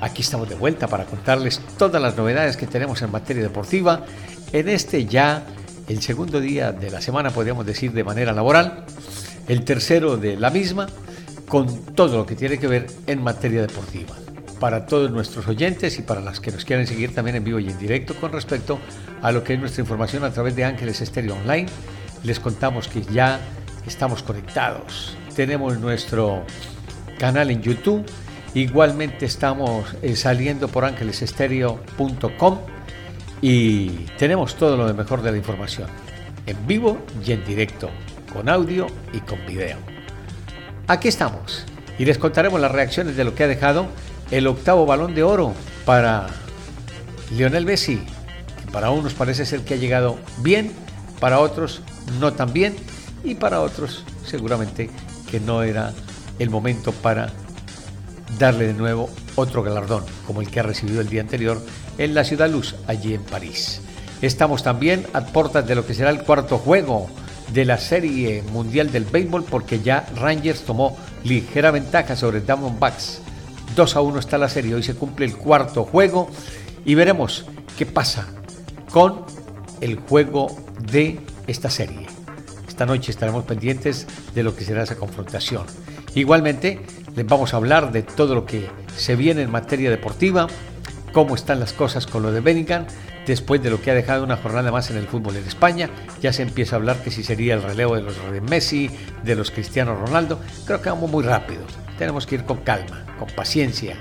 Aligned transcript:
Aquí 0.00 0.22
estamos 0.22 0.48
de 0.48 0.54
vuelta 0.54 0.88
para 0.88 1.04
contarles 1.04 1.60
todas 1.76 2.00
las 2.00 2.16
novedades 2.16 2.56
que 2.56 2.66
tenemos 2.66 3.02
en 3.02 3.10
materia 3.10 3.42
deportiva 3.42 4.04
en 4.52 4.68
este 4.68 5.04
ya 5.04 5.44
el 5.88 6.00
segundo 6.00 6.40
día 6.40 6.72
de 6.72 6.90
la 6.90 7.00
semana, 7.00 7.30
podríamos 7.30 7.66
decir, 7.66 7.92
de 7.92 8.04
manera 8.04 8.32
laboral, 8.32 8.84
el 9.48 9.64
tercero 9.64 10.16
de 10.16 10.36
la 10.36 10.50
misma, 10.50 10.86
con 11.48 11.84
todo 11.94 12.18
lo 12.18 12.26
que 12.26 12.36
tiene 12.36 12.58
que 12.58 12.68
ver 12.68 12.86
en 13.06 13.22
materia 13.22 13.60
deportiva. 13.60 14.14
Para 14.58 14.86
todos 14.86 15.10
nuestros 15.10 15.48
oyentes 15.48 15.98
y 15.98 16.02
para 16.02 16.20
las 16.20 16.38
que 16.38 16.52
nos 16.52 16.64
quieran 16.64 16.86
seguir 16.86 17.14
también 17.14 17.36
en 17.36 17.44
vivo 17.44 17.58
y 17.58 17.68
en 17.68 17.78
directo 17.78 18.14
con 18.14 18.32
respecto 18.32 18.78
a 19.20 19.32
lo 19.32 19.42
que 19.42 19.54
es 19.54 19.60
nuestra 19.60 19.82
información 19.82 20.22
a 20.24 20.30
través 20.30 20.54
de 20.54 20.64
Ángeles 20.64 21.00
Estéreo 21.00 21.34
Online, 21.34 21.66
les 22.22 22.38
contamos 22.38 22.86
que 22.86 23.02
ya 23.02 23.40
estamos 23.86 24.22
conectados. 24.22 25.16
Tenemos 25.34 25.78
nuestro 25.78 26.44
canal 27.18 27.50
en 27.50 27.62
YouTube, 27.62 28.04
igualmente 28.54 29.26
estamos 29.26 29.94
eh, 30.02 30.16
saliendo 30.16 30.68
por 30.68 30.84
ángelesestéreo.com 30.84 32.58
y 33.42 33.88
tenemos 34.18 34.56
todo 34.56 34.76
lo 34.76 34.86
de 34.86 34.94
mejor 34.94 35.22
de 35.22 35.32
la 35.32 35.38
información, 35.38 35.88
en 36.46 36.66
vivo 36.66 36.98
y 37.24 37.32
en 37.32 37.44
directo, 37.44 37.90
con 38.32 38.48
audio 38.48 38.86
y 39.12 39.20
con 39.20 39.44
video. 39.46 39.78
Aquí 40.88 41.08
estamos 41.08 41.64
y 41.98 42.04
les 42.04 42.18
contaremos 42.18 42.60
las 42.60 42.72
reacciones 42.72 43.16
de 43.16 43.24
lo 43.24 43.34
que 43.34 43.44
ha 43.44 43.48
dejado 43.48 43.86
el 44.30 44.46
octavo 44.46 44.86
balón 44.86 45.14
de 45.14 45.22
oro 45.22 45.54
para 45.84 46.26
Lionel 47.30 47.64
Messi, 47.64 47.96
que 47.96 48.70
para 48.72 48.90
unos 48.90 49.14
parece 49.14 49.46
ser 49.46 49.60
que 49.60 49.74
ha 49.74 49.76
llegado 49.76 50.18
bien, 50.38 50.72
para 51.20 51.38
otros 51.40 51.82
no 52.18 52.32
tan 52.32 52.52
bien 52.52 52.74
y 53.22 53.34
para 53.34 53.60
otros 53.60 54.04
seguramente 54.24 54.90
que 55.30 55.40
no 55.40 55.62
era 55.62 55.92
el 56.38 56.50
momento 56.50 56.92
para 56.92 57.30
darle 58.38 58.66
de 58.66 58.74
nuevo 58.74 59.10
otro 59.36 59.62
galardón, 59.62 60.04
como 60.26 60.40
el 60.40 60.50
que 60.50 60.60
ha 60.60 60.64
recibido 60.64 61.00
el 61.00 61.08
día 61.08 61.20
anterior 61.20 61.60
en 61.98 62.14
la 62.14 62.24
Ciudad 62.24 62.50
Luz, 62.50 62.74
allí 62.86 63.14
en 63.14 63.22
París. 63.22 63.82
Estamos 64.22 64.62
también 64.62 65.06
a 65.12 65.24
puertas 65.26 65.66
de 65.66 65.74
lo 65.74 65.86
que 65.86 65.94
será 65.94 66.10
el 66.10 66.22
cuarto 66.22 66.58
juego 66.58 67.08
de 67.52 67.64
la 67.64 67.78
Serie 67.78 68.42
Mundial 68.52 68.92
del 68.92 69.04
Béisbol 69.04 69.44
porque 69.44 69.80
ya 69.80 70.06
Rangers 70.16 70.62
tomó 70.62 70.96
ligera 71.24 71.70
ventaja 71.70 72.16
sobre 72.16 72.40
Diamondbacks. 72.40 73.22
2 73.74 73.96
a 73.96 74.00
1 74.00 74.18
está 74.18 74.38
la 74.38 74.48
serie, 74.48 74.74
hoy 74.74 74.82
se 74.82 74.94
cumple 74.94 75.26
el 75.26 75.36
cuarto 75.36 75.84
juego 75.84 76.28
y 76.84 76.94
veremos 76.94 77.46
qué 77.78 77.86
pasa 77.86 78.26
con 78.90 79.24
el 79.80 79.96
juego 79.96 80.56
de 80.90 81.20
esta 81.46 81.70
serie. 81.70 82.06
Esta 82.68 82.86
noche 82.86 83.10
estaremos 83.10 83.44
pendientes 83.44 84.06
de 84.34 84.42
lo 84.42 84.54
que 84.56 84.64
será 84.64 84.82
esa 84.82 84.96
confrontación. 84.96 85.66
Igualmente, 86.14 86.80
les 87.16 87.26
vamos 87.26 87.54
a 87.54 87.56
hablar 87.56 87.92
de 87.92 88.02
todo 88.02 88.34
lo 88.34 88.46
que 88.46 88.68
se 88.96 89.16
viene 89.16 89.42
en 89.42 89.50
materia 89.50 89.90
deportiva, 89.90 90.46
cómo 91.12 91.34
están 91.34 91.60
las 91.60 91.72
cosas 91.72 92.06
con 92.06 92.22
lo 92.22 92.32
de 92.32 92.40
Bellingham 92.40 92.86
después 93.26 93.62
de 93.62 93.70
lo 93.70 93.80
que 93.80 93.90
ha 93.90 93.94
dejado 93.94 94.24
una 94.24 94.36
jornada 94.36 94.72
más 94.72 94.90
en 94.90 94.96
el 94.96 95.06
fútbol 95.06 95.36
en 95.36 95.46
España. 95.46 95.90
Ya 96.20 96.32
se 96.32 96.42
empieza 96.42 96.76
a 96.76 96.78
hablar 96.78 97.02
que 97.02 97.10
si 97.10 97.22
sería 97.22 97.54
el 97.54 97.62
relevo 97.62 97.94
de 97.94 98.02
los 98.02 98.32
de 98.32 98.40
Messi, 98.40 98.90
de 99.22 99.34
los 99.36 99.50
Cristiano 99.50 99.94
Ronaldo. 99.94 100.40
Creo 100.66 100.80
que 100.80 100.88
vamos 100.90 101.10
muy 101.10 101.24
rápido. 101.24 101.62
Tenemos 101.98 102.26
que 102.26 102.36
ir 102.36 102.44
con 102.44 102.58
calma, 102.58 103.04
con 103.18 103.28
paciencia 103.28 103.96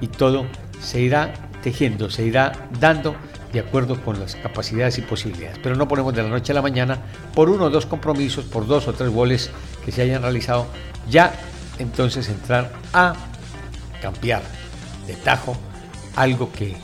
y 0.00 0.08
todo 0.08 0.46
se 0.80 1.00
irá 1.00 1.32
tejiendo, 1.62 2.10
se 2.10 2.24
irá 2.24 2.68
dando 2.78 3.16
de 3.52 3.60
acuerdo 3.60 4.00
con 4.02 4.20
las 4.20 4.36
capacidades 4.36 4.98
y 4.98 5.02
posibilidades. 5.02 5.58
Pero 5.62 5.76
no 5.76 5.88
ponemos 5.88 6.14
de 6.14 6.22
la 6.22 6.28
noche 6.28 6.52
a 6.52 6.54
la 6.54 6.62
mañana 6.62 6.98
por 7.34 7.48
uno 7.48 7.64
o 7.64 7.70
dos 7.70 7.86
compromisos, 7.86 8.44
por 8.44 8.66
dos 8.66 8.86
o 8.88 8.92
tres 8.92 9.10
goles 9.10 9.50
que 9.84 9.92
se 9.92 10.02
hayan 10.02 10.22
realizado, 10.22 10.66
ya 11.10 11.32
entonces 11.78 12.28
entrar 12.28 12.72
a 12.92 13.14
cambiar 14.00 14.42
de 15.06 15.14
tajo 15.14 15.56
algo 16.14 16.50
que 16.52 16.76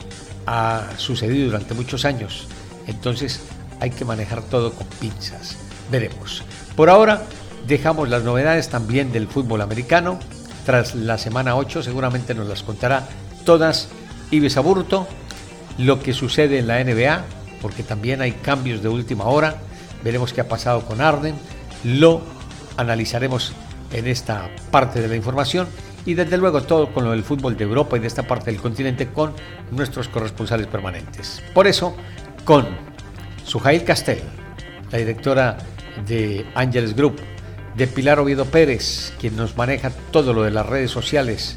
ha 0.45 0.89
sucedido 0.97 1.47
durante 1.47 1.73
muchos 1.73 2.05
años. 2.05 2.47
Entonces 2.87 3.41
hay 3.79 3.91
que 3.91 4.05
manejar 4.05 4.41
todo 4.43 4.73
con 4.73 4.87
pinzas. 4.99 5.57
Veremos. 5.91 6.43
Por 6.75 6.89
ahora 6.89 7.23
dejamos 7.67 8.09
las 8.09 8.23
novedades 8.23 8.69
también 8.69 9.11
del 9.11 9.27
fútbol 9.27 9.61
americano. 9.61 10.19
Tras 10.65 10.95
la 10.95 11.17
semana 11.17 11.55
8 11.55 11.83
seguramente 11.83 12.33
nos 12.33 12.47
las 12.47 12.63
contará 12.63 13.07
todas 13.45 13.89
Ives 14.31 14.57
Aburto. 14.57 15.07
Lo 15.77 16.01
que 16.01 16.13
sucede 16.13 16.59
en 16.59 16.67
la 16.67 16.83
NBA, 16.83 17.25
porque 17.61 17.83
también 17.83 18.21
hay 18.21 18.33
cambios 18.33 18.83
de 18.83 18.89
última 18.89 19.25
hora. 19.25 19.57
Veremos 20.03 20.33
qué 20.33 20.41
ha 20.41 20.47
pasado 20.47 20.85
con 20.85 21.01
Arden. 21.01 21.35
Lo 21.83 22.21
analizaremos 22.77 23.53
en 23.93 24.07
esta 24.07 24.49
parte 24.71 25.01
de 25.01 25.07
la 25.07 25.15
información 25.15 25.67
y 26.05 26.15
desde 26.15 26.37
luego 26.37 26.63
todo 26.63 26.91
con 26.91 27.05
lo 27.05 27.11
del 27.11 27.23
fútbol 27.23 27.55
de 27.55 27.63
Europa 27.63 27.97
y 27.97 27.99
de 28.01 28.07
esta 28.07 28.23
parte 28.23 28.51
del 28.51 28.59
continente 28.59 29.07
con 29.07 29.33
nuestros 29.71 30.07
corresponsales 30.09 30.67
permanentes. 30.67 31.41
Por 31.53 31.67
eso, 31.67 31.95
con 32.43 32.67
Sujail 33.45 33.83
Castel, 33.83 34.21
la 34.91 34.97
directora 34.97 35.57
de 36.05 36.45
Ángeles 36.55 36.95
Group, 36.95 37.19
de 37.75 37.87
Pilar 37.87 38.19
Oviedo 38.19 38.45
Pérez, 38.45 39.13
quien 39.19 39.35
nos 39.35 39.55
maneja 39.57 39.91
todo 40.11 40.33
lo 40.33 40.43
de 40.43 40.51
las 40.51 40.65
redes 40.65 40.91
sociales, 40.91 41.55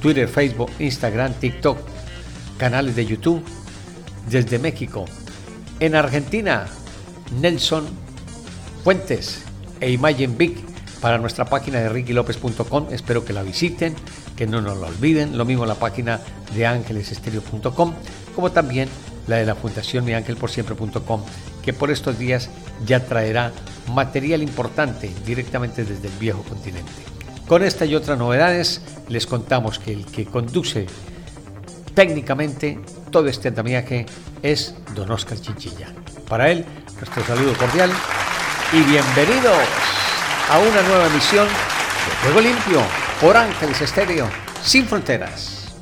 Twitter, 0.00 0.28
Facebook, 0.28 0.70
Instagram, 0.78 1.34
TikTok, 1.34 1.78
canales 2.58 2.96
de 2.96 3.06
YouTube, 3.06 3.44
desde 4.28 4.58
México. 4.58 5.04
En 5.80 5.94
Argentina, 5.94 6.66
Nelson 7.40 7.86
Fuentes 8.84 9.42
e 9.80 9.90
Imagine 9.90 10.34
Big 10.36 10.71
para 11.02 11.18
nuestra 11.18 11.44
página 11.44 11.80
de 11.80 11.88
rickylopez.com. 11.88 12.86
Espero 12.92 13.24
que 13.24 13.34
la 13.34 13.42
visiten, 13.42 13.94
que 14.36 14.46
no 14.46 14.62
nos 14.62 14.78
la 14.78 14.86
olviden. 14.86 15.36
Lo 15.36 15.44
mismo 15.44 15.66
la 15.66 15.74
página 15.74 16.20
de 16.54 16.64
ángelesestéreo.com, 16.64 17.92
como 18.34 18.52
también 18.52 18.88
la 19.26 19.36
de 19.36 19.44
la 19.44 19.56
Fundación 19.56 20.04
miangelporsiempre.com, 20.04 21.22
que 21.62 21.72
por 21.72 21.90
estos 21.90 22.18
días 22.18 22.48
ya 22.86 23.04
traerá 23.04 23.52
material 23.92 24.42
importante 24.42 25.10
directamente 25.26 25.84
desde 25.84 26.06
el 26.06 26.14
viejo 26.14 26.42
continente. 26.44 26.90
Con 27.48 27.64
esta 27.64 27.84
y 27.84 27.96
otras 27.96 28.16
novedades 28.16 28.80
les 29.08 29.26
contamos 29.26 29.80
que 29.80 29.92
el 29.92 30.06
que 30.06 30.24
conduce 30.24 30.86
técnicamente 31.94 32.80
todo 33.10 33.26
este 33.26 33.48
andamiaje 33.48 34.06
es 34.42 34.76
don 34.94 35.10
Oscar 35.10 35.38
Chinchilla. 35.38 35.88
Para 36.28 36.50
él, 36.50 36.64
nuestro 36.96 37.24
saludo 37.24 37.54
cordial 37.54 37.90
y 38.72 38.80
bienvenidos 38.84 40.01
a 40.52 40.58
una 40.58 40.82
nueva 40.82 41.06
emisión 41.06 41.48
de 41.48 42.30
Juego 42.30 42.40
Limpio 42.42 42.82
por 43.22 43.34
Ángeles 43.38 43.80
Estéreo, 43.80 44.28
sin 44.62 44.86
fronteras. 44.86 45.72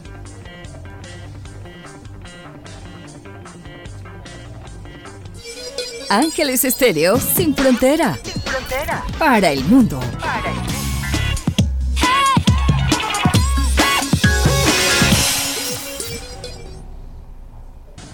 Ángeles 6.09 6.65
Estéreo 6.65 7.19
sin 7.19 7.57
frontera. 7.57 8.17
Sin 8.23 8.41
frontera. 8.43 9.03
Para 9.19 9.51
el 9.51 9.65
mundo. 9.65 9.99
Para 10.21 10.51
el 10.51 10.57
mundo. 10.57 10.73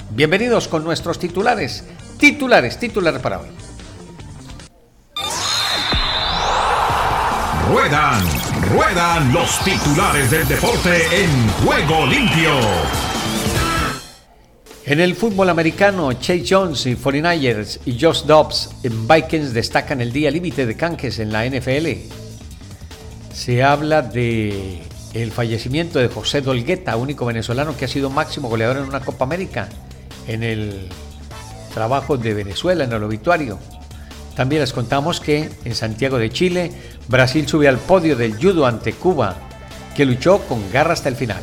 Bienvenidos 0.08 0.68
con 0.68 0.84
nuestros 0.84 1.18
titulares. 1.18 1.84
Titulares, 2.16 2.78
titulares 2.78 3.20
para 3.20 3.40
hoy. 3.40 3.48
Ruedan, 7.68 8.22
ruedan 8.70 9.32
los 9.32 9.58
titulares 9.64 10.30
del 10.30 10.46
deporte 10.46 11.02
en 11.10 11.48
juego 11.64 12.06
limpio. 12.06 12.50
En 14.84 15.00
el 15.00 15.16
fútbol 15.16 15.48
americano, 15.50 16.12
Chase 16.12 16.44
Jones 16.48 16.86
y 16.86 16.94
49ers 16.94 17.80
y 17.84 17.98
Josh 18.00 18.22
Dobbs 18.22 18.70
en 18.84 19.08
Vikings 19.08 19.52
destacan 19.52 20.00
el 20.00 20.12
día 20.12 20.30
límite 20.30 20.64
de 20.64 20.76
canjes 20.76 21.18
en 21.18 21.32
la 21.32 21.44
NFL. 21.44 21.88
Se 23.32 23.64
habla 23.64 24.02
de 24.02 24.82
el 25.12 25.32
fallecimiento 25.32 25.98
de 25.98 26.06
José 26.06 26.42
Dolgueta, 26.42 26.96
único 26.96 27.26
venezolano 27.26 27.76
que 27.76 27.86
ha 27.86 27.88
sido 27.88 28.10
máximo 28.10 28.48
goleador 28.48 28.76
en 28.76 28.84
una 28.84 29.00
Copa 29.00 29.24
América, 29.24 29.68
en 30.28 30.44
el 30.44 30.88
trabajo 31.74 32.16
de 32.16 32.32
Venezuela, 32.32 32.84
en 32.84 32.92
el 32.92 33.02
obituario. 33.02 33.58
También 34.36 34.60
les 34.60 34.74
contamos 34.74 35.18
que 35.18 35.50
en 35.64 35.74
Santiago 35.74 36.18
de 36.18 36.30
Chile, 36.30 36.70
Brasil 37.08 37.48
sube 37.48 37.68
al 37.68 37.78
podio 37.78 38.16
del 38.16 38.36
judo 38.36 38.66
ante 38.66 38.92
Cuba, 38.92 39.34
que 39.96 40.04
luchó 40.04 40.40
con 40.40 40.70
garra 40.70 40.92
hasta 40.92 41.08
el 41.08 41.16
final. 41.16 41.42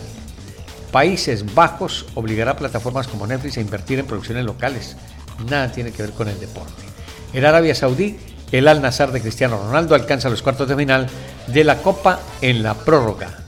Países 0.92 1.56
Bajos 1.56 2.06
obligará 2.14 2.52
a 2.52 2.56
plataformas 2.56 3.08
como 3.08 3.26
Netflix 3.26 3.58
a 3.58 3.62
invertir 3.62 3.98
en 3.98 4.06
producciones 4.06 4.46
locales. 4.46 4.96
nada 5.50 5.72
tiene 5.72 5.92
que 5.92 6.04
ver 6.04 6.12
con 6.12 6.28
el 6.28 6.40
deporte. 6.40 6.84
En 7.34 7.44
Arabia 7.44 7.74
Saudí, 7.74 8.16
el 8.52 8.68
Al 8.68 8.84
Nazar 8.84 9.12
de 9.12 9.22
Cristiano 9.22 9.58
Ronaldo 9.58 9.96
alcanza 9.96 10.30
los 10.30 10.44
cuartos 10.44 10.70
de 10.70 10.76
final 10.76 11.08
de 11.48 11.64
la 11.64 11.80
Copa 11.80 12.20
en 12.42 12.62
la 12.62 12.76
prórroga. 12.76 13.40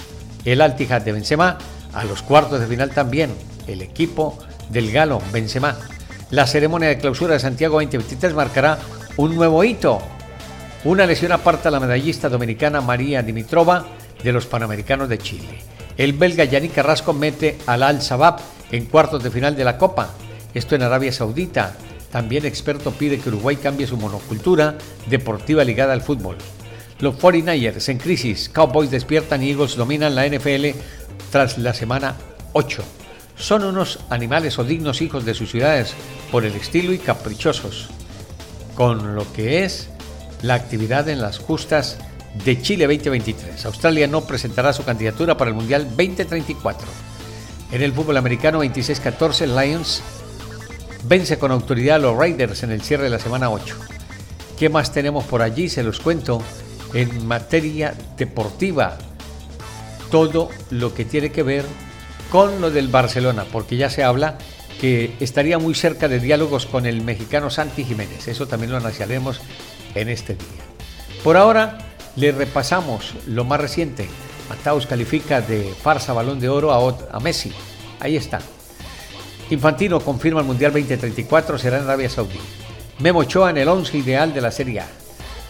El 0.43 0.59
Al 0.59 0.75
Tijad 0.75 1.03
de 1.03 1.11
Benzema 1.11 1.59
a 1.93 2.03
los 2.03 2.23
cuartos 2.23 2.59
de 2.59 2.65
final 2.65 2.89
también. 2.89 3.31
El 3.67 3.83
equipo 3.83 4.39
del 4.69 4.91
Galo 4.91 5.21
Benzema. 5.31 5.77
La 6.31 6.47
ceremonia 6.47 6.89
de 6.89 6.97
clausura 6.97 7.35
de 7.35 7.39
Santiago 7.39 7.75
2023 7.75 8.33
marcará 8.33 8.79
un 9.17 9.35
nuevo 9.35 9.63
hito. 9.63 10.01
Una 10.83 11.05
lesión 11.05 11.31
aparta 11.31 11.69
a 11.69 11.71
la 11.71 11.79
medallista 11.79 12.29
dominicana 12.29 12.81
María 12.81 13.23
Dimitrova 13.23 13.85
de 14.23 14.31
los 14.31 14.45
Panamericanos 14.45 15.09
de 15.09 15.17
Chile. 15.17 15.59
El 15.97 16.13
belga 16.13 16.43
Yannick 16.43 16.73
Carrasco 16.73 17.13
mete 17.13 17.57
al 17.65 17.83
Al 17.83 18.01
Sabab 18.01 18.39
en 18.71 18.85
cuartos 18.85 19.23
de 19.23 19.31
final 19.31 19.55
de 19.55 19.63
la 19.63 19.77
Copa. 19.77 20.09
Esto 20.53 20.75
en 20.75 20.83
Arabia 20.83 21.11
Saudita. 21.11 21.75
También 22.11 22.45
experto 22.45 22.91
pide 22.91 23.19
que 23.19 23.29
Uruguay 23.29 23.55
cambie 23.57 23.87
su 23.87 23.97
monocultura 23.97 24.77
deportiva 25.09 25.63
ligada 25.63 25.93
al 25.93 26.01
fútbol. 26.01 26.37
Los 26.99 27.15
49ers 27.15 27.89
en 27.89 27.97
crisis. 27.97 28.49
Cowboys 28.49 28.91
despiertan 28.91 29.43
y 29.43 29.51
Eagles 29.51 29.75
dominan 29.75 30.15
la 30.15 30.27
NFL 30.27 30.77
tras 31.31 31.57
la 31.57 31.73
semana 31.73 32.15
8. 32.53 32.83
Son 33.37 33.63
unos 33.63 33.99
animales 34.09 34.57
o 34.59 34.63
dignos 34.63 35.01
hijos 35.01 35.25
de 35.25 35.33
sus 35.33 35.51
ciudades 35.51 35.93
por 36.31 36.45
el 36.45 36.55
estilo 36.55 36.93
y 36.93 36.99
caprichosos, 36.99 37.89
con 38.75 39.15
lo 39.15 39.31
que 39.33 39.63
es 39.63 39.89
la 40.41 40.53
actividad 40.53 41.09
en 41.09 41.21
las 41.21 41.39
justas 41.39 41.97
de 42.43 42.61
Chile 42.61 42.85
2023. 42.85 43.65
Australia 43.65 44.07
no 44.07 44.21
presentará 44.21 44.73
su 44.73 44.83
candidatura 44.83 45.37
para 45.37 45.49
el 45.49 45.55
Mundial 45.55 45.85
2034. 45.89 46.87
En 47.71 47.81
el 47.81 47.93
fútbol 47.93 48.17
americano 48.17 48.63
26-14, 48.63 49.47
Lions 49.47 50.01
vence 51.03 51.39
con 51.39 51.51
autoridad 51.51 51.95
a 51.95 51.99
los 51.99 52.17
Raiders 52.17 52.63
en 52.63 52.71
el 52.71 52.81
cierre 52.81 53.05
de 53.05 53.09
la 53.09 53.19
semana 53.19 53.49
8. 53.49 53.75
¿Qué 54.57 54.69
más 54.69 54.91
tenemos 54.91 55.23
por 55.25 55.41
allí? 55.41 55.69
Se 55.69 55.83
los 55.83 55.99
cuento. 55.99 56.41
En 56.93 57.27
materia 57.27 57.93
deportiva, 58.17 58.97
todo 60.09 60.49
lo 60.69 60.93
que 60.93 61.03
tiene 61.03 61.31
que 61.31 61.43
ver 61.43 61.65
con 62.31 62.61
lo 62.61 62.71
del 62.71 62.87
Barcelona, 62.87 63.45
porque 63.51 63.75
ya 63.75 63.89
se 63.89 64.03
habla 64.03 64.37
que 64.79 65.15
estaría 65.19 65.57
muy 65.57 65.73
cerca 65.73 66.07
de 66.07 66.19
diálogos 66.19 66.65
con 66.65 66.85
el 66.85 67.01
mexicano 67.01 67.49
Santi 67.49 67.83
Jiménez. 67.83 68.27
Eso 68.27 68.47
también 68.47 68.71
lo 68.71 68.77
analizaremos 68.77 69.41
en 69.93 70.09
este 70.09 70.33
día. 70.33 70.63
Por 71.23 71.37
ahora, 71.37 71.77
le 72.15 72.31
repasamos 72.31 73.13
lo 73.27 73.43
más 73.45 73.59
reciente. 73.59 74.07
Mataus 74.49 74.85
califica 74.85 75.41
de 75.41 75.73
farsa 75.81 76.13
balón 76.13 76.39
de 76.39 76.49
oro 76.49 76.71
a, 76.71 77.15
a 77.15 77.19
Messi. 77.19 77.51
Ahí 77.99 78.15
está. 78.15 78.39
Infantino 79.49 79.99
confirma 79.99 80.41
el 80.41 80.45
Mundial 80.47 80.73
2034 80.73 81.57
será 81.57 81.77
en 81.77 81.83
Arabia 81.83 82.09
Saudí. 82.09 82.39
Memo 82.99 83.19
Ochoa 83.19 83.49
en 83.49 83.57
el 83.57 83.67
11 83.67 83.97
ideal 83.97 84.33
de 84.33 84.41
la 84.41 84.51
Serie 84.51 84.79
A. 84.79 84.87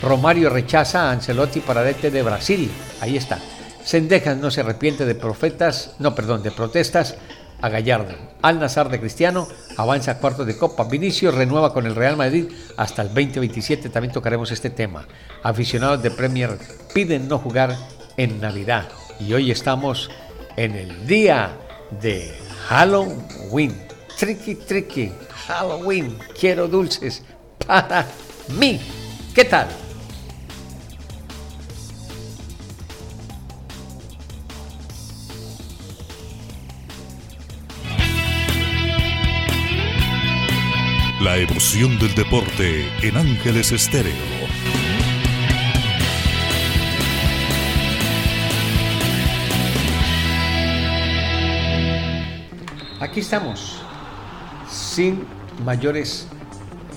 Romario 0.02 0.50
rechaza 0.50 1.04
a 1.04 1.12
Ancelotti 1.12 1.62
para 1.62 1.84
DT 1.84 2.12
de 2.12 2.24
Brasil. 2.24 2.72
Ahí 3.02 3.16
está. 3.18 3.40
Sendejas 3.84 4.38
no 4.38 4.52
se 4.52 4.62
arrepiente 4.62 5.06
de 5.06 5.16
profetas, 5.16 5.96
no, 6.00 6.16
perdón, 6.16 6.44
de 6.44 6.52
protestas 6.52 7.16
a 7.66 7.70
Gallardo. 7.70 8.14
Al 8.44 8.60
Nazar 8.60 8.90
de 8.90 9.00
Cristiano 9.00 9.48
avanza 9.76 10.12
a 10.12 10.18
cuartos 10.20 10.46
de 10.46 10.56
Copa. 10.56 10.84
Vinicio 10.84 11.32
renueva 11.32 11.74
con 11.74 11.88
el 11.88 11.96
Real 11.96 12.16
Madrid 12.16 12.46
hasta 12.78 13.02
el 13.02 13.08
2027. 13.08 13.90
También 13.90 14.14
tocaremos 14.14 14.52
este 14.52 14.70
tema. 14.70 15.08
Aficionados 15.42 16.04
de 16.04 16.12
Premier 16.12 16.60
piden 16.94 17.28
no 17.28 17.40
jugar 17.40 17.76
en 18.18 18.40
Navidad. 18.40 18.88
Y 19.20 19.34
hoy 19.34 19.50
estamos 19.50 20.12
en 20.56 20.76
el 20.76 21.08
día 21.08 21.58
de 22.02 22.32
Halloween. 22.68 23.76
Tricky, 24.16 24.56
tricky. 24.56 25.12
Halloween. 25.48 26.20
Quiero 26.40 26.68
dulces 26.68 27.24
para 27.66 28.06
mí. 28.60 28.80
¿Qué 29.34 29.46
tal? 29.46 29.68
La 41.26 41.38
emoción 41.38 41.98
del 41.98 42.14
deporte 42.14 42.86
en 43.02 43.18
Ángeles 43.18 43.72
Estéreo. 43.72 44.14
Aquí 53.00 53.22
estamos, 53.22 53.82
sin 54.70 55.26
mayores 55.66 56.28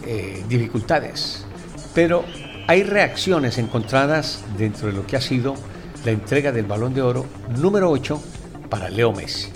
eh, 0.04 0.44
dificultades, 0.46 1.46
pero 1.94 2.22
hay 2.66 2.82
reacciones 2.82 3.56
encontradas 3.56 4.44
dentro 4.58 4.88
de 4.88 4.92
lo 4.92 5.06
que 5.06 5.16
ha 5.16 5.22
sido 5.22 5.54
la 6.04 6.10
entrega 6.10 6.52
del 6.52 6.66
balón 6.66 6.92
de 6.92 7.00
oro 7.00 7.24
número 7.56 7.90
8 7.90 8.22
para 8.68 8.90
Leo 8.90 9.14
Messi. 9.14 9.48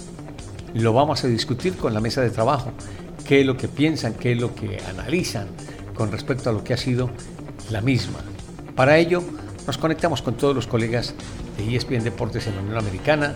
Lo 0.73 0.95
vamos 0.95 1.23
a 1.25 1.29
discutir 1.29 1.77
con 1.77 1.93
la 1.93 2.01
mesa 2.01 2.23
de 2.23 2.31
trabajo 2.31 2.73
qué 3.27 3.41
es 3.41 3.47
lo 3.47 3.57
que 3.57 3.69
piensan, 3.69 4.15
qué 4.15 4.33
es 4.33 4.41
lo 4.41 4.55
que 4.55 4.81
analizan 4.89 5.49
con 5.95 6.11
respecto 6.11 6.51
a 6.51 6.53
lo 6.53 6.65
que 6.65 6.75
ha 6.75 6.77
sido 6.77 7.11
la 7.71 7.81
misma. 7.81 8.19
Para 8.75 8.99
ello, 8.99 9.23
nos 9.67 9.79
conectamos 9.79 10.23
con 10.23 10.37
todos 10.37 10.55
los 10.55 10.67
colegas 10.67 11.15
de 11.57 11.77
ESPN 11.77 12.05
Deportes 12.05 12.47
en 12.47 12.57
la 12.57 12.63
Unión 12.63 12.79
Americana 12.79 13.35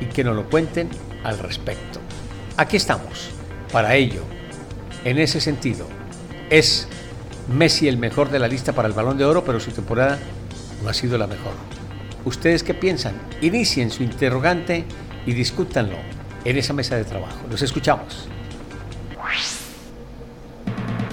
y 0.00 0.06
que 0.06 0.24
nos 0.24 0.36
lo 0.36 0.48
cuenten 0.48 0.88
al 1.24 1.38
respecto. 1.38 2.00
Aquí 2.56 2.76
estamos, 2.76 3.30
para 3.72 3.94
ello. 3.94 4.22
En 5.04 5.18
ese 5.18 5.40
sentido, 5.40 5.86
es 6.50 6.88
Messi 7.48 7.88
el 7.88 7.98
mejor 7.98 8.30
de 8.30 8.38
la 8.38 8.48
lista 8.48 8.72
para 8.72 8.88
el 8.88 8.94
balón 8.94 9.18
de 9.18 9.24
oro, 9.24 9.44
pero 9.44 9.60
su 9.60 9.70
temporada 9.72 10.18
no 10.82 10.88
ha 10.88 10.94
sido 10.94 11.18
la 11.18 11.26
mejor. 11.26 11.52
¿Ustedes 12.24 12.62
qué 12.62 12.72
piensan? 12.72 13.20
Inicien 13.42 13.90
su 13.90 14.02
interrogante 14.02 14.84
y 15.26 15.32
discútanlo 15.32 15.96
en 16.44 16.56
esa 16.56 16.72
mesa 16.72 16.96
de 16.96 17.04
trabajo. 17.04 17.40
Los 17.50 17.62
escuchamos. 17.62 18.28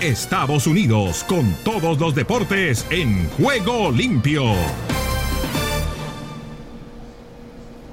Estados 0.01 0.65
Unidos 0.65 1.24
con 1.25 1.53
todos 1.63 2.00
los 2.00 2.15
deportes 2.15 2.88
en 2.89 3.30
juego 3.30 3.92
limpio. 3.92 4.44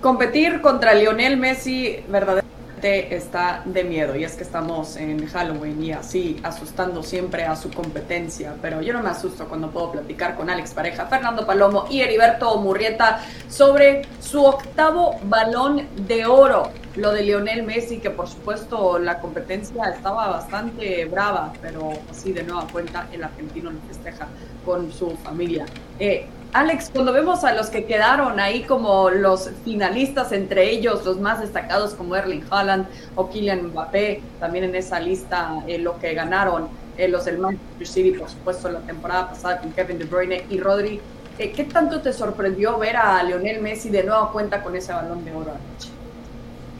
Competir 0.00 0.62
contra 0.62 0.94
Lionel 0.94 1.37
Messi 1.37 1.96
verdaderamente 2.08 2.48
está 2.84 3.62
de 3.64 3.84
miedo 3.84 4.16
y 4.16 4.25
es 4.25 4.34
que 4.34 4.42
estamos 4.42 4.96
en 4.96 5.26
Halloween 5.26 5.82
y 5.82 5.92
así 5.92 6.38
asustando 6.42 7.02
siempre 7.02 7.44
a 7.44 7.56
su 7.56 7.70
competencia, 7.70 8.54
pero 8.62 8.80
yo 8.80 8.92
no 8.92 9.02
me 9.02 9.11
asusto 9.11 9.47
cuando 9.49 9.70
puedo 9.70 9.92
platicar 9.92 10.37
con 10.37 10.49
Alex 10.49 10.73
Pareja, 10.73 11.06
Fernando 11.06 11.47
Palomo 11.47 11.87
y 11.90 12.00
Heriberto 12.00 12.56
Murrieta 12.58 13.20
sobre 13.49 14.02
su 14.20 14.44
octavo 14.44 15.16
balón 15.25 15.87
de 16.06 16.26
oro 16.26 16.70
lo 16.97 17.12
de 17.12 17.23
Lionel 17.23 17.62
Messi, 17.62 17.99
que 17.99 18.11
por 18.11 18.28
supuesto 18.28 18.99
la 18.99 19.20
competencia 19.20 19.85
estaba 19.85 20.28
bastante 20.28 21.04
brava, 21.04 21.52
pero 21.62 21.92
así 22.11 22.32
de 22.32 22.42
nueva 22.42 22.66
cuenta 22.73 23.08
el 23.12 23.23
argentino 23.23 23.70
lo 23.70 23.78
festeja 23.87 24.26
con 24.64 24.92
su 24.92 25.11
familia. 25.18 25.64
Eh, 25.99 26.26
Alex, 26.52 26.90
cuando 26.93 27.12
vemos 27.12 27.45
a 27.45 27.52
los 27.52 27.69
que 27.69 27.85
quedaron 27.85 28.40
ahí 28.40 28.62
como 28.62 29.11
los 29.11 29.50
finalistas, 29.64 30.33
entre 30.33 30.71
ellos 30.71 31.05
los 31.05 31.21
más 31.21 31.40
destacados 31.40 31.93
como 31.93 32.17
Erling 32.17 32.45
Haaland 32.50 32.87
o 33.17 33.28
Kylian 33.28 33.67
Mbappé, 33.67 34.23
también 34.40 34.64
en 34.64 34.75
esa 34.75 34.99
lista 34.99 35.62
eh, 35.67 35.78
lo 35.78 35.99
que 35.99 36.14
ganaron 36.14 36.69
eh, 36.97 37.07
los 37.07 37.26
del 37.26 37.38
Manchester 37.38 37.87
City, 37.87 38.12
por 38.12 38.31
supuesto, 38.31 38.71
la 38.71 38.81
temporada 38.81 39.28
pasada 39.28 39.59
con 39.59 39.73
Kevin 39.73 39.99
De 39.99 40.05
Bruyne 40.07 40.45
y 40.49 40.59
Rodri, 40.59 41.00
¿qué 41.37 41.69
tanto 41.71 42.00
te 42.00 42.12
sorprendió 42.12 42.78
ver 42.78 42.97
a 42.97 43.23
Lionel 43.23 43.61
Messi 43.61 43.90
de 43.90 44.02
nueva 44.02 44.33
cuenta 44.33 44.62
con 44.62 44.75
ese 44.75 44.93
balón 44.93 45.25
de 45.25 45.33
oro 45.33 45.50
anoche? 45.50 45.90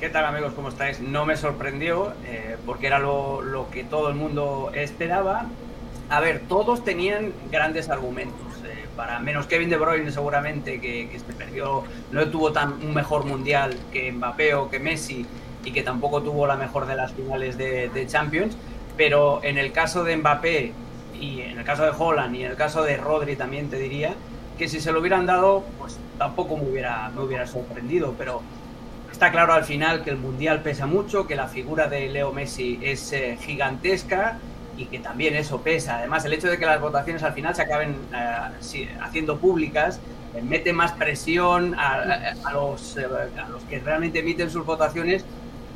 ¿Qué 0.01 0.09
tal 0.09 0.25
amigos? 0.25 0.53
¿Cómo 0.55 0.69
estáis? 0.69 1.01
No 1.01 1.27
me 1.27 1.37
sorprendió 1.37 2.13
eh, 2.25 2.57
porque 2.65 2.87
era 2.87 3.01
lo, 3.01 3.67
que 3.73 3.83
todo 3.83 4.09
el 4.09 4.15
mundo 4.15 4.71
esperaba. 4.73 5.47
A 6.09 6.21
ver, 6.21 6.43
todos 6.49 6.85
tenían 6.85 7.33
grandes 7.51 7.91
argumentos. 7.91 8.48
Para 8.99 9.21
menos 9.21 9.47
Kevin 9.47 9.71
De 9.71 9.77
Bruyne 9.77 10.11
seguramente 10.11 10.81
que, 10.81 11.09
que, 11.09 11.21
se 11.21 11.33
perdió, 11.33 11.85
no 12.11 12.27
tuvo 12.31 12.51
tan 12.51 12.73
un 12.73 12.93
mejor 12.93 13.25
mundial 13.25 13.77
que 13.93 14.11
Mbappé 14.11 14.55
o 14.55 14.69
que 14.69 14.81
Messi 14.81 15.25
y 15.65 15.71
que 15.71 15.85
tampoco 15.85 16.21
tuvo 16.21 16.49
la 16.49 16.57
mejor 16.57 16.85
de 16.85 16.97
las 16.97 17.13
finales 17.13 17.57
de, 17.57 17.91
de 17.91 18.07
Champions. 18.09 18.57
Pero 18.97 19.39
en 19.45 19.57
el 19.57 19.71
caso 19.71 20.03
de 20.03 20.17
Mbappé 20.17 20.73
y 21.15 21.43
en 21.43 21.59
el 21.59 21.65
caso 21.65 21.85
de 21.85 21.93
Holland 21.97 22.35
y 22.35 22.43
en 22.43 22.51
el 22.51 22.57
caso 22.57 22.83
de 22.83 22.97
Rodri 22.97 23.37
también 23.37 23.71
te 23.71 23.79
diría 23.79 24.15
que 24.59 24.67
si 24.67 24.81
se 24.81 24.91
lo 24.91 24.99
hubieran 24.99 25.27
dado, 25.27 25.63
pues 25.79 25.97
tampoco 26.19 26.57
me 26.57 26.65
hubiera, 26.65 27.09
me 27.15 27.23
hubiera 27.23 27.47
sorprendido. 27.47 28.17
Pero 28.19 28.43
Está 29.13 29.33
claro 29.33 29.53
al 29.53 29.65
final 29.65 30.05
que 30.05 30.11
el 30.11 30.17
Mundial 30.17 30.63
pesa 30.63 30.87
mucho, 30.87 31.27
que 31.27 31.35
la 31.35 31.49
figura 31.49 31.89
de 31.89 32.09
Leo 32.09 32.33
Messi 32.33 32.79
es 32.83 33.13
eh, 33.13 33.37
gigantesca 33.41 34.39
y 34.79 34.87
que 34.87 35.01
también 35.01 35.35
eso 35.35 35.61
pesa. 35.61 35.99
Además, 35.99 36.25
el 36.25 36.33
hecho 36.33 36.49
de 36.49 36.57
que 36.57 36.65
las 36.65 36.81
votaciones 36.81 37.23
al 37.23 37.35
final 37.35 37.55
se 37.55 37.63
acaben 37.63 37.97
eh, 38.15 38.89
haciendo 39.03 39.39
públicas 39.39 40.01
eh, 40.35 40.43
mete 40.43 40.73
más 40.73 40.93
presión 40.93 41.73
los, 42.53 42.97
a, 42.97 43.49
los, 43.49 43.63
que 43.69 43.81
realmente 43.81 44.21
emiten 44.21 44.51
sus 44.51 44.65
votaciones 44.65 45.25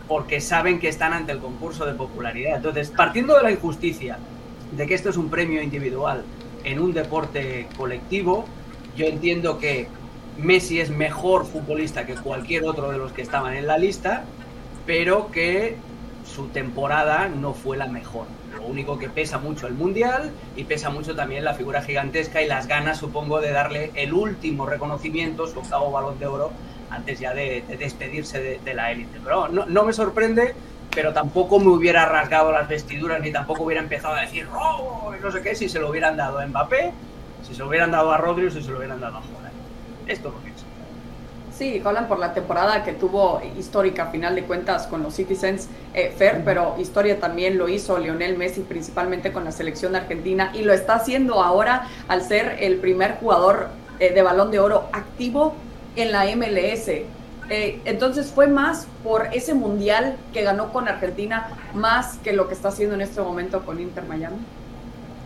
porque 0.06 0.40
saben 0.40 0.78
que 0.78 0.88
están 0.88 1.12
ante 1.12 1.32
el 1.32 1.38
concurso 1.38 1.84
de 1.84 1.94
popularidad. 1.94 2.56
Entonces, 2.56 2.90
partiendo 2.90 3.36
de 3.36 3.42
la 3.42 3.50
injusticia 3.50 4.18
de 4.70 4.86
que 4.86 4.94
esto 4.94 5.10
es 5.10 5.16
un 5.16 5.28
premio 5.28 5.62
individual 5.62 6.22
en 6.64 6.78
un 6.78 6.92
deporte 6.92 7.66
colectivo, 7.76 8.44
yo 8.96 9.06
entiendo 9.06 9.58
que 9.58 9.88
Messi 10.38 10.80
es 10.80 10.90
mejor 10.90 11.44
futbolista 11.46 12.06
que 12.06 12.14
cualquier 12.14 12.64
otro 12.64 12.90
de 12.90 12.98
los 12.98 13.12
que 13.12 13.22
estaban 13.22 13.54
en 13.54 13.66
la 13.66 13.78
lista, 13.78 14.24
pero 14.86 15.30
que 15.30 15.76
su 16.24 16.48
temporada 16.48 17.28
no 17.28 17.52
fue 17.52 17.76
la 17.76 17.86
mejor. 17.86 18.26
Lo 18.56 18.62
único 18.64 18.98
que 18.98 19.08
pesa 19.08 19.38
mucho 19.38 19.66
el 19.66 19.74
Mundial 19.74 20.30
y 20.56 20.64
pesa 20.64 20.90
mucho 20.90 21.14
también 21.14 21.44
la 21.44 21.54
figura 21.54 21.82
gigantesca 21.82 22.42
y 22.42 22.46
las 22.46 22.66
ganas, 22.66 22.98
supongo, 22.98 23.40
de 23.40 23.50
darle 23.50 23.90
el 23.94 24.12
último 24.12 24.66
reconocimiento, 24.66 25.46
su 25.46 25.60
octavo 25.60 25.90
balón 25.90 26.18
de 26.18 26.26
oro, 26.26 26.50
antes 26.90 27.18
ya 27.18 27.32
de, 27.34 27.64
despedirse 27.78 28.60
de, 28.62 28.74
la 28.74 28.92
élite. 28.92 29.18
Pero 29.24 29.48
no, 29.48 29.84
me 29.84 29.92
sorprende, 29.92 30.54
pero 30.94 31.12
tampoco 31.12 31.58
me 31.58 31.68
hubiera 31.68 32.06
rasgado 32.06 32.52
las 32.52 32.68
vestiduras 32.68 33.20
ni 33.20 33.32
tampoco 33.32 33.64
hubiera 33.64 33.82
empezado 33.82 34.14
a 34.14 34.20
decir 34.20 34.46
¡Oh! 34.52 35.12
no 35.20 35.32
sé 35.32 35.40
qué 35.40 35.54
si 35.54 35.68
se 35.68 35.78
lo 35.78 35.88
hubieran 35.88 36.16
dado 36.16 36.38
a 36.38 36.46
Mbappé, 36.46 36.92
si 37.46 37.54
se 37.54 37.60
lo 37.60 37.68
hubieran 37.68 37.90
dado 37.90 38.12
a 38.12 38.18
Rodri 38.18 38.46
o 38.46 38.50
si 38.50 38.62
se 38.62 38.70
lo 38.70 38.78
hubieran 38.78 39.00
dado 39.00 39.16
a 39.16 39.20
Holland. 39.20 39.54
Esto 40.06 40.28
es 40.28 40.34
lo 40.34 40.42
que 40.44 40.51
Sí, 41.62 41.80
Holland 41.84 42.08
por 42.08 42.18
la 42.18 42.34
temporada 42.34 42.82
que 42.82 42.92
tuvo 42.92 43.40
histórica, 43.56 44.02
a 44.02 44.06
final 44.10 44.34
de 44.34 44.42
cuentas, 44.42 44.88
con 44.88 45.00
los 45.04 45.14
Citizens, 45.14 45.68
eh, 45.94 46.12
Fer, 46.18 46.42
pero 46.44 46.74
historia 46.80 47.20
también 47.20 47.56
lo 47.56 47.68
hizo 47.68 47.98
Lionel 47.98 48.36
Messi, 48.36 48.62
principalmente 48.62 49.30
con 49.30 49.44
la 49.44 49.52
selección 49.52 49.94
argentina, 49.94 50.50
y 50.54 50.62
lo 50.62 50.72
está 50.72 50.96
haciendo 50.96 51.40
ahora 51.40 51.86
al 52.08 52.22
ser 52.24 52.56
el 52.58 52.78
primer 52.78 53.12
jugador 53.20 53.68
eh, 54.00 54.12
de 54.12 54.22
balón 54.22 54.50
de 54.50 54.58
oro 54.58 54.88
activo 54.92 55.54
en 55.94 56.10
la 56.10 56.24
MLS. 56.34 56.88
Eh, 56.88 57.80
entonces 57.84 58.32
fue 58.32 58.48
más 58.48 58.88
por 59.04 59.28
ese 59.32 59.54
mundial 59.54 60.16
que 60.32 60.42
ganó 60.42 60.72
con 60.72 60.88
Argentina, 60.88 61.46
más 61.74 62.18
que 62.24 62.32
lo 62.32 62.48
que 62.48 62.54
está 62.54 62.70
haciendo 62.70 62.96
en 62.96 63.02
este 63.02 63.20
momento 63.20 63.64
con 63.64 63.80
Inter 63.80 64.02
Miami. 64.08 64.38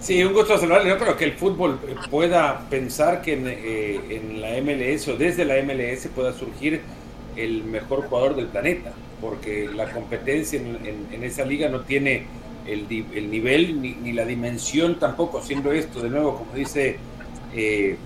Sí, 0.00 0.22
un 0.22 0.34
gusto 0.34 0.58
saludarle. 0.58 0.90
Yo 0.90 0.98
creo 0.98 1.16
que 1.16 1.24
el 1.24 1.32
fútbol 1.32 1.80
pueda 2.10 2.60
pensar 2.68 3.22
que 3.22 3.32
en, 3.32 3.44
eh, 3.46 4.22
la 4.38 4.60
MLS 4.60 5.08
o 5.08 5.16
desde 5.16 5.44
la 5.44 5.56
MLS 5.62 6.08
pueda 6.14 6.32
surgir 6.32 6.82
el 7.34 7.64
mejor 7.64 8.06
jugador 8.06 8.36
del 8.36 8.46
planeta, 8.46 8.92
porque 9.20 9.68
la 9.74 9.90
competencia 9.90 10.60
en, 10.60 11.22
esa 11.22 11.44
liga 11.44 11.68
no 11.68 11.80
tiene 11.80 12.24
el, 12.66 12.88
nivel 13.30 13.80
ni, 13.80 14.12
la 14.12 14.24
dimensión 14.24 14.98
tampoco, 14.98 15.42
siendo 15.42 15.72
esto, 15.72 16.02
de 16.02 16.10
nuevo, 16.10 16.38
como 16.38 16.52
dice 16.52 16.98
eh, 17.54 17.96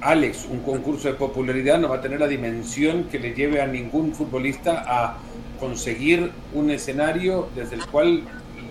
Alex, 0.00 0.46
un 0.50 0.60
concurso 0.60 1.08
de 1.08 1.14
popularidad 1.14 1.78
no 1.78 1.88
va 1.88 1.96
a 1.96 2.00
tener 2.00 2.20
la 2.20 2.28
dimensión 2.28 3.04
que 3.04 3.18
le 3.18 3.34
lleve 3.34 3.60
a 3.60 3.66
ningún 3.66 4.14
futbolista 4.14 4.84
a 4.86 5.18
conseguir 5.58 6.30
un 6.54 6.70
escenario 6.70 7.48
desde 7.54 7.76
el 7.76 7.86
cual 7.86 8.22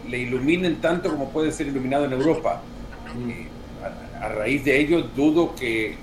le 0.09 0.19
iluminen 0.19 0.77
tanto 0.81 1.09
como 1.09 1.29
puede 1.29 1.51
ser 1.51 1.67
iluminado 1.67 2.05
en 2.05 2.13
Europa. 2.13 2.61
a, 4.21 4.29
raíz 4.29 4.63
de 4.65 4.79
ello, 4.79 5.03
dudo 5.15 5.55
que 5.55 5.95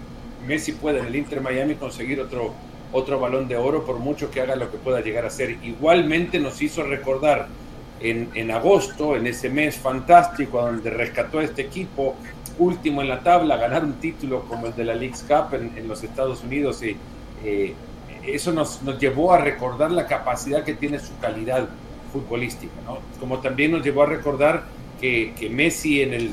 Messi 0.47 0.73
pueda 0.73 1.01
en 1.01 1.07
el 1.07 1.17
Inter 1.17 1.41
Miami 1.41 1.75
conseguir 1.75 2.21
otro, 2.21 2.53
otro 2.93 3.19
balón 3.19 3.49
de 3.49 3.57
oro, 3.57 3.85
por 3.85 3.99
mucho 3.99 4.31
que 4.31 4.41
haga 4.41 4.57
lo 4.57 4.71
que 4.71 4.79
pueda 4.79 5.01
llegar 5.01 5.25
a 5.25 5.31
ser. 5.31 5.59
Igualmente 5.63 6.39
nos 6.39 6.61
hizo 6.63 6.83
recordar 6.83 7.49
en, 8.01 8.31
en 8.35 8.51
agosto, 8.51 9.17
en 9.17 9.27
ese 9.27 9.49
mes 9.49 9.77
fantástico, 9.77 10.61
donde 10.61 10.91
rescató 10.91 11.39
a 11.39 11.45
este 11.45 11.63
equipo, 11.63 12.15
último 12.59 13.03
en 13.03 13.09
la 13.09 13.21
tabla, 13.21 13.57
ganar 13.57 13.85
un 13.85 13.95
título 13.95 14.43
como 14.43 14.67
el 14.67 14.77
de 14.77 14.85
la 14.85 14.95
League 14.95 15.17
Cup 15.27 15.55
en, 15.55 15.89
los 15.89 16.03
Estados 16.05 16.45
Unidos. 16.45 16.83
Y, 16.83 16.97
eh, 17.45 17.75
eso 18.27 18.53
nos, 18.53 18.83
nos 18.83 18.99
llevó 18.99 19.35
a 19.35 19.39
recordar 19.39 19.91
la 19.91 20.07
capacidad 20.07 20.65
que 20.65 20.75
tiene 20.75 20.99
su 20.99 21.17
calidad 21.19 21.69
futbolística. 22.15 22.73
Como 23.19 23.41
también 23.41 23.73
nos 23.73 23.83
llevó 23.83 24.05
a 24.05 24.07
recordar 24.07 24.63
que, 25.01 25.51
Messi 25.51 26.01
en 26.01 26.15
el 26.15 26.31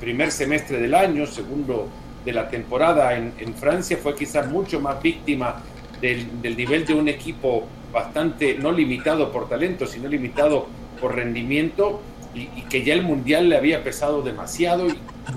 primer 0.00 0.32
semestre 0.32 0.78
del 0.78 0.94
año, 0.94 1.26
segundo 1.26 1.88
de 2.24 2.32
la 2.32 2.50
temporada 2.50 3.16
en, 3.16 3.54
Francia, 3.54 3.96
fue 3.96 4.14
quizás 4.14 4.50
mucho 4.50 4.80
más 4.80 5.00
víctima 5.00 5.62
del, 6.00 6.26
nivel 6.42 6.84
de 6.84 6.94
un 6.94 7.08
equipo 7.08 7.64
bastante, 7.92 8.58
no 8.58 8.72
limitado 8.72 9.32
por 9.32 9.48
talento, 9.48 9.86
sino 9.86 10.08
limitado 10.08 10.66
por 11.00 11.14
rendimiento, 11.14 12.02
y, 12.34 12.46
que 12.62 12.84
ya 12.84 12.94
el 12.94 13.02
Mundial 13.02 13.48
le 13.48 13.56
había 13.56 13.82
pesado 13.82 14.22
demasiado, 14.22 14.88
y, 14.88 14.94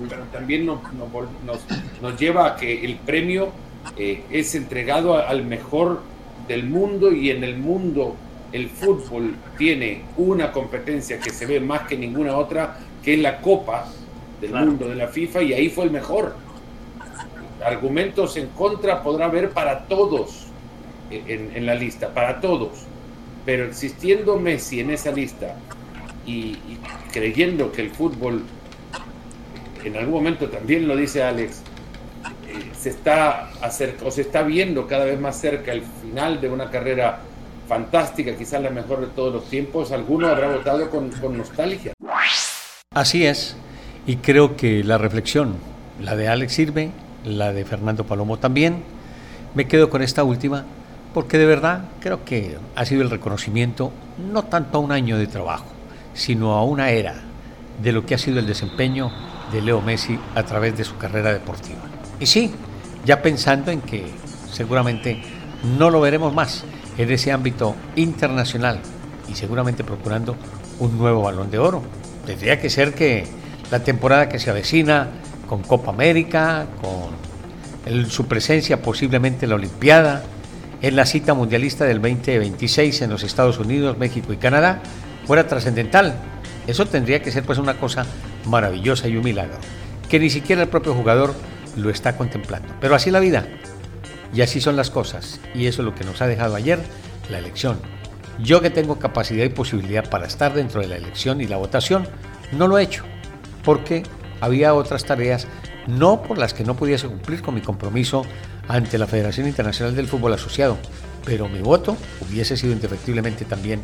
pero 0.08 0.24
también 0.32 0.66
nos, 0.66 2.18
lleva 2.18 2.48
a 2.48 2.56
que 2.56 2.84
el 2.84 2.96
premio 2.96 3.52
eh, 3.96 4.22
es 4.30 4.54
entregado 4.54 5.16
al 5.16 5.44
mejor 5.44 6.02
del 6.48 6.64
mundo 6.64 7.12
y 7.12 7.30
en 7.30 7.42
el 7.42 7.56
mundo 7.56 8.16
el 8.54 8.68
fútbol 8.68 9.34
tiene 9.58 10.02
una 10.16 10.52
competencia 10.52 11.18
que 11.18 11.30
se 11.30 11.44
ve 11.44 11.58
más 11.58 11.88
que 11.88 11.98
ninguna 11.98 12.36
otra, 12.36 12.78
que 13.02 13.14
es 13.14 13.18
la 13.20 13.40
Copa 13.40 13.88
del 14.40 14.52
Mundo 14.52 14.88
de 14.88 14.94
la 14.94 15.08
FIFA, 15.08 15.42
y 15.42 15.52
ahí 15.52 15.68
fue 15.68 15.86
el 15.86 15.90
mejor. 15.90 16.36
Argumentos 17.66 18.36
en 18.36 18.46
contra 18.50 19.02
podrá 19.02 19.26
haber 19.26 19.50
para 19.50 19.86
todos 19.86 20.46
en, 21.10 21.66
la 21.66 21.74
lista, 21.74 22.14
para 22.14 22.40
todos. 22.40 22.84
Pero 23.44 23.64
existiendo 23.64 24.38
Messi 24.38 24.78
en 24.78 24.90
esa 24.90 25.10
lista 25.10 25.56
y, 26.24 26.56
creyendo 27.12 27.72
que 27.72 27.82
el 27.82 27.90
fútbol, 27.90 28.44
en 29.82 29.96
algún 29.96 30.14
momento 30.14 30.48
también 30.48 30.86
lo 30.86 30.96
dice 30.96 31.24
Alex, 31.24 31.62
eh, 32.46 32.70
se 32.72 32.90
está 32.90 33.50
acerca, 33.60 34.04
o 34.04 34.12
se 34.12 34.20
está 34.20 34.44
viendo 34.44 34.86
cada 34.86 35.06
vez 35.06 35.18
más 35.18 35.40
cerca 35.40 35.72
el 35.72 35.82
final 36.00 36.40
de 36.40 36.48
una 36.50 36.70
carrera 36.70 37.18
fantástica, 37.68 38.36
quizás 38.36 38.62
la 38.62 38.70
mejor 38.70 39.00
de 39.00 39.06
todos 39.08 39.32
los 39.32 39.48
tiempos, 39.48 39.92
alguno 39.92 40.28
habrá 40.28 40.48
votado 40.48 40.90
con, 40.90 41.10
nostalgia. 41.36 41.92
Así 42.92 43.26
es, 43.26 43.56
y 44.06 44.16
creo 44.16 44.56
que 44.56 44.84
la 44.84 44.98
reflexión, 44.98 45.56
la 46.00 46.16
de 46.16 46.28
Alex 46.28 46.52
sirve, 46.52 46.90
la 47.24 47.52
de 47.52 47.64
Fernando 47.64 48.04
Palomo 48.04 48.38
también, 48.38 48.82
me 49.54 49.66
quedo 49.66 49.90
con 49.90 50.02
esta 50.02 50.24
última, 50.24 50.64
porque 51.12 51.38
de 51.38 51.46
verdad 51.46 51.84
creo 52.00 52.24
que 52.24 52.56
ha 52.74 52.84
sido 52.84 53.02
el 53.02 53.10
reconocimiento 53.10 53.92
no 54.18 54.44
tanto 54.44 54.78
a 54.78 54.80
un 54.80 54.92
año 54.92 55.18
de 55.18 55.26
trabajo, 55.26 55.66
sino 56.12 56.52
a 56.52 56.64
una 56.64 56.90
era 56.90 57.14
de 57.82 57.92
lo 57.92 58.06
que 58.06 58.14
ha 58.14 58.18
sido 58.18 58.38
el 58.38 58.46
desempeño 58.46 59.10
de 59.52 59.62
Leo 59.62 59.80
Messi 59.80 60.18
a 60.34 60.42
través 60.42 60.76
de 60.76 60.84
su 60.84 60.96
carrera 60.96 61.32
deportiva. 61.32 61.80
Y 62.20 62.26
sí, 62.26 62.52
ya 63.04 63.22
pensando 63.22 63.70
en 63.70 63.80
que 63.80 64.06
seguramente 64.50 65.22
no 65.78 65.90
lo 65.90 66.00
veremos 66.00 66.32
más, 66.32 66.64
en 66.98 67.10
ese 67.10 67.32
ámbito 67.32 67.74
internacional 67.96 68.80
y 69.28 69.34
seguramente 69.34 69.84
procurando 69.84 70.36
un 70.78 70.96
nuevo 70.98 71.22
balón 71.22 71.50
de 71.50 71.58
oro. 71.58 71.82
Tendría 72.26 72.60
que 72.60 72.70
ser 72.70 72.94
que 72.94 73.26
la 73.70 73.80
temporada 73.80 74.28
que 74.28 74.38
se 74.38 74.50
avecina 74.50 75.08
con 75.48 75.62
Copa 75.62 75.90
América, 75.90 76.66
con 76.80 78.10
su 78.10 78.26
presencia 78.26 78.80
posiblemente 78.80 79.46
en 79.46 79.50
la 79.50 79.56
Olimpiada, 79.56 80.22
en 80.80 80.96
la 80.96 81.06
cita 81.06 81.34
mundialista 81.34 81.84
del 81.84 82.00
2026 82.00 83.02
en 83.02 83.10
los 83.10 83.22
Estados 83.22 83.58
Unidos, 83.58 83.98
México 83.98 84.32
y 84.32 84.36
Canadá, 84.36 84.82
fuera 85.26 85.46
trascendental. 85.46 86.14
Eso 86.66 86.86
tendría 86.86 87.22
que 87.22 87.30
ser 87.30 87.44
pues 87.44 87.58
una 87.58 87.78
cosa 87.78 88.06
maravillosa 88.46 89.08
y 89.08 89.16
un 89.16 89.24
milagro, 89.24 89.56
que 90.08 90.18
ni 90.18 90.30
siquiera 90.30 90.62
el 90.62 90.68
propio 90.68 90.94
jugador 90.94 91.34
lo 91.76 91.90
está 91.90 92.16
contemplando. 92.16 92.68
Pero 92.80 92.94
así 92.94 93.10
la 93.10 93.20
vida, 93.20 93.46
y 94.34 94.42
así 94.42 94.60
son 94.60 94.76
las 94.76 94.90
cosas. 94.90 95.40
Y 95.54 95.66
eso 95.66 95.82
es 95.82 95.86
lo 95.86 95.94
que 95.94 96.04
nos 96.04 96.20
ha 96.20 96.26
dejado 96.26 96.56
ayer 96.56 96.80
la 97.30 97.38
elección. 97.38 97.78
Yo 98.42 98.60
que 98.60 98.70
tengo 98.70 98.98
capacidad 98.98 99.44
y 99.44 99.48
posibilidad 99.48 100.08
para 100.10 100.26
estar 100.26 100.54
dentro 100.54 100.80
de 100.80 100.88
la 100.88 100.96
elección 100.96 101.40
y 101.40 101.46
la 101.46 101.56
votación, 101.56 102.08
no 102.52 102.66
lo 102.66 102.78
he 102.78 102.82
hecho. 102.82 103.04
Porque 103.62 104.02
había 104.40 104.74
otras 104.74 105.04
tareas, 105.04 105.46
no 105.86 106.22
por 106.22 106.38
las 106.38 106.52
que 106.52 106.64
no 106.64 106.74
pudiese 106.74 107.06
cumplir 107.06 107.42
con 107.42 107.54
mi 107.54 107.60
compromiso 107.60 108.26
ante 108.66 108.98
la 108.98 109.06
Federación 109.06 109.46
Internacional 109.46 109.94
del 109.94 110.08
Fútbol 110.08 110.32
Asociado, 110.32 110.78
pero 111.24 111.48
mi 111.48 111.60
voto 111.60 111.96
hubiese 112.20 112.56
sido 112.56 112.72
indefectiblemente 112.72 113.44
también 113.44 113.80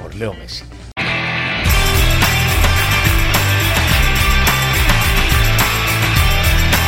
por 0.00 0.14
Leo 0.14 0.34
Messi. 0.34 0.64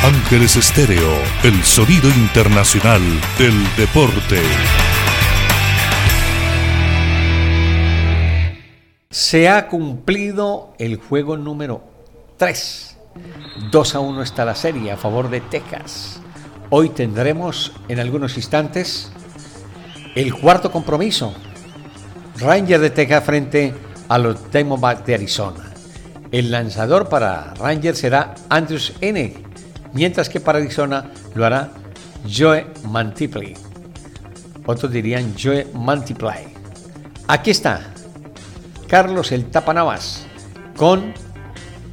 Ángeles 0.05 0.55
Estéreo, 0.57 1.15
el 1.45 1.65
sonido 1.65 2.11
internacional 2.11 3.01
del 3.39 3.55
deporte. 3.75 4.39
Se 9.09 9.49
ha 9.49 9.67
cumplido 9.67 10.75
el 10.79 10.97
juego 10.97 11.39
número 11.39 11.83
3. 12.37 12.99
2 13.71 13.95
a 13.95 14.01
1 14.01 14.23
está 14.23 14.45
la 14.45 14.55
serie 14.55 14.93
a 14.93 14.99
favor 14.99 15.31
de 15.31 15.41
Texas. 15.41 16.21
Hoy 16.69 16.91
tendremos 16.91 17.73
en 17.89 17.99
algunos 17.99 18.37
instantes 18.37 19.11
el 20.15 20.35
cuarto 20.35 20.71
compromiso. 20.71 21.33
Ranger 22.41 22.79
de 22.79 22.91
Texas 22.91 23.25
frente 23.25 23.73
a 24.11 24.19
los 24.19 24.53
Diamondbacks 24.53 25.07
de 25.07 25.15
Arizona. 25.15 25.73
El 26.31 26.51
lanzador 26.51 27.09
para 27.09 27.55
Ranger 27.55 27.97
será 27.97 28.35
Andrews 28.51 28.93
N 29.01 29.44
mientras 29.95 30.29
que 30.29 30.41
para 30.41 30.59
Arizona 30.59 31.11
lo 31.35 31.47
hará 31.47 31.71
Joe 32.31 32.67
Mantiply. 32.89 33.55
Otros 34.67 34.93
dirían 34.93 35.35
Joe 35.41 35.67
Mantiply. 35.75 36.53
Aquí 37.29 37.51
está 37.51 37.81
Carlos 38.89 39.33
el 39.33 39.47
Tapanavas 39.47 40.27
con 40.77 41.15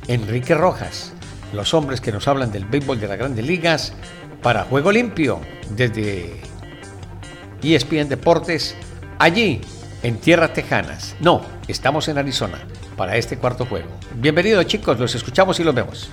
Enrique 0.08 0.56
Rojas, 0.56 1.14
los 1.54 1.74
hombres 1.74 2.02
que 2.02 2.12
nos 2.12 2.28
hablan 2.28 2.52
del 2.52 2.66
béisbol 2.66 3.00
de 3.00 3.08
las 3.08 3.18
grandes 3.18 3.46
ligas 3.46 3.94
para 4.42 4.64
Juego 4.64 4.92
Limpio 4.92 5.40
desde 5.70 6.42
ESPN 7.64 8.10
Deportes, 8.10 8.76
allí 9.20 9.62
en 10.04 10.18
Tierras 10.18 10.54
Tejanas. 10.54 11.16
No, 11.20 11.42
estamos 11.68 12.08
en 12.08 12.18
Arizona 12.18 12.60
para 12.98 13.16
este 13.18 13.38
cuarto 13.38 13.66
juego. 13.66 13.90
Bienvenidos 14.16 14.66
chicos, 14.66 15.00
los 15.00 15.14
escuchamos 15.14 15.60
y 15.60 15.64
los 15.64 15.76
vemos. 15.76 16.10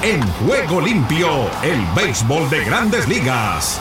En 0.00 0.22
Juego 0.22 0.80
Limpio, 0.80 1.28
el 1.64 1.84
béisbol 1.96 2.48
de 2.50 2.64
grandes 2.64 3.08
ligas. 3.08 3.80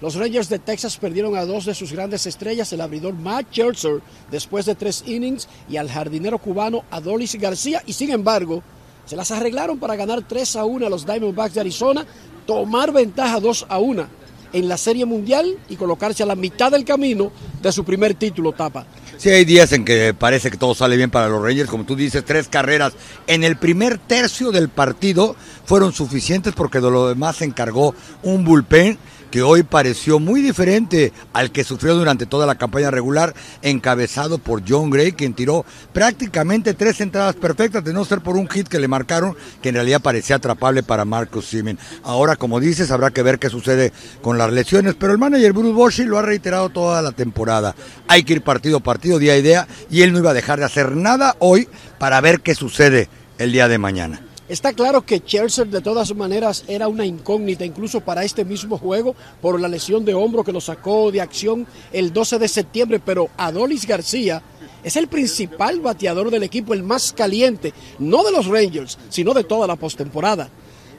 Los 0.00 0.14
Rangers 0.14 0.48
de 0.48 0.58
Texas 0.58 0.96
perdieron 0.96 1.36
a 1.36 1.44
dos 1.44 1.66
de 1.66 1.74
sus 1.74 1.92
grandes 1.92 2.24
estrellas, 2.24 2.72
el 2.72 2.80
abridor 2.80 3.12
Matt 3.12 3.48
Scherzer 3.50 4.00
después 4.30 4.64
de 4.64 4.74
tres 4.76 5.04
innings 5.06 5.46
y 5.68 5.76
al 5.76 5.90
jardinero 5.90 6.38
cubano 6.38 6.84
Adolis 6.90 7.34
García 7.34 7.82
y 7.84 7.92
sin 7.92 8.12
embargo 8.12 8.62
se 9.04 9.14
las 9.14 9.30
arreglaron 9.30 9.78
para 9.78 9.94
ganar 9.94 10.22
3 10.26 10.56
a 10.56 10.64
1 10.64 10.86
a 10.86 10.90
los 10.90 11.04
Diamondbacks 11.04 11.52
de 11.52 11.60
Arizona, 11.60 12.06
tomar 12.46 12.92
ventaja 12.92 13.40
2 13.40 13.66
a 13.68 13.78
1 13.78 14.19
en 14.52 14.68
la 14.68 14.76
Serie 14.76 15.04
Mundial 15.04 15.56
y 15.68 15.76
colocarse 15.76 16.22
a 16.22 16.26
la 16.26 16.34
mitad 16.34 16.70
del 16.70 16.84
camino 16.84 17.32
de 17.62 17.72
su 17.72 17.84
primer 17.84 18.14
título 18.14 18.52
tapa. 18.52 18.86
Sí, 19.16 19.28
hay 19.28 19.44
días 19.44 19.72
en 19.72 19.84
que 19.84 20.14
parece 20.14 20.50
que 20.50 20.56
todo 20.56 20.74
sale 20.74 20.96
bien 20.96 21.10
para 21.10 21.28
los 21.28 21.42
Rangers, 21.42 21.68
como 21.68 21.84
tú 21.84 21.94
dices, 21.94 22.24
tres 22.24 22.48
carreras. 22.48 22.94
En 23.26 23.44
el 23.44 23.56
primer 23.56 23.98
tercio 23.98 24.50
del 24.50 24.70
partido 24.70 25.36
fueron 25.66 25.92
suficientes 25.92 26.54
porque 26.54 26.80
de 26.80 26.90
lo 26.90 27.08
demás 27.08 27.36
se 27.36 27.44
encargó 27.44 27.94
un 28.22 28.44
bullpen 28.44 28.98
que 29.30 29.42
hoy 29.42 29.62
pareció 29.62 30.18
muy 30.18 30.42
diferente 30.42 31.12
al 31.32 31.50
que 31.52 31.64
sufrió 31.64 31.94
durante 31.94 32.26
toda 32.26 32.46
la 32.46 32.56
campaña 32.56 32.90
regular, 32.90 33.34
encabezado 33.62 34.38
por 34.38 34.62
John 34.68 34.90
Gray, 34.90 35.12
quien 35.12 35.34
tiró 35.34 35.64
prácticamente 35.92 36.74
tres 36.74 37.00
entradas 37.00 37.36
perfectas, 37.36 37.84
de 37.84 37.92
no 37.92 38.04
ser 38.04 38.20
por 38.20 38.36
un 38.36 38.48
hit 38.48 38.68
que 38.68 38.80
le 38.80 38.88
marcaron, 38.88 39.36
que 39.62 39.70
en 39.70 39.76
realidad 39.76 40.00
parecía 40.00 40.36
atrapable 40.36 40.82
para 40.82 41.04
Marcus 41.04 41.46
Simen. 41.46 41.78
Ahora, 42.02 42.36
como 42.36 42.60
dices, 42.60 42.90
habrá 42.90 43.10
que 43.10 43.22
ver 43.22 43.38
qué 43.38 43.48
sucede 43.48 43.92
con 44.22 44.38
las 44.38 44.52
lesiones, 44.52 44.94
pero 44.94 45.12
el 45.12 45.18
manager 45.18 45.52
Bruce 45.52 45.72
Bochy 45.72 46.04
lo 46.04 46.18
ha 46.18 46.22
reiterado 46.22 46.68
toda 46.70 47.02
la 47.02 47.12
temporada. 47.12 47.74
Hay 48.08 48.24
que 48.24 48.34
ir 48.34 48.42
partido 48.42 48.78
a 48.78 48.80
partido, 48.80 49.18
día 49.18 49.34
a 49.34 49.36
día, 49.36 49.68
y 49.90 50.02
él 50.02 50.12
no 50.12 50.18
iba 50.18 50.30
a 50.30 50.34
dejar 50.34 50.58
de 50.58 50.64
hacer 50.64 50.96
nada 50.96 51.36
hoy 51.38 51.68
para 51.98 52.20
ver 52.20 52.40
qué 52.40 52.54
sucede 52.54 53.08
el 53.38 53.52
día 53.52 53.68
de 53.68 53.78
mañana. 53.78 54.20
Está 54.50 54.72
claro 54.72 55.06
que 55.06 55.20
Chelsea 55.20 55.64
de 55.64 55.80
todas 55.80 56.12
maneras 56.12 56.64
era 56.66 56.88
una 56.88 57.06
incógnita 57.06 57.64
incluso 57.64 58.00
para 58.00 58.24
este 58.24 58.44
mismo 58.44 58.78
juego 58.78 59.14
por 59.40 59.60
la 59.60 59.68
lesión 59.68 60.04
de 60.04 60.12
hombro 60.12 60.42
que 60.42 60.50
lo 60.50 60.60
sacó 60.60 61.12
de 61.12 61.20
acción 61.20 61.68
el 61.92 62.12
12 62.12 62.40
de 62.40 62.48
septiembre, 62.48 62.98
pero 62.98 63.28
Adolis 63.36 63.86
García 63.86 64.42
es 64.82 64.96
el 64.96 65.06
principal 65.06 65.78
bateador 65.78 66.32
del 66.32 66.42
equipo, 66.42 66.74
el 66.74 66.82
más 66.82 67.12
caliente, 67.12 67.72
no 68.00 68.24
de 68.24 68.32
los 68.32 68.46
Rangers, 68.46 68.98
sino 69.08 69.34
de 69.34 69.44
toda 69.44 69.68
la 69.68 69.76
postemporada. 69.76 70.50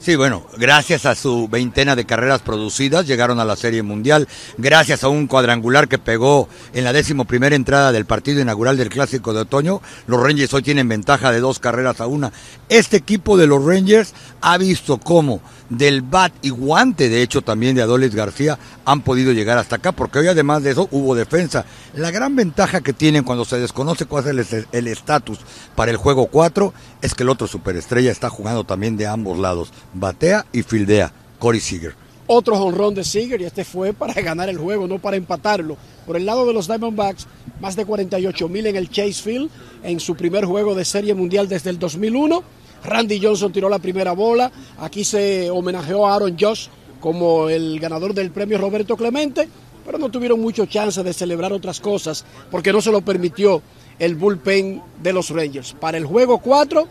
Sí, 0.02 0.16
bueno, 0.16 0.44
gracias 0.58 1.06
a 1.06 1.14
su 1.14 1.48
veintena 1.48 1.96
de 1.96 2.06
carreras 2.06 2.42
producidas 2.42 3.06
llegaron 3.06 3.40
a 3.40 3.46
la 3.46 3.56
Serie 3.56 3.84
Mundial, 3.84 4.28
gracias 4.58 5.04
a 5.04 5.10
un 5.10 5.28
cuadrangular 5.28 5.88
que 5.88 6.00
pegó 6.00 6.50
en 6.74 6.86
la 6.86 6.92
décimo 6.92 7.26
primera 7.26 7.56
entrada 7.56 7.92
del 7.92 8.06
partido 8.06 8.42
inaugural 8.42 8.78
del 8.78 8.90
Clásico 8.90 9.32
de 9.32 9.42
Otoño, 9.42 9.80
los 10.08 10.20
Rangers 10.20 10.56
hoy 10.56 10.64
tienen 10.64 10.90
ventaja 10.90 11.32
de 11.32 11.40
dos 11.40 11.60
carreras 11.60 12.02
a 12.02 12.08
una. 12.08 12.34
Este 12.68 12.98
equipo 12.98 13.38
de 13.38 13.46
los 13.46 13.64
Rangers 13.64 14.16
ha 14.42 14.58
visto 14.58 14.98
cómo 14.98 15.40
del 15.72 16.02
bat 16.02 16.34
y 16.42 16.50
guante, 16.50 17.10
de 17.10 17.24
hecho 17.24 17.42
también 17.42 17.76
de 17.76 17.82
Adolis 17.82 18.14
García, 18.14 18.60
han 18.86 19.02
podido 19.02 19.32
llegar 19.32 19.58
hasta 19.58 19.78
acá, 19.78 19.94
porque 19.94 20.20
hoy 20.20 20.28
además 20.28 20.64
de 20.64 20.72
eso 20.72 20.88
hubo 20.92 21.16
defensa. 21.16 21.66
La 21.96 22.12
gran 22.12 22.36
ventaja 22.36 22.82
que 22.82 22.94
tienen 22.94 23.24
cuando 23.24 23.46
se 23.46 23.60
desconoce 23.60 24.06
cuál 24.06 24.40
es 24.40 24.54
el 24.72 24.88
estatus 24.88 25.40
para 25.76 25.90
el 25.90 25.98
juego 25.98 26.28
4 26.28 26.74
es 27.02 27.16
que 27.16 27.24
el 27.24 27.30
otro 27.30 27.48
superestrella 27.48 28.12
está 28.12 28.30
jugando 28.30 28.66
también 28.66 28.98
de 28.98 29.08
ambos 29.08 29.40
lados, 29.40 29.72
batea 29.94 30.46
y 30.52 30.64
fildea, 30.64 31.14
Corey 31.40 31.62
Seager. 31.62 31.96
Otro 32.28 32.58
jonrón 32.58 32.94
de 32.94 33.04
Seager 33.04 33.42
y 33.42 33.46
este 33.46 33.66
fue 33.66 33.94
para 33.94 34.14
ganar 34.22 34.50
el 34.50 34.58
juego, 34.58 34.88
no 34.88 35.00
para 35.00 35.18
empatarlo. 35.18 35.78
Por 36.06 36.18
el 36.18 36.26
lado 36.26 36.46
de 36.46 36.54
los 36.54 36.68
Diamondbacks, 36.68 37.28
más 37.60 37.76
de 37.76 37.86
48 37.86 38.48
mil 38.50 38.68
en 38.68 38.76
el 38.76 38.90
Chase 38.90 39.22
Field 39.22 39.50
en 39.84 40.00
su 40.00 40.16
primer 40.16 40.46
juego 40.46 40.76
de 40.76 40.86
Serie 40.86 41.14
Mundial 41.14 41.48
desde 41.48 41.70
el 41.70 41.80
2001 41.80 42.44
Randy 42.84 43.20
Johnson 43.22 43.52
tiró 43.52 43.70
la 43.70 43.80
primera 43.80 44.14
bola. 44.14 44.52
Aquí 44.80 45.04
se 45.04 45.50
homenajeó 45.50 46.08
a 46.08 46.16
Aaron 46.16 46.36
Josh 46.40 46.68
como 47.00 47.50
el 47.50 47.80
ganador 47.80 48.14
del 48.14 48.32
premio 48.32 48.58
Roberto 48.58 48.96
Clemente, 48.96 49.50
pero 49.86 49.98
no 49.98 50.10
tuvieron 50.10 50.40
mucho 50.40 50.66
chance 50.66 51.02
de 51.02 51.14
celebrar 51.14 51.52
otras 51.52 51.80
cosas 51.80 52.24
porque 52.50 52.72
no 52.72 52.82
se 52.82 52.92
lo 52.92 53.02
permitió 53.02 53.62
el 54.00 54.16
bullpen 54.16 54.82
de 55.02 55.14
los 55.14 55.30
Rangers. 55.30 55.74
Para 55.74 55.98
el 55.98 56.06
juego 56.06 56.40
4, 56.40 56.88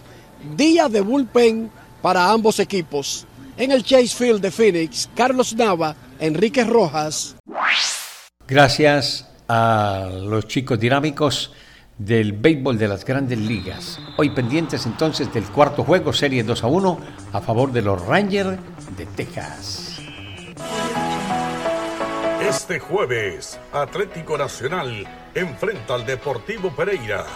día 0.56 0.88
de 0.88 1.00
bullpen 1.00 1.70
para 2.02 2.30
ambos 2.30 2.58
equipos. 2.58 3.26
En 3.56 3.72
el 3.72 3.84
Chase 3.84 4.08
Field 4.08 4.40
de 4.40 4.50
Phoenix, 4.50 5.08
Carlos 5.14 5.54
Nava, 5.54 5.94
Enrique 6.18 6.64
Rojas. 6.64 7.36
Gracias 8.46 9.28
a 9.48 10.08
los 10.22 10.46
chicos 10.46 10.78
dinámicos 10.80 11.52
del 12.00 12.32
béisbol 12.32 12.78
de 12.78 12.88
las 12.88 13.04
grandes 13.04 13.38
ligas. 13.38 14.00
Hoy 14.16 14.30
pendientes 14.30 14.86
entonces 14.86 15.32
del 15.34 15.44
cuarto 15.44 15.84
juego, 15.84 16.12
serie 16.12 16.42
2 16.42 16.64
a 16.64 16.66
1, 16.66 17.00
a 17.32 17.40
favor 17.42 17.72
de 17.72 17.82
los 17.82 18.04
Rangers 18.06 18.58
de 18.96 19.04
Texas. 19.06 20.00
Este 22.40 22.78
jueves, 22.78 23.60
Atlético 23.72 24.38
Nacional 24.38 25.06
enfrenta 25.34 25.94
al 25.94 26.06
Deportivo 26.06 26.74
Pereira. 26.74 27.26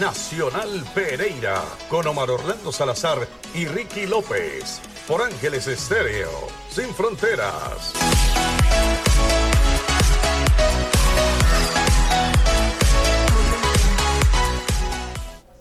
Nacional 0.00 0.84
Pereira, 0.94 1.62
con 1.88 2.06
Omar 2.06 2.30
Orlando 2.30 2.70
Salazar 2.70 3.26
y 3.54 3.66
Ricky 3.66 4.06
López, 4.06 4.80
por 5.08 5.20
Ángeles 5.20 5.66
Estéreo, 5.66 6.30
sin 6.70 6.86
fronteras. 6.94 7.92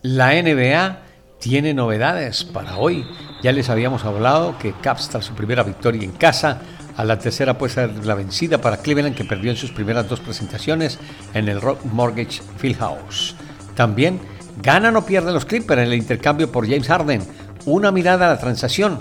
La 0.08 0.40
NBA 0.40 1.00
tiene 1.40 1.74
novedades 1.74 2.44
para 2.44 2.78
hoy. 2.78 3.08
Ya 3.42 3.52
les 3.52 3.72
habíamos 3.72 4.06
hablado 4.06 4.56
que 4.60 4.72
Caps 4.72 5.10
tras 5.10 5.26
su 5.26 5.34
primera 5.34 5.64
victoria 5.64 6.04
en 6.04 6.12
casa, 6.12 6.62
a 6.96 7.04
la 7.04 7.18
tercera 7.18 7.58
puede 7.58 7.74
ser 7.74 8.06
la 8.06 8.14
vencida 8.14 8.60
para 8.60 8.78
Cleveland 8.78 9.16
que 9.16 9.26
perdió 9.26 9.50
en 9.50 9.58
sus 9.58 9.72
primeras 9.72 10.08
dos 10.08 10.20
presentaciones 10.20 11.00
en 11.34 11.50
el 11.50 11.60
Rock 11.60 11.84
Mortgage 11.86 12.44
Fieldhouse. 12.58 13.36
También 13.74 14.20
ganan 14.62 14.96
o 14.96 15.08
pierden 15.08 15.34
los 15.34 15.46
Clippers 15.46 15.82
en 15.82 15.88
el 15.88 15.96
intercambio 15.96 16.52
por 16.52 16.70
James 16.70 16.88
Harden. 16.88 17.24
Una 17.66 17.90
mirada 17.90 18.28
a 18.28 18.34
la 18.36 18.40
transacción. 18.40 19.00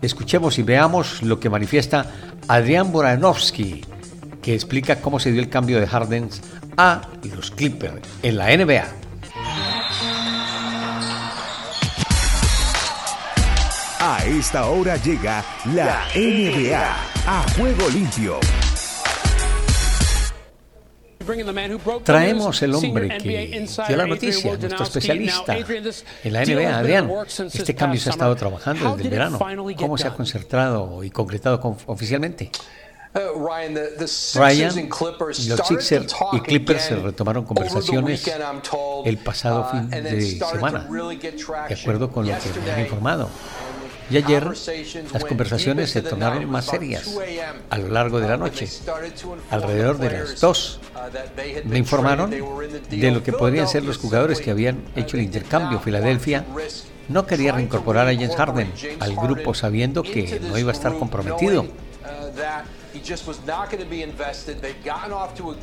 Escuchemos 0.00 0.58
y 0.58 0.62
veamos 0.62 1.22
lo 1.22 1.38
que 1.38 1.50
manifiesta 1.50 2.06
Adrián 2.48 2.90
Boranovsky, 2.90 3.84
que 4.40 4.54
explica 4.54 4.96
cómo 5.02 5.20
se 5.20 5.30
dio 5.30 5.42
el 5.42 5.50
cambio 5.50 5.78
de 5.78 5.86
Harden 5.86 6.30
a 6.78 7.02
los 7.36 7.50
Clippers 7.50 8.00
en 8.22 8.38
la 8.38 8.56
NBA. 8.56 9.07
A 14.10 14.24
esta 14.24 14.70
hora 14.70 14.96
llega 14.96 15.44
la 15.66 16.06
NBA 16.14 16.96
a 17.26 17.46
juego 17.54 17.90
limpio. 17.90 18.40
Traemos 22.04 22.62
el 22.62 22.74
hombre 22.74 23.18
que 23.18 23.66
dio 23.86 23.96
la 23.98 24.06
noticia, 24.06 24.56
nuestro 24.56 24.84
especialista 24.84 25.58
en 25.58 26.32
la 26.32 26.42
NBA, 26.42 26.78
Adrián. 26.78 27.12
Este 27.52 27.74
cambio 27.74 28.00
se 28.00 28.08
ha 28.08 28.12
estado 28.12 28.34
trabajando 28.34 28.92
desde 28.92 29.04
el 29.04 29.10
verano. 29.10 29.38
¿Cómo 29.76 29.98
se 29.98 30.08
ha 30.08 30.14
concentrado 30.14 31.04
y 31.04 31.10
concretado 31.10 31.76
oficialmente? 31.84 32.50
Uh, 33.14 33.38
Ryan, 33.38 33.74
los 33.98 34.10
Sixers 35.66 36.14
y 36.32 36.40
Clippers 36.40 36.82
se 36.82 36.96
retomaron 36.96 37.44
conversaciones 37.44 38.30
el 39.04 39.18
pasado 39.18 39.66
uh, 39.66 39.70
fin 39.70 39.90
de 39.90 40.20
semana, 40.20 40.88
de 41.68 41.74
acuerdo 41.74 42.10
con 42.10 42.26
lo 42.26 42.32
que 42.38 42.60
me 42.64 42.70
han 42.70 42.80
informado. 42.80 43.28
Y 44.10 44.16
ayer 44.16 44.46
las 45.12 45.24
conversaciones 45.24 45.90
se 45.90 46.02
tornaron 46.02 46.48
más 46.50 46.66
serias 46.66 47.18
a 47.70 47.78
lo 47.78 47.88
largo 47.88 48.20
de 48.20 48.28
la 48.28 48.36
noche. 48.36 48.68
Alrededor 49.50 49.98
de 49.98 50.10
las 50.10 50.40
2 50.40 50.80
me 51.64 51.78
informaron 51.78 52.30
de 52.30 53.10
lo 53.10 53.22
que 53.22 53.32
podrían 53.32 53.68
ser 53.68 53.84
los 53.84 53.98
jugadores 53.98 54.40
que 54.40 54.50
habían 54.50 54.82
hecho 54.96 55.16
el 55.16 55.24
intercambio. 55.24 55.80
Filadelfia 55.80 56.44
no 57.08 57.26
quería 57.26 57.52
reincorporar 57.52 58.08
a 58.08 58.14
James 58.14 58.36
Harden 58.36 58.72
al 59.00 59.16
grupo 59.16 59.54
sabiendo 59.54 60.02
que 60.02 60.40
no 60.40 60.58
iba 60.58 60.70
a 60.70 60.74
estar 60.74 60.98
comprometido. 60.98 61.66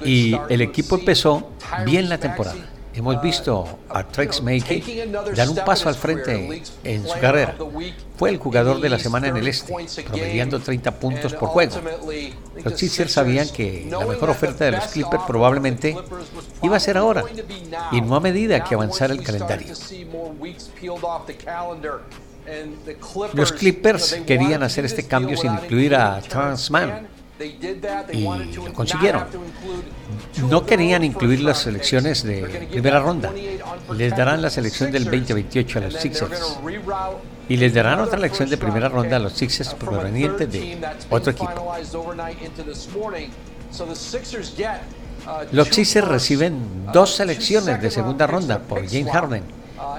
Y 0.03 0.37
el 0.49 0.61
equipo 0.61 0.95
empezó 0.95 1.51
bien 1.85 2.09
la 2.09 2.17
temporada 2.17 2.75
hemos 2.95 3.21
visto 3.21 3.79
a 3.89 4.03
Trex 4.03 4.41
Mackey 4.41 5.03
dar 5.35 5.49
un 5.49 5.57
paso 5.65 5.89
al 5.89 5.95
frente 5.95 6.63
en 6.83 7.07
su 7.07 7.19
carrera. 7.19 7.55
Fue 8.17 8.29
el 8.29 8.37
jugador 8.37 8.79
de 8.79 8.89
la 8.89 8.99
semana 8.99 9.27
en 9.27 9.37
el 9.37 9.47
este, 9.47 9.73
promediando 10.07 10.59
30 10.59 10.91
puntos 10.99 11.33
por 11.33 11.49
juego. 11.49 11.75
Los 12.63 12.73
Sixers 12.79 13.11
sabían 13.11 13.49
que 13.49 13.87
la 13.89 14.05
mejor 14.05 14.29
oferta 14.29 14.65
de 14.65 14.71
los 14.71 14.85
Clippers 14.87 15.23
probablemente 15.27 15.95
iba 16.61 16.77
a 16.77 16.79
ser 16.79 16.97
ahora, 16.97 17.23
y 17.91 18.01
no 18.01 18.15
a 18.15 18.19
medida 18.19 18.63
que 18.63 18.75
avanzara 18.75 19.13
el 19.13 19.23
calendario. 19.23 19.73
Los 23.33 23.51
Clippers 23.51 24.21
querían 24.25 24.63
hacer 24.63 24.85
este 24.85 25.07
cambio 25.07 25.35
sin 25.35 25.53
incluir 25.53 25.95
a 25.95 26.21
Transman 26.21 27.14
y 27.39 28.23
lo 28.55 28.73
consiguieron. 28.73 29.25
No 30.49 30.65
querían 30.65 31.03
incluir 31.03 31.41
las 31.41 31.59
selecciones 31.59 32.23
de 32.23 32.67
primera 32.71 32.99
ronda. 32.99 33.31
Les 33.93 34.15
darán 34.15 34.41
la 34.41 34.49
selección 34.49 34.91
del 34.91 35.05
2028 35.05 35.79
a 35.79 35.81
los 35.81 35.93
Sixers. 35.95 36.59
Y 37.49 37.57
les 37.57 37.73
darán 37.73 37.99
otra 37.99 38.17
elección 38.17 38.49
de 38.49 38.57
primera 38.57 38.89
ronda 38.89 39.17
a 39.17 39.19
los 39.19 39.33
Sixers 39.33 39.73
provenientes 39.75 40.51
de 40.51 40.77
otro 41.09 41.31
equipo. 41.31 41.73
Los 45.51 45.67
Sixers 45.69 46.07
reciben 46.07 46.85
dos 46.93 47.15
selecciones 47.15 47.81
de 47.81 47.91
segunda 47.91 48.27
ronda 48.27 48.59
por 48.59 48.87
James 48.87 49.11
Harden 49.11 49.43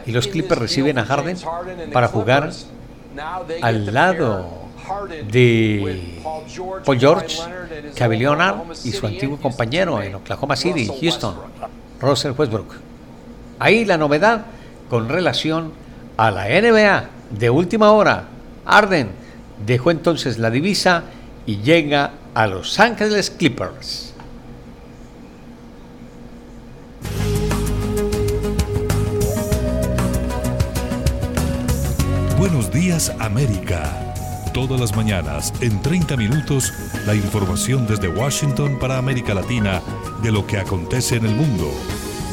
y 0.07 0.13
los 0.13 0.29
Clippers 0.29 0.61
reciben 0.61 0.99
a 0.99 1.05
Harden 1.05 1.37
para 1.93 2.09
jugar 2.09 2.51
al 3.63 3.95
lado 3.95 4.66
de 5.31 6.21
Paul 6.85 6.99
George, 6.99 7.39
Kevin 7.95 8.19
Leonard 8.19 8.57
y 8.85 8.93
su 8.93 9.07
antiguo 9.07 9.39
compañero 9.39 10.01
en 10.03 10.15
Oklahoma 10.15 10.57
City, 10.57 10.91
Houston, 11.01 11.35
Russell 12.01 12.33
Westbrook. 12.37 12.75
Ahí 13.59 13.85
la 13.85 13.97
novedad 13.97 14.47
con 14.89 15.09
relación 15.09 15.73
a 16.17 16.31
la 16.31 16.45
NBA 16.49 17.09
de 17.31 17.51
última 17.51 17.93
hora. 17.93 18.29
Arden 18.65 19.11
dejó 19.65 19.91
entonces 19.91 20.39
la 20.39 20.51
divisa 20.51 21.05
y 21.47 21.59
llega 21.59 22.13
a 22.35 22.47
Los 22.47 22.79
Ángeles 22.79 23.31
Clippers. 23.31 24.15
Buenos 32.39 32.71
días 32.71 33.13
América 33.19 34.06
todas 34.57 34.81
las 34.81 34.97
mañanas, 34.97 35.53
en 35.61 35.83
30 35.83 36.17
minutos, 36.17 36.73
la 37.05 37.15
información 37.15 37.87
desde 37.87 38.09
Washington 38.09 38.79
para 38.79 38.97
América 38.97 39.35
Latina 39.35 39.83
de 40.23 40.33
lo 40.33 40.47
que 40.47 40.57
acontece 40.57 41.17
en 41.17 41.27
el 41.27 41.35
mundo. 41.35 41.71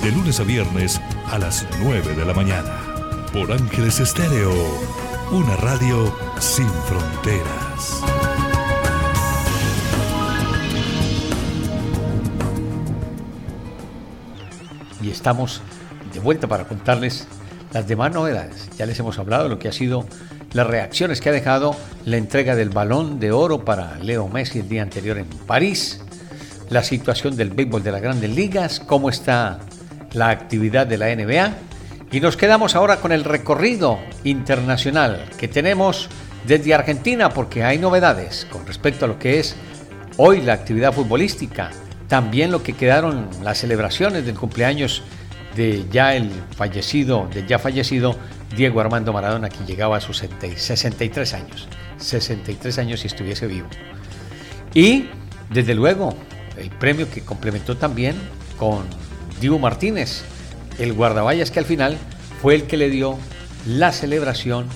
De 0.01 0.09
lunes 0.09 0.39
a 0.39 0.43
viernes 0.43 1.01
a 1.25 1.37
las 1.37 1.67
9 1.81 2.15
de 2.15 2.23
la 2.25 2.33
mañana. 2.33 2.79
Por 3.33 3.51
Ángeles 3.51 3.99
Estéreo, 3.99 4.53
una 5.33 5.57
radio 5.57 6.15
sin 6.39 6.69
fronteras. 6.87 8.01
Y 15.01 15.09
estamos 15.09 15.61
de 16.13 16.21
vuelta 16.21 16.47
para 16.47 16.69
contarles 16.69 17.27
las 17.73 17.87
demás 17.87 18.13
novedades. 18.13 18.69
Ya 18.77 18.85
les 18.85 18.99
hemos 18.99 19.17
hablado 19.19 19.43
de 19.43 19.49
lo 19.49 19.59
que 19.59 19.67
ha 19.67 19.73
sido 19.73 20.05
las 20.53 20.67
reacciones 20.67 21.19
que 21.19 21.29
ha 21.29 21.33
dejado 21.33 21.75
la 22.05 22.17
entrega 22.17 22.55
del 22.55 22.69
balón 22.69 23.19
de 23.19 23.31
oro 23.31 23.65
para 23.65 23.97
Leo 23.97 24.27
Messi 24.27 24.59
el 24.59 24.69
día 24.69 24.83
anterior 24.83 25.17
en 25.17 25.25
París, 25.25 26.01
la 26.69 26.83
situación 26.83 27.35
del 27.35 27.49
béisbol 27.49 27.83
de 27.83 27.91
las 27.91 28.01
grandes 28.01 28.29
ligas, 28.29 28.79
cómo 28.79 29.09
está 29.09 29.59
la 30.13 30.29
actividad 30.29 30.85
de 30.85 30.97
la 30.97 31.13
NBA 31.15 31.53
y 32.11 32.19
nos 32.19 32.37
quedamos 32.37 32.75
ahora 32.75 32.97
con 32.97 33.11
el 33.11 33.23
recorrido 33.23 33.97
internacional 34.23 35.25
que 35.37 35.47
tenemos 35.47 36.09
desde 36.45 36.75
Argentina 36.75 37.29
porque 37.29 37.63
hay 37.63 37.79
novedades 37.79 38.45
con 38.51 38.67
respecto 38.67 39.05
a 39.05 39.07
lo 39.07 39.17
que 39.17 39.39
es 39.39 39.55
hoy 40.17 40.41
la 40.41 40.53
actividad 40.53 40.93
futbolística, 40.93 41.71
también 42.07 42.51
lo 42.51 42.61
que 42.61 42.73
quedaron 42.73 43.27
las 43.41 43.57
celebraciones 43.57 44.25
del 44.27 44.35
cumpleaños 44.35 45.01
de 45.55 45.85
ya 45.91 46.15
el 46.15 46.29
fallecido, 46.55 47.27
de 47.33 47.45
ya 47.45 47.59
fallecido 47.59 48.15
Diego 48.55 48.79
Armando 48.81 49.13
Maradona, 49.13 49.49
que 49.49 49.65
llegaba 49.65 49.97
a 49.97 50.01
sus 50.01 50.17
63 50.17 51.33
años. 51.33 51.67
63 51.97 52.77
años 52.79 52.99
si 53.01 53.07
estuviese 53.07 53.47
vivo. 53.47 53.67
Y, 54.73 55.09
desde 55.49 55.75
luego, 55.75 56.15
el 56.57 56.69
premio 56.69 57.09
que 57.09 57.21
complementó 57.21 57.77
también 57.77 58.15
con 58.57 58.85
Diego 59.39 59.59
Martínez, 59.59 60.23
el 60.79 60.93
guardaballas 60.93 61.51
que 61.51 61.59
al 61.59 61.65
final 61.65 61.97
fue 62.41 62.55
el 62.55 62.63
que 62.63 62.77
le 62.77 62.89
dio 62.89 63.17
la 63.65 63.91
celebración 63.91 64.67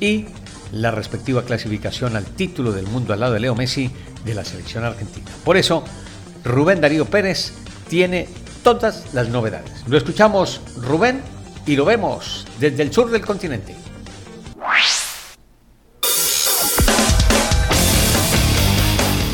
y 0.00 0.26
la 0.72 0.90
respectiva 0.90 1.44
clasificación 1.44 2.16
al 2.16 2.24
título 2.24 2.72
del 2.72 2.86
mundo 2.86 3.12
al 3.12 3.20
lado 3.20 3.34
de 3.34 3.40
Leo 3.40 3.54
Messi 3.54 3.90
de 4.24 4.34
la 4.34 4.44
selección 4.44 4.84
argentina. 4.84 5.26
Por 5.44 5.56
eso, 5.56 5.82
Rubén 6.44 6.80
Darío 6.80 7.06
Pérez 7.06 7.52
tiene 7.88 8.28
todas 8.76 9.14
las 9.14 9.30
novedades. 9.30 9.72
Lo 9.86 9.96
escuchamos, 9.96 10.60
Rubén, 10.76 11.22
y 11.64 11.74
lo 11.74 11.86
vemos 11.86 12.46
desde 12.60 12.82
el 12.82 12.92
sur 12.92 13.10
del 13.10 13.24
continente. 13.24 13.74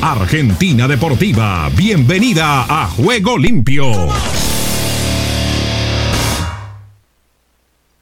Argentina 0.00 0.86
Deportiva, 0.86 1.68
bienvenida 1.76 2.64
a 2.68 2.86
Juego 2.90 3.36
Limpio. 3.36 3.86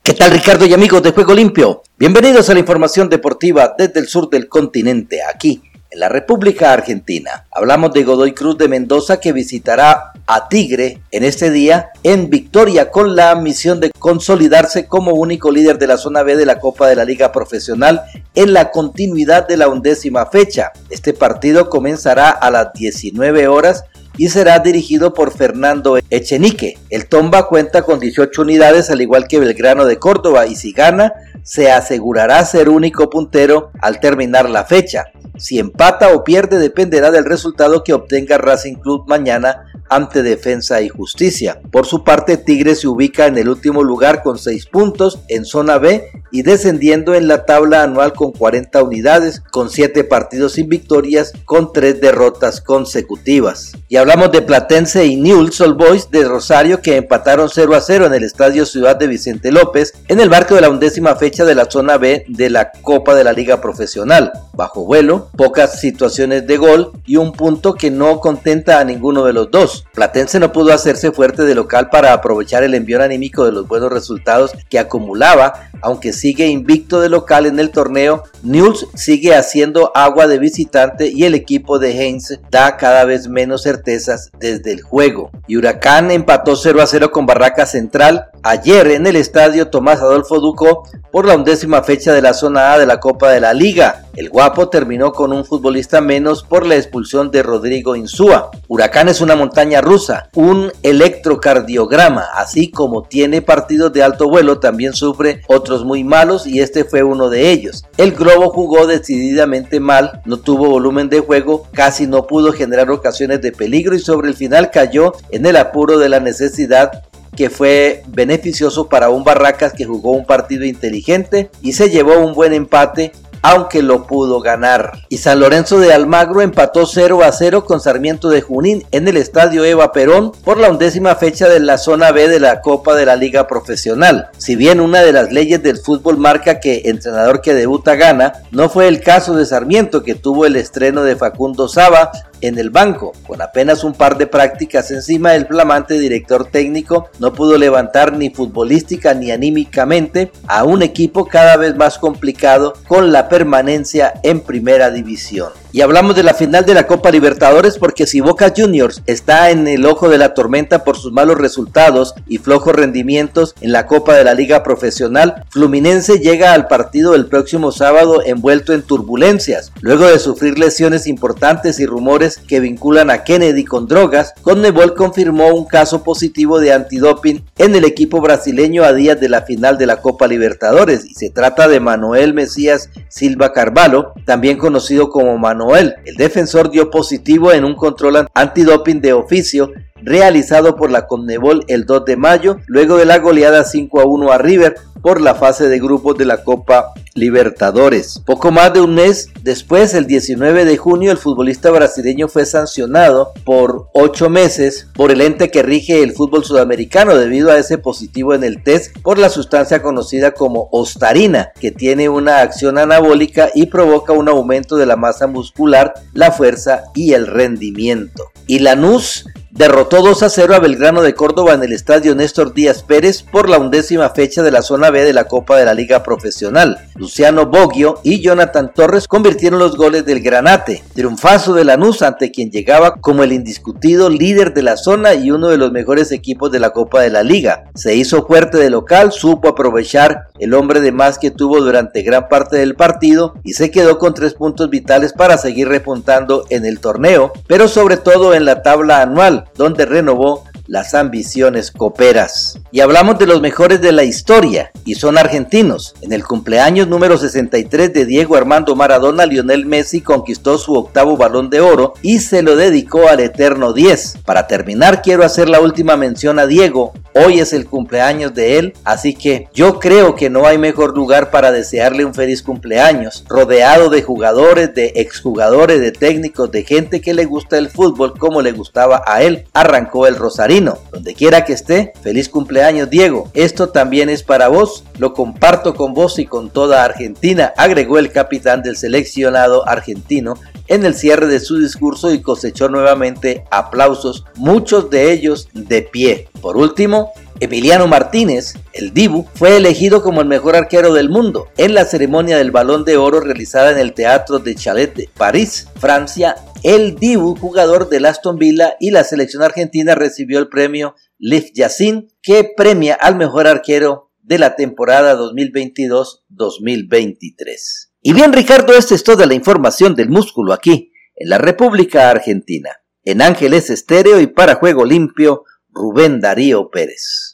¿Qué 0.03 0.13
tal 0.13 0.31
Ricardo 0.31 0.67
y 0.67 0.73
amigos 0.73 1.01
de 1.01 1.13
Juego 1.13 1.33
Limpio? 1.33 1.81
Bienvenidos 1.97 2.47
a 2.49 2.53
la 2.53 2.59
información 2.59 3.09
deportiva 3.09 3.73
desde 3.75 4.01
el 4.01 4.07
sur 4.07 4.29
del 4.29 4.47
continente, 4.47 5.21
aquí 5.23 5.63
en 5.93 5.99
la 5.99 6.09
República 6.09 6.73
Argentina. 6.73 7.45
Hablamos 7.51 7.93
de 7.93 8.03
Godoy 8.03 8.33
Cruz 8.33 8.57
de 8.57 8.67
Mendoza 8.67 9.19
que 9.19 9.31
visitará 9.31 10.11
a 10.25 10.49
Tigre 10.49 11.01
en 11.11 11.23
este 11.23 11.51
día 11.51 11.91
en 12.01 12.31
victoria 12.31 12.89
con 12.89 13.15
la 13.15 13.35
misión 13.35 13.79
de 13.79 13.91
consolidarse 13.91 14.87
como 14.87 15.11
único 15.11 15.51
líder 15.51 15.77
de 15.77 15.87
la 15.87 15.97
zona 15.97 16.23
B 16.23 16.35
de 16.35 16.47
la 16.47 16.59
Copa 16.59 16.87
de 16.87 16.95
la 16.95 17.05
Liga 17.05 17.31
Profesional 17.31 18.01
en 18.33 18.53
la 18.53 18.71
continuidad 18.71 19.47
de 19.47 19.57
la 19.57 19.67
undécima 19.67 20.25
fecha. 20.25 20.71
Este 20.89 21.13
partido 21.13 21.69
comenzará 21.69 22.31
a 22.31 22.49
las 22.49 22.73
19 22.73 23.47
horas 23.47 23.85
y 24.17 24.29
será 24.29 24.59
dirigido 24.59 25.13
por 25.13 25.35
Fernando 25.35 25.97
Echenique. 26.09 26.77
El 26.89 27.07
Tomba 27.07 27.47
cuenta 27.47 27.83
con 27.83 27.99
18 27.99 28.41
unidades 28.41 28.89
al 28.89 29.01
igual 29.01 29.27
que 29.27 29.39
Belgrano 29.39 29.85
de 29.85 29.97
Córdoba 29.97 30.45
y 30.45 30.55
si 30.55 30.71
gana 30.71 31.13
se 31.43 31.71
asegurará 31.71 32.43
ser 32.45 32.69
único 32.69 33.09
puntero 33.09 33.71
al 33.81 33.99
terminar 33.99 34.49
la 34.49 34.63
fecha. 34.63 35.05
Si 35.37 35.59
empata 35.59 36.13
o 36.13 36.23
pierde 36.23 36.59
dependerá 36.59 37.11
del 37.11 37.25
resultado 37.25 37.83
que 37.83 37.93
obtenga 37.93 38.37
Racing 38.37 38.75
Club 38.75 39.05
mañana 39.07 39.65
ante 39.89 40.23
Defensa 40.23 40.81
y 40.81 40.89
Justicia. 40.89 41.59
Por 41.71 41.85
su 41.85 42.03
parte, 42.03 42.37
Tigre 42.37 42.75
se 42.75 42.87
ubica 42.87 43.25
en 43.25 43.37
el 43.37 43.49
último 43.49 43.83
lugar 43.83 44.23
con 44.23 44.37
6 44.37 44.67
puntos 44.67 45.19
en 45.27 45.45
zona 45.45 45.77
B 45.77 46.07
y 46.33 46.41
descendiendo 46.41 47.13
en 47.13 47.27
la 47.27 47.45
tabla 47.45 47.83
anual 47.83 48.13
con 48.13 48.31
40 48.31 48.81
unidades, 48.81 49.39
con 49.51 49.69
7 49.69 50.03
partidos 50.03 50.53
sin 50.53 50.67
victorias, 50.67 51.31
con 51.45 51.71
3 51.71 52.01
derrotas 52.01 52.59
consecutivas. 52.59 53.73
Y 53.87 53.97
hablamos 53.97 54.31
de 54.31 54.41
Platense 54.41 55.05
y 55.05 55.15
Newell's 55.15 55.61
Old 55.61 55.77
Boys 55.77 56.09
de 56.09 56.23
Rosario 56.23 56.81
que 56.81 56.95
empataron 56.95 57.49
0 57.53 57.75
a 57.75 57.81
0 57.81 58.07
en 58.07 58.15
el 58.15 58.23
Estadio 58.23 58.65
Ciudad 58.65 58.95
de 58.95 59.05
Vicente 59.05 59.51
López 59.51 59.93
en 60.07 60.19
el 60.19 60.31
marco 60.31 60.55
de 60.55 60.61
la 60.61 60.71
undécima 60.71 61.15
fecha 61.15 61.45
de 61.45 61.53
la 61.53 61.69
zona 61.69 61.97
B 61.97 62.25
de 62.27 62.49
la 62.49 62.71
Copa 62.71 63.13
de 63.13 63.23
la 63.23 63.33
Liga 63.33 63.61
Profesional. 63.61 64.31
Bajo 64.53 64.85
vuelo, 64.85 65.29
pocas 65.37 65.79
situaciones 65.79 66.47
de 66.47 66.57
gol 66.57 66.93
y 67.05 67.17
un 67.17 67.33
punto 67.33 67.75
que 67.75 67.91
no 67.91 68.19
contenta 68.19 68.79
a 68.79 68.83
ninguno 68.83 69.23
de 69.25 69.33
los 69.33 69.51
dos. 69.51 69.85
Platense 69.93 70.39
no 70.39 70.51
pudo 70.51 70.73
hacerse 70.73 71.11
fuerte 71.11 71.43
de 71.43 71.53
local 71.53 71.89
para 71.91 72.11
aprovechar 72.11 72.63
el 72.63 72.73
envío 72.73 73.03
anímico 73.03 73.45
de 73.45 73.51
los 73.51 73.67
buenos 73.67 73.93
resultados 73.93 74.51
que 74.67 74.79
acumulaba, 74.79 75.69
aunque 75.81 76.11
sigue 76.23 76.47
invicto 76.47 77.01
de 77.01 77.09
local 77.09 77.47
en 77.47 77.59
el 77.59 77.69
torneo. 77.69 78.23
News 78.43 78.87
sigue 78.93 79.35
haciendo 79.35 79.91
agua 79.93 80.25
de 80.25 80.39
visitante 80.39 81.09
y 81.09 81.25
el 81.25 81.35
equipo 81.35 81.79
de 81.79 81.99
Heinz 81.99 82.39
da 82.49 82.77
cada 82.77 83.03
vez 83.03 83.27
menos 83.27 83.63
certezas 83.63 84.31
desde 84.39 84.71
el 84.71 84.81
juego. 84.81 85.31
Y 85.47 85.57
Huracán 85.57 86.11
empató 86.11 86.55
0 86.55 86.81
a 86.81 86.87
0 86.87 87.11
con 87.11 87.25
Barraca 87.25 87.65
Central 87.65 88.27
ayer 88.41 88.87
en 88.91 89.05
el 89.05 89.17
estadio 89.17 89.67
Tomás 89.67 89.99
Adolfo 89.99 90.39
Duco 90.39 90.87
por 91.11 91.25
la 91.25 91.35
undécima 91.35 91.83
fecha 91.83 92.13
de 92.13 92.21
la 92.21 92.33
zona 92.33 92.71
A 92.71 92.79
de 92.79 92.85
la 92.85 93.01
Copa 93.01 93.29
de 93.29 93.41
la 93.41 93.53
Liga. 93.53 94.05
El 94.15 94.29
Guapo 94.29 94.69
terminó 94.69 95.11
con 95.11 95.33
un 95.33 95.43
futbolista 95.43 95.99
menos 95.99 96.43
por 96.43 96.67
la 96.67 96.75
expulsión 96.75 97.31
de 97.31 97.41
Rodrigo 97.41 97.95
Insúa. 97.95 98.51
Huracán 98.67 99.09
es 99.09 99.21
una 99.21 99.35
montaña 99.35 99.81
rusa, 99.81 100.29
un 100.35 100.71
electrocardiograma, 100.83 102.27
así 102.35 102.69
como 102.69 103.03
tiene 103.03 103.41
partidos 103.41 103.91
de 103.91 104.03
alto 104.03 104.29
vuelo, 104.29 104.59
también 104.59 104.93
sufre 104.93 105.41
otros 105.47 105.83
muy 105.83 106.03
malos 106.03 106.45
y 106.45 106.61
este 106.61 106.83
fue 106.83 107.01
uno 107.01 107.29
de 107.29 107.49
ellos. 107.49 107.85
El 107.97 108.11
Globo 108.11 108.51
jugó 108.51 108.85
decididamente 108.85 109.79
mal, 109.79 110.21
no 110.25 110.37
tuvo 110.37 110.69
volumen 110.69 111.09
de 111.09 111.19
juego, 111.19 111.67
casi 111.73 112.05
no 112.05 112.27
pudo 112.27 112.53
generar 112.53 112.91
ocasiones 112.91 113.41
de 113.41 113.51
peligro 113.51 113.95
y 113.95 113.99
sobre 113.99 114.29
el 114.29 114.35
final 114.35 114.69
cayó 114.69 115.13
en 115.31 115.45
el 115.47 115.57
apuro 115.57 115.97
de 115.97 116.09
la 116.09 116.19
necesidad 116.19 117.03
que 117.35 117.49
fue 117.49 118.03
beneficioso 118.07 118.89
para 118.89 119.09
un 119.09 119.23
Barracas 119.23 119.73
que 119.73 119.85
jugó 119.85 120.11
un 120.11 120.25
partido 120.25 120.65
inteligente 120.65 121.49
y 121.61 121.73
se 121.73 121.89
llevó 121.89 122.19
un 122.19 122.33
buen 122.33 122.53
empate 122.53 123.11
aunque 123.43 123.83
lo 123.83 124.07
pudo 124.07 124.39
ganar. 124.39 124.93
Y 125.09 125.19
San 125.19 125.39
Lorenzo 125.39 125.77
de 125.77 125.93
Almagro 125.93 126.41
empató 126.41 126.85
0 126.85 127.23
a 127.23 127.31
0 127.31 127.65
con 127.65 127.79
Sarmiento 127.79 128.29
de 128.29 128.41
Junín 128.41 128.85
en 128.91 129.07
el 129.07 129.17
estadio 129.17 129.63
Eva 129.65 129.91
Perón 129.91 130.31
por 130.43 130.57
la 130.57 130.71
undécima 130.71 131.15
fecha 131.15 131.47
de 131.49 131.59
la 131.59 131.77
zona 131.77 132.11
B 132.11 132.27
de 132.29 132.39
la 132.39 132.61
Copa 132.61 132.95
de 132.95 133.05
la 133.05 133.15
Liga 133.15 133.45
Profesional. 133.45 134.29
Si 134.37 134.55
bien 134.55 134.79
una 134.79 135.01
de 135.01 135.11
las 135.11 135.31
leyes 135.31 135.61
del 135.61 135.77
fútbol 135.77 136.17
marca 136.17 136.59
que 136.59 136.83
entrenador 136.85 137.41
que 137.41 137.53
debuta 137.53 137.95
gana, 137.95 138.33
no 138.51 138.69
fue 138.69 138.87
el 138.87 139.01
caso 139.01 139.35
de 139.35 139.45
Sarmiento 139.45 140.03
que 140.03 140.15
tuvo 140.15 140.45
el 140.45 140.55
estreno 140.55 141.03
de 141.03 141.17
Facundo 141.17 141.67
Saba 141.67 142.11
en 142.43 142.59
el 142.59 142.69
banco. 142.69 143.13
Con 143.25 143.41
apenas 143.41 143.83
un 143.83 143.93
par 143.93 144.17
de 144.17 144.27
prácticas 144.27 144.91
encima, 144.91 145.33
el 145.33 145.47
flamante 145.47 145.97
director 145.97 146.45
técnico 146.45 147.09
no 147.19 147.33
pudo 147.33 147.57
levantar 147.57 148.13
ni 148.13 148.29
futbolística 148.29 149.13
ni 149.13 149.31
anímicamente 149.31 150.31
a 150.47 150.63
un 150.63 150.83
equipo 150.83 151.25
cada 151.25 151.57
vez 151.57 151.75
más 151.75 151.97
complicado 151.97 152.73
con 152.87 153.11
la 153.11 153.29
permanencia 153.29 154.13
en 154.23 154.41
primera 154.41 154.91
división. 154.91 155.62
Y 155.75 155.81
hablamos 155.81 156.15
de 156.15 156.21
la 156.21 156.35
final 156.35 156.67
de 156.67 156.75
la 156.75 156.85
Copa 156.85 157.09
Libertadores 157.09 157.79
porque 157.79 158.05
si 158.05 158.21
Boca 158.21 158.53
Juniors 158.55 159.01
está 159.07 159.49
en 159.49 159.67
el 159.67 159.87
ojo 159.87 160.07
de 160.07 160.19
la 160.19 160.35
tormenta 160.35 160.83
por 160.83 160.97
sus 160.97 161.11
malos 161.11 161.39
resultados 161.39 162.13
y 162.27 162.37
flojos 162.37 162.75
rendimientos 162.75 163.55
en 163.59 163.71
la 163.71 163.87
Copa 163.87 164.13
de 164.13 164.23
la 164.23 164.35
Liga 164.35 164.61
Profesional, 164.61 165.45
Fluminense 165.49 166.19
llega 166.19 166.53
al 166.53 166.67
partido 166.67 167.15
el 167.15 167.25
próximo 167.25 167.71
sábado 167.71 168.21
envuelto 168.23 168.73
en 168.73 168.83
turbulencias. 168.83 169.71
Luego 169.81 170.05
de 170.05 170.19
sufrir 170.19 170.59
lesiones 170.59 171.07
importantes 171.07 171.79
y 171.79 171.87
rumores 171.87 172.37
que 172.37 172.59
vinculan 172.59 173.09
a 173.09 173.23
Kennedy 173.23 173.65
con 173.65 173.87
drogas, 173.87 174.35
Conmebol 174.43 174.93
confirmó 174.93 175.55
un 175.55 175.65
caso 175.65 176.03
positivo 176.03 176.59
de 176.59 176.71
antidoping 176.71 177.45
en 177.57 177.75
el 177.75 177.85
equipo 177.85 178.21
brasileño 178.21 178.83
a 178.83 178.93
días 178.93 179.19
de 179.19 179.27
la 179.27 179.41
final 179.41 179.79
de 179.79 179.87
la 179.87 180.01
Copa 180.01 180.27
Libertadores 180.27 181.03
y 181.03 181.15
se 181.15 181.31
trata 181.31 181.67
de 181.67 181.79
Manuel 181.79 182.35
Mesías 182.35 182.91
Silva 183.09 183.53
Carvalho, 183.53 184.13
también 184.27 184.59
conocido 184.59 185.09
como 185.09 185.35
Manuel. 185.39 185.62
El 185.75 186.15
defensor 186.17 186.69
dio 186.69 186.89
positivo 186.89 187.51
en 187.51 187.63
un 187.63 187.75
control 187.75 188.27
antidoping 188.33 189.01
de 189.01 189.13
oficio 189.13 189.71
realizado 190.03 190.75
por 190.75 190.91
la 190.91 191.07
Conmebol 191.07 191.63
el 191.67 191.85
2 191.85 192.05
de 192.05 192.17
mayo, 192.17 192.57
luego 192.67 192.97
de 192.97 193.05
la 193.05 193.19
goleada 193.19 193.63
5 193.63 194.01
a 194.01 194.05
1 194.05 194.31
a 194.31 194.37
River 194.37 194.75
por 195.03 195.19
la 195.19 195.35
fase 195.35 195.67
de 195.67 195.79
grupos 195.79 196.17
de 196.17 196.25
la 196.25 196.43
Copa 196.43 196.93
Libertadores. 197.13 198.21
Poco 198.25 198.51
más 198.51 198.73
de 198.73 198.81
un 198.81 198.95
mes 198.95 199.29
después, 199.43 199.93
el 199.93 200.07
19 200.07 200.65
de 200.65 200.77
junio, 200.77 201.11
el 201.11 201.17
futbolista 201.17 201.69
brasileño 201.69 202.29
fue 202.29 202.45
sancionado 202.45 203.33
por 203.43 203.89
ocho 203.93 204.29
meses 204.29 204.87
por 204.95 205.11
el 205.11 205.21
ente 205.21 205.51
que 205.51 205.61
rige 205.61 206.01
el 206.01 206.13
fútbol 206.13 206.45
sudamericano 206.45 207.15
debido 207.15 207.51
a 207.51 207.57
ese 207.57 207.77
positivo 207.77 208.33
en 208.33 208.43
el 208.43 208.63
test 208.63 208.97
por 209.03 209.19
la 209.19 209.29
sustancia 209.29 209.81
conocida 209.81 210.31
como 210.31 210.69
ostarina, 210.71 211.51
que 211.59 211.71
tiene 211.71 212.07
una 212.07 212.39
acción 212.39 212.77
anabólica 212.77 213.49
y 213.53 213.67
provoca 213.67 214.13
un 214.13 214.29
aumento 214.29 214.77
de 214.77 214.85
la 214.85 214.95
masa 214.95 215.27
muscular, 215.27 215.93
la 216.13 216.31
fuerza 216.31 216.85
y 216.95 217.11
el 217.11 217.27
rendimiento. 217.27 218.31
Y 218.47 218.59
Lanús 218.59 219.25
derrotó 219.55 220.01
2 220.01 220.23
a 220.23 220.29
0 220.29 220.55
a 220.55 220.59
Belgrano 220.59 221.03
de 221.03 221.13
Córdoba 221.13 221.53
en 221.53 221.61
el 221.61 221.73
estadio 221.73 222.15
Néstor 222.15 222.55
Díaz 222.55 222.81
Pérez 222.81 223.21
por 223.21 223.49
la 223.49 223.59
undécima 223.59 224.09
fecha 224.09 224.41
de 224.41 224.49
la 224.49 224.63
zona 224.63 224.89
B 224.89 225.03
de 225.03 225.13
la 225.13 225.25
Copa 225.25 225.57
de 225.57 225.65
la 225.65 225.75
Liga 225.75 226.01
Profesional. 226.01 226.79
Luciano 226.95 227.45
Boggio 227.45 227.99
y 228.03 228.19
Jonathan 228.19 228.73
Torres 228.73 229.07
convirtieron 229.07 229.59
los 229.59 229.77
goles 229.77 230.05
del 230.07 230.21
Granate. 230.21 230.83
Triunfazo 230.95 231.53
de 231.53 231.65
Lanús 231.65 232.01
ante 232.01 232.31
quien 232.31 232.49
llegaba 232.49 232.95
como 232.95 233.21
el 233.21 233.31
indiscutido 233.31 234.09
líder 234.09 234.55
de 234.55 234.63
la 234.63 234.75
zona 234.75 235.13
y 235.13 235.29
uno 235.29 235.49
de 235.49 235.57
los 235.57 235.71
mejores 235.71 236.11
equipos 236.11 236.51
de 236.51 236.59
la 236.59 236.71
Copa 236.71 237.01
de 237.01 237.11
la 237.11 237.21
Liga. 237.21 237.65
Se 237.75 237.95
hizo 237.95 238.25
fuerte 238.25 238.57
de 238.57 238.71
local, 238.71 239.11
supo 239.11 239.49
aprovechar 239.49 240.29
el 240.39 240.55
hombre 240.55 240.81
de 240.81 240.91
más 240.91 241.19
que 241.19 241.29
tuvo 241.29 241.61
durante 241.61 242.01
gran 242.01 242.27
parte 242.27 242.57
del 242.57 242.73
partido 242.73 243.35
y 243.43 243.53
se 243.53 243.69
quedó 243.69 243.99
con 243.99 244.15
tres 244.15 244.33
puntos 244.33 244.71
vitales 244.71 245.13
para 245.13 245.37
seguir 245.37 245.67
repuntando 245.67 246.45
en 246.49 246.65
el 246.65 246.79
torneo, 246.79 247.31
pero 247.45 247.67
sobre 247.67 247.97
todo 247.97 248.33
en 248.33 248.45
la 248.45 248.63
tabla 248.63 249.03
anual 249.03 249.42
donde 249.55 249.85
renovó 249.85 250.45
las 250.67 250.93
ambiciones 250.93 251.71
coperas. 251.71 252.59
Y 252.71 252.79
hablamos 252.79 253.19
de 253.19 253.27
los 253.27 253.41
mejores 253.41 253.81
de 253.81 253.91
la 253.91 254.03
historia, 254.03 254.71
y 254.85 254.95
son 254.95 255.17
argentinos. 255.17 255.95
En 256.01 256.13
el 256.13 256.23
cumpleaños 256.23 256.87
número 256.87 257.17
63 257.17 257.93
de 257.93 258.05
Diego 258.05 258.35
Armando 258.35 258.75
Maradona, 258.75 259.25
Lionel 259.25 259.65
Messi 259.65 260.01
conquistó 260.01 260.57
su 260.57 260.73
octavo 260.73 261.17
balón 261.17 261.49
de 261.49 261.61
oro 261.61 261.93
y 262.01 262.19
se 262.19 262.41
lo 262.41 262.55
dedicó 262.55 263.09
al 263.09 263.19
eterno 263.19 263.73
10. 263.73 264.19
Para 264.25 264.47
terminar, 264.47 265.01
quiero 265.01 265.23
hacer 265.23 265.49
la 265.49 265.59
última 265.59 265.97
mención 265.97 266.39
a 266.39 266.47
Diego. 266.47 266.93
Hoy 267.13 267.39
es 267.39 267.53
el 267.53 267.67
cumpleaños 267.67 268.33
de 268.33 268.57
él, 268.57 268.73
así 268.83 269.13
que 269.13 269.47
yo 269.53 269.79
creo 269.79 270.15
que 270.15 270.29
no 270.29 270.47
hay 270.47 270.57
mejor 270.57 270.95
lugar 270.95 271.29
para 271.29 271.51
desearle 271.51 272.05
un 272.05 272.15
feliz 272.15 272.41
cumpleaños, 272.41 273.23
rodeado 273.27 273.89
de 273.89 274.01
jugadores, 274.01 274.73
de 274.73 274.93
exjugadores, 274.95 275.79
de 275.79 275.91
técnicos, 275.91 276.51
de 276.51 276.63
gente 276.63 277.01
que 277.01 277.13
le 277.13 277.25
gusta 277.25 277.57
el 277.57 277.69
fútbol 277.69 278.17
como 278.17 278.41
le 278.41 278.51
gustaba 278.51 279.03
a 279.05 279.21
él. 279.21 279.45
Arrancó 279.53 280.07
el 280.07 280.15
Rosario 280.15 280.52
donde 280.61 281.15
quiera 281.15 281.45
que 281.45 281.53
esté, 281.53 281.93
feliz 282.03 282.29
cumpleaños 282.29 282.89
Diego. 282.89 283.31
Esto 283.33 283.69
también 283.69 284.09
es 284.09 284.21
para 284.21 284.49
vos, 284.49 284.83
lo 284.99 285.13
comparto 285.13 285.73
con 285.73 285.95
vos 285.95 286.19
y 286.19 286.25
con 286.25 286.51
toda 286.51 286.83
Argentina, 286.83 287.53
agregó 287.57 287.97
el 287.97 288.11
capitán 288.11 288.61
del 288.61 288.77
seleccionado 288.77 289.67
argentino 289.67 290.35
en 290.67 290.85
el 290.85 290.93
cierre 290.93 291.25
de 291.25 291.39
su 291.39 291.57
discurso 291.57 292.13
y 292.13 292.21
cosechó 292.21 292.69
nuevamente 292.69 293.45
aplausos, 293.49 294.25
muchos 294.35 294.91
de 294.91 295.11
ellos 295.11 295.49
de 295.53 295.81
pie. 295.81 296.29
Por 296.39 296.55
último, 296.55 297.13
Emiliano 297.43 297.87
Martínez, 297.87 298.53
el 298.73 298.93
Dibu, 298.93 299.25
fue 299.35 299.57
elegido 299.57 300.01
como 300.01 300.21
el 300.21 300.27
mejor 300.27 300.55
arquero 300.55 300.93
del 300.93 301.09
mundo 301.09 301.49
en 301.57 301.73
la 301.73 301.85
ceremonia 301.85 302.37
del 302.37 302.51
Balón 302.51 302.85
de 302.85 302.97
Oro 302.97 303.19
realizada 303.19 303.71
en 303.71 303.79
el 303.79 303.93
Teatro 303.93 304.39
de 304.39 304.55
Chalet 304.55 304.95
de 304.95 305.09
París, 305.15 305.67
Francia, 305.79 306.35
el 306.63 306.95
Dibu, 306.95 307.35
jugador 307.35 307.89
del 307.89 308.05
Aston 308.05 308.37
Villa 308.37 308.75
y 308.79 308.91
la 308.91 309.03
selección 309.03 309.43
argentina 309.43 309.95
recibió 309.95 310.39
el 310.39 310.47
premio 310.47 310.95
Leif 311.19 311.51
Yassin, 311.53 312.07
que 312.21 312.49
premia 312.55 312.95
al 312.95 313.15
mejor 313.15 313.47
arquero 313.47 314.11
de 314.21 314.39
la 314.39 314.55
temporada 314.55 315.17
2022-2023. 315.17 317.89
Y 318.01 318.13
bien, 318.13 318.31
Ricardo, 318.33 318.73
esta 318.73 318.95
es 318.95 319.03
toda 319.03 319.25
la 319.25 319.33
información 319.33 319.95
del 319.95 320.09
músculo 320.09 320.53
aquí, 320.53 320.91
en 321.15 321.29
la 321.29 321.37
República 321.37 322.09
Argentina. 322.09 322.69
En 323.03 323.21
Ángeles 323.21 323.69
Estéreo 323.69 324.21
y 324.21 324.27
para 324.27 324.55
Juego 324.55 324.85
Limpio, 324.85 325.43
Rubén 325.69 326.21
Darío 326.21 326.69
Pérez. 326.69 327.32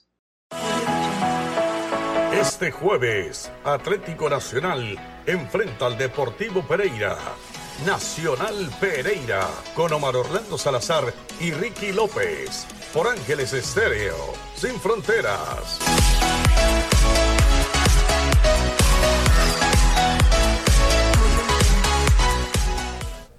Este 2.39 2.71
jueves, 2.71 3.51
Atlético 3.63 4.29
Nacional 4.29 4.97
enfrenta 5.25 5.87
al 5.87 5.97
Deportivo 5.97 6.61
Pereira 6.61 7.17
Nacional 7.85 8.69
Pereira, 8.79 9.47
con 9.73 9.93
Omar 9.93 10.15
Orlando 10.15 10.57
Salazar 10.57 11.13
y 11.39 11.51
Ricky 11.51 11.93
López, 11.93 12.67
por 12.93 13.07
Ángeles 13.07 13.53
Estéreo, 13.53 14.15
sin 14.55 14.77
fronteras. 14.79 15.79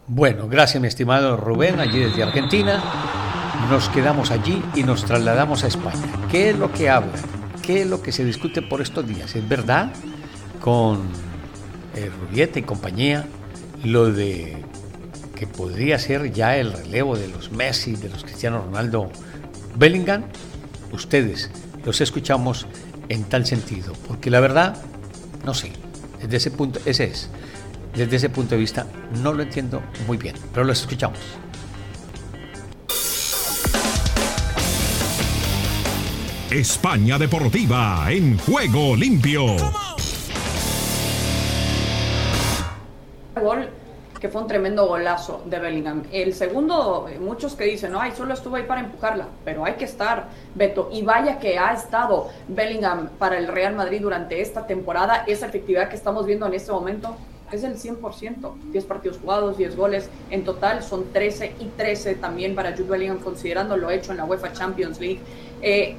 Bueno, 0.07 0.49
gracias 0.49 0.81
mi 0.81 0.89
estimado 0.89 1.37
Rubén, 1.37 1.81
allí 1.81 2.01
desde 2.01 2.23
Argentina. 2.23 2.83
Nos 3.69 3.91
quedamos 3.91 4.31
allí 4.31 4.65
y 4.75 4.83
nos 4.83 5.05
trasladamos 5.05 5.65
a 5.65 5.67
España. 5.69 6.03
¿Qué 6.31 6.51
es 6.51 6.59
lo 6.59 6.73
que 6.73 6.89
habla? 6.89 7.40
¿Qué 7.63 7.83
es 7.83 7.87
lo 7.87 8.03
que 8.03 8.13
se 8.13 8.25
discute 8.25 8.63
por 8.63 8.81
estos 8.81 9.07
días? 9.07 9.35
¿Es 9.37 9.49
verdad? 9.49 9.93
Con 10.61 11.09
eh, 11.95 12.11
Rubieta 12.21 12.59
y 12.59 12.63
compañía 12.63 13.27
lo 13.85 14.13
de 14.13 14.57
que 15.35 15.47
podría 15.47 15.99
ser 15.99 16.33
ya 16.33 16.57
el 16.57 16.73
relevo 16.73 17.17
de 17.17 17.29
los 17.29 17.51
Messi, 17.51 17.97
de 17.97 18.11
los 18.11 18.25
Cristiano 18.25 18.63
Ronaldo, 18.63 19.11
Bellingham, 19.77 20.25
ustedes 20.93 21.51
los 21.85 22.01
escuchamos 22.01 22.67
en 23.09 23.25
tal 23.25 23.47
sentido, 23.47 23.95
porque 24.07 24.31
la 24.31 24.41
verdad, 24.41 24.77
no 25.45 25.55
sé, 25.55 25.73
desde 26.21 26.37
ese 26.37 26.51
punto, 26.51 26.79
ese 26.85 27.05
es, 27.05 27.31
desde 27.95 28.17
ese 28.17 28.29
punto 28.29 28.55
de 28.55 28.61
vista 28.61 28.87
no 29.23 29.33
lo 29.33 29.43
entiendo 29.43 29.83
muy 30.07 30.17
bien, 30.17 30.37
pero 30.53 30.65
los 30.65 30.81
escuchamos. 30.81 31.19
España 36.51 37.17
Deportiva 37.17 38.07
en 38.09 38.37
juego 38.37 38.97
limpio. 38.97 39.57
gol 43.41 43.69
que 44.21 44.29
fue 44.29 44.43
un 44.43 44.49
tremendo 44.49 44.87
golazo 44.87 45.43
de 45.47 45.61
Bellingham. 45.61 46.03
El 46.11 46.35
segundo, 46.35 47.09
muchos 47.21 47.55
que 47.55 47.65
dicen, 47.65 47.93
no, 47.93 48.01
ay, 48.01 48.13
solo 48.17 48.35
estuvo 48.35 48.57
ahí 48.57 48.65
para 48.65 48.81
empujarla, 48.81 49.29
pero 49.45 49.65
hay 49.65 49.75
que 49.75 49.85
estar, 49.85 50.27
Beto. 50.57 50.91
Y 50.93 51.03
vaya 51.03 51.39
que 51.39 51.57
ha 51.57 51.73
estado 51.73 52.29
Bellingham 52.49 53.11
para 53.19 53.39
el 53.39 53.47
Real 53.47 53.77
Madrid 53.77 54.03
durante 54.03 54.41
esta 54.41 54.67
temporada. 54.67 55.25
Esa 55.29 55.47
efectividad 55.47 55.89
que 55.89 55.97
estamos 55.97 56.27
viendo 56.27 56.47
en 56.47 56.55
este 56.55 56.73
momento 56.73 57.17
es 57.53 57.63
el 57.63 57.77
100%. 57.77 58.55
10 58.73 58.85
partidos 58.87 59.19
jugados, 59.19 59.57
10 59.57 59.77
goles. 59.77 60.11
En 60.31 60.45
total 60.45 60.83
son 60.83 61.13
13 61.13 61.55
y 61.61 61.67
13 61.67 62.17
también 62.17 62.57
para 62.57 62.73
Jude 62.73 62.91
Bellingham, 62.91 63.21
considerando 63.21 63.77
lo 63.77 63.91
hecho 63.91 64.11
en 64.11 64.19
la 64.19 64.25
UEFA 64.25 64.53
Champions 64.53 65.01
League. 65.01 65.21
Eh, 65.63 65.97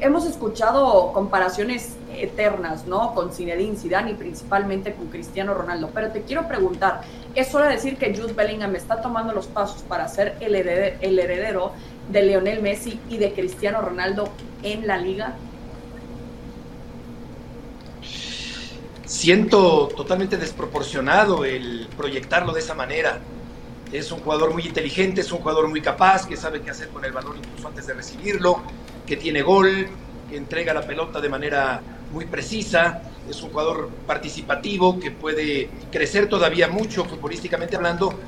hemos 0.00 0.26
escuchado 0.26 1.12
comparaciones 1.12 1.96
eternas, 2.16 2.86
¿no? 2.86 3.14
Con 3.14 3.32
Zinedine 3.32 3.76
Zidane 3.76 4.12
y 4.12 4.14
principalmente 4.14 4.94
con 4.94 5.08
Cristiano 5.08 5.54
Ronaldo. 5.54 5.90
Pero 5.92 6.10
te 6.10 6.22
quiero 6.22 6.46
preguntar, 6.46 7.02
¿es 7.34 7.54
hora 7.54 7.68
de 7.68 7.74
decir 7.74 7.96
que 7.96 8.14
Jude 8.16 8.32
Bellingham 8.32 8.74
está 8.76 9.00
tomando 9.00 9.32
los 9.32 9.46
pasos 9.46 9.82
para 9.82 10.08
ser 10.08 10.36
el 10.40 10.54
heredero 10.54 11.72
de 12.08 12.22
Lionel 12.22 12.62
Messi 12.62 13.00
y 13.08 13.16
de 13.16 13.32
Cristiano 13.32 13.80
Ronaldo 13.80 14.28
en 14.62 14.86
la 14.86 14.96
liga? 14.98 15.34
Siento 19.04 19.88
totalmente 19.88 20.36
desproporcionado 20.36 21.44
el 21.44 21.88
proyectarlo 21.96 22.52
de 22.52 22.60
esa 22.60 22.74
manera. 22.74 23.20
Es 23.92 24.10
un 24.10 24.20
jugador 24.20 24.52
muy 24.52 24.64
inteligente, 24.64 25.20
es 25.20 25.30
un 25.30 25.38
jugador 25.38 25.68
muy 25.68 25.80
capaz, 25.80 26.26
que 26.26 26.36
sabe 26.36 26.60
qué 26.60 26.70
hacer 26.70 26.88
con 26.88 27.04
el 27.04 27.12
balón 27.12 27.38
incluso 27.38 27.68
antes 27.68 27.86
de 27.86 27.94
recibirlo, 27.94 28.60
que 29.06 29.16
tiene 29.16 29.42
gol, 29.42 29.88
que 30.28 30.36
entrega 30.36 30.74
la 30.74 30.82
pelota 30.82 31.20
de 31.20 31.28
manera 31.28 31.80
muy 32.12 32.26
precisa, 32.26 33.02
es 33.28 33.42
un 33.42 33.50
jugador 33.50 33.90
participativo 34.06 34.98
que 34.98 35.10
puede 35.10 35.68
crecer 35.90 36.28
todavía 36.28 36.68
mucho 36.68 37.04
futbolísticamente 37.04 37.76
hablando, 37.76 38.18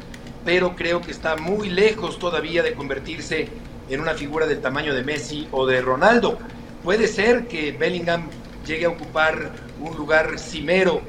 pero 0.44 0.74
creo 0.74 1.00
que 1.00 1.10
está 1.10 1.36
muy 1.36 1.68
lejos 1.68 2.18
todavía 2.18 2.62
de 2.62 2.74
convertirse 2.74 3.48
en 3.88 4.00
una 4.00 4.14
figura 4.14 4.46
del 4.46 4.60
tamaño 4.60 4.94
de 4.94 5.02
Messi 5.02 5.48
o 5.52 5.66
de 5.66 5.80
Ronaldo. 5.80 6.38
Puede 6.82 7.08
ser 7.08 7.46
que 7.46 7.72
Bellingham 7.72 8.28
llegue 8.66 8.86
a 8.86 8.90
ocupar 8.90 9.52
un 9.80 9.96
lugar 9.96 10.38
cimero 10.38 11.02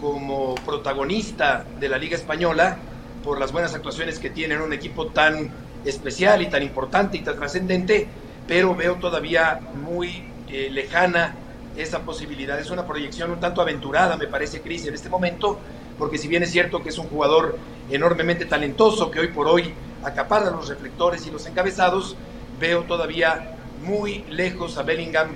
como 0.00 0.54
protagonista 0.56 1.64
de 1.78 1.88
la 1.88 1.98
Liga 1.98 2.16
Española 2.16 2.78
por 3.22 3.38
las 3.40 3.52
buenas 3.52 3.74
actuaciones 3.74 4.18
que 4.18 4.30
tiene 4.30 4.54
en 4.54 4.62
un 4.62 4.72
equipo 4.72 5.08
tan 5.08 5.50
especial 5.84 6.42
y 6.42 6.46
tan 6.46 6.62
importante 6.62 7.16
y 7.16 7.20
tan 7.20 7.36
trascendente, 7.36 8.08
pero 8.46 8.74
veo 8.74 8.96
todavía 8.96 9.60
muy 9.74 10.24
eh, 10.48 10.68
lejana 10.70 11.34
esa 11.76 12.00
posibilidad. 12.00 12.58
Es 12.58 12.70
una 12.70 12.86
proyección 12.86 13.30
un 13.30 13.40
tanto 13.40 13.60
aventurada, 13.60 14.16
me 14.16 14.26
parece, 14.26 14.60
Cris, 14.60 14.86
en 14.86 14.94
este 14.94 15.08
momento, 15.08 15.58
porque 15.98 16.18
si 16.18 16.28
bien 16.28 16.42
es 16.42 16.50
cierto 16.50 16.82
que 16.82 16.90
es 16.90 16.98
un 16.98 17.08
jugador 17.08 17.58
enormemente 17.90 18.44
talentoso, 18.46 19.10
que 19.10 19.20
hoy 19.20 19.28
por 19.28 19.48
hoy 19.48 19.72
acapara 20.02 20.50
los 20.50 20.68
reflectores 20.68 21.26
y 21.26 21.30
los 21.30 21.46
encabezados, 21.46 22.16
veo 22.60 22.82
todavía 22.82 23.56
muy 23.82 24.24
lejos 24.30 24.78
a 24.78 24.82
Bellingham 24.82 25.30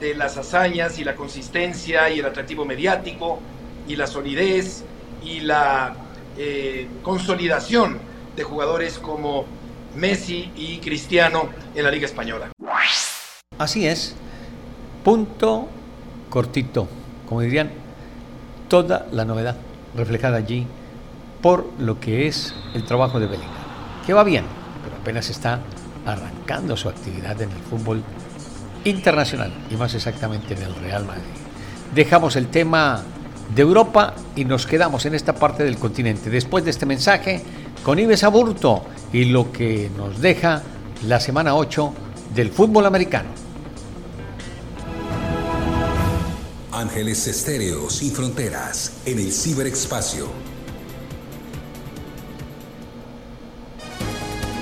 de 0.00 0.14
las 0.14 0.36
hazañas 0.36 0.98
y 0.98 1.04
la 1.04 1.14
consistencia 1.16 2.10
y 2.10 2.20
el 2.20 2.26
atractivo 2.26 2.64
mediático 2.64 3.40
y 3.86 3.96
la 3.96 4.06
solidez 4.06 4.84
y 5.24 5.40
la 5.40 5.94
eh, 6.36 6.86
consolidación 7.02 7.98
de 8.36 8.44
jugadores 8.44 8.98
como 8.98 9.46
Messi 9.98 10.52
y 10.56 10.78
Cristiano 10.78 11.48
en 11.74 11.84
la 11.84 11.90
Liga 11.90 12.06
Española. 12.06 12.48
Así 13.58 13.86
es, 13.86 14.14
punto 15.04 15.68
cortito, 16.30 16.88
como 17.28 17.40
dirían, 17.40 17.70
toda 18.68 19.06
la 19.10 19.24
novedad 19.24 19.56
reflejada 19.96 20.36
allí 20.36 20.66
por 21.42 21.66
lo 21.78 21.98
que 21.98 22.28
es 22.28 22.54
el 22.74 22.84
trabajo 22.84 23.18
de 23.18 23.26
Bellingham, 23.26 23.50
que 24.06 24.12
va 24.12 24.22
bien, 24.22 24.44
pero 24.84 24.96
apenas 24.96 25.28
está 25.30 25.60
arrancando 26.06 26.76
su 26.76 26.88
actividad 26.88 27.40
en 27.42 27.50
el 27.50 27.58
fútbol 27.58 28.02
internacional 28.84 29.52
y 29.70 29.74
más 29.74 29.94
exactamente 29.94 30.54
en 30.54 30.62
el 30.62 30.74
Real 30.76 31.04
Madrid. 31.04 31.22
Dejamos 31.94 32.36
el 32.36 32.48
tema 32.48 33.02
de 33.54 33.62
Europa 33.62 34.14
y 34.36 34.44
nos 34.44 34.66
quedamos 34.66 35.06
en 35.06 35.14
esta 35.14 35.34
parte 35.34 35.64
del 35.64 35.78
continente. 35.78 36.30
Después 36.30 36.64
de 36.64 36.70
este 36.70 36.86
mensaje 36.86 37.42
con 37.82 37.98
Ives 37.98 38.22
Aburto 38.22 38.84
y 39.12 39.24
lo 39.24 39.52
que 39.52 39.90
nos 39.96 40.20
deja 40.20 40.62
la 41.06 41.20
semana 41.20 41.54
8 41.54 41.92
del 42.34 42.50
fútbol 42.50 42.86
americano. 42.86 43.30
Ángeles 46.72 47.26
Estéreo 47.26 47.90
sin 47.90 48.12
fronteras 48.12 49.00
en 49.04 49.18
el 49.18 49.32
ciberespacio. 49.32 50.28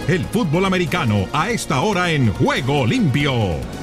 El 0.09 0.24
fútbol 0.24 0.64
americano 0.64 1.26
a 1.32 1.50
esta 1.50 1.80
hora 1.80 2.12
en 2.12 2.32
Juego 2.32 2.87
Limpio. 2.87 3.76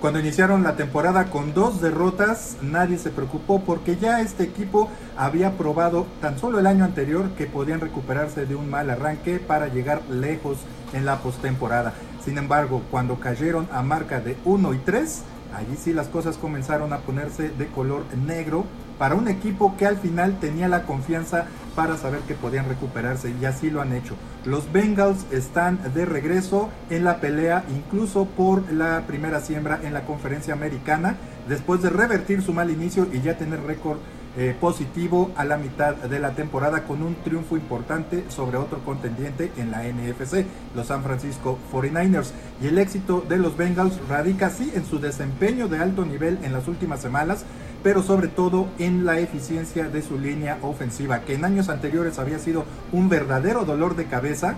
Cuando 0.00 0.18
iniciaron 0.18 0.62
la 0.62 0.76
temporada 0.76 1.26
con 1.26 1.52
dos 1.52 1.82
derrotas, 1.82 2.56
nadie 2.62 2.96
se 2.96 3.10
preocupó 3.10 3.60
porque 3.60 3.98
ya 3.98 4.22
este 4.22 4.44
equipo 4.44 4.88
había 5.14 5.58
probado 5.58 6.06
tan 6.22 6.38
solo 6.38 6.58
el 6.58 6.66
año 6.66 6.86
anterior 6.86 7.28
que 7.36 7.44
podían 7.44 7.80
recuperarse 7.80 8.46
de 8.46 8.54
un 8.54 8.70
mal 8.70 8.88
arranque 8.88 9.38
para 9.38 9.68
llegar 9.68 10.00
lejos 10.08 10.56
en 10.94 11.04
la 11.04 11.18
postemporada. 11.18 11.92
Sin 12.24 12.38
embargo, 12.38 12.80
cuando 12.90 13.20
cayeron 13.20 13.68
a 13.72 13.82
marca 13.82 14.20
de 14.20 14.38
1 14.46 14.72
y 14.72 14.78
3, 14.78 15.22
allí 15.54 15.76
sí 15.76 15.92
las 15.92 16.08
cosas 16.08 16.38
comenzaron 16.38 16.94
a 16.94 17.00
ponerse 17.00 17.50
de 17.50 17.66
color 17.66 18.04
negro 18.26 18.64
para 19.00 19.14
un 19.14 19.28
equipo 19.28 19.78
que 19.78 19.86
al 19.86 19.96
final 19.96 20.38
tenía 20.40 20.68
la 20.68 20.82
confianza 20.82 21.46
para 21.74 21.96
saber 21.96 22.20
que 22.20 22.34
podían 22.34 22.68
recuperarse 22.68 23.32
y 23.40 23.46
así 23.46 23.70
lo 23.70 23.80
han 23.80 23.94
hecho. 23.94 24.14
Los 24.44 24.70
Bengals 24.72 25.24
están 25.30 25.80
de 25.94 26.04
regreso 26.04 26.68
en 26.90 27.04
la 27.04 27.18
pelea 27.18 27.64
incluso 27.74 28.26
por 28.26 28.70
la 28.70 29.04
primera 29.06 29.40
siembra 29.40 29.80
en 29.82 29.94
la 29.94 30.04
conferencia 30.04 30.52
americana 30.52 31.16
después 31.48 31.80
de 31.80 31.88
revertir 31.88 32.42
su 32.42 32.52
mal 32.52 32.70
inicio 32.70 33.06
y 33.10 33.22
ya 33.22 33.38
tener 33.38 33.62
récord 33.62 34.00
eh, 34.36 34.54
positivo 34.60 35.32
a 35.34 35.44
la 35.44 35.56
mitad 35.56 35.96
de 35.96 36.20
la 36.20 36.34
temporada 36.34 36.84
con 36.84 37.02
un 37.02 37.16
triunfo 37.16 37.56
importante 37.56 38.24
sobre 38.28 38.58
otro 38.58 38.78
contendiente 38.84 39.50
en 39.56 39.72
la 39.72 39.82
NFC, 39.82 40.44
los 40.76 40.86
San 40.86 41.02
Francisco 41.02 41.58
49ers. 41.72 42.30
Y 42.62 42.68
el 42.68 42.78
éxito 42.78 43.24
de 43.28 43.38
los 43.38 43.56
Bengals 43.56 43.98
radica 44.08 44.50
sí 44.50 44.70
en 44.74 44.84
su 44.84 45.00
desempeño 45.00 45.66
de 45.66 45.78
alto 45.78 46.04
nivel 46.04 46.38
en 46.44 46.52
las 46.52 46.68
últimas 46.68 47.00
semanas, 47.00 47.44
pero 47.82 48.02
sobre 48.02 48.28
todo 48.28 48.68
en 48.78 49.04
la 49.04 49.18
eficiencia 49.18 49.88
de 49.88 50.02
su 50.02 50.18
línea 50.18 50.58
ofensiva, 50.62 51.20
que 51.20 51.34
en 51.34 51.44
años 51.44 51.68
anteriores 51.68 52.18
había 52.18 52.38
sido 52.38 52.64
un 52.92 53.08
verdadero 53.08 53.64
dolor 53.64 53.96
de 53.96 54.06
cabeza, 54.06 54.56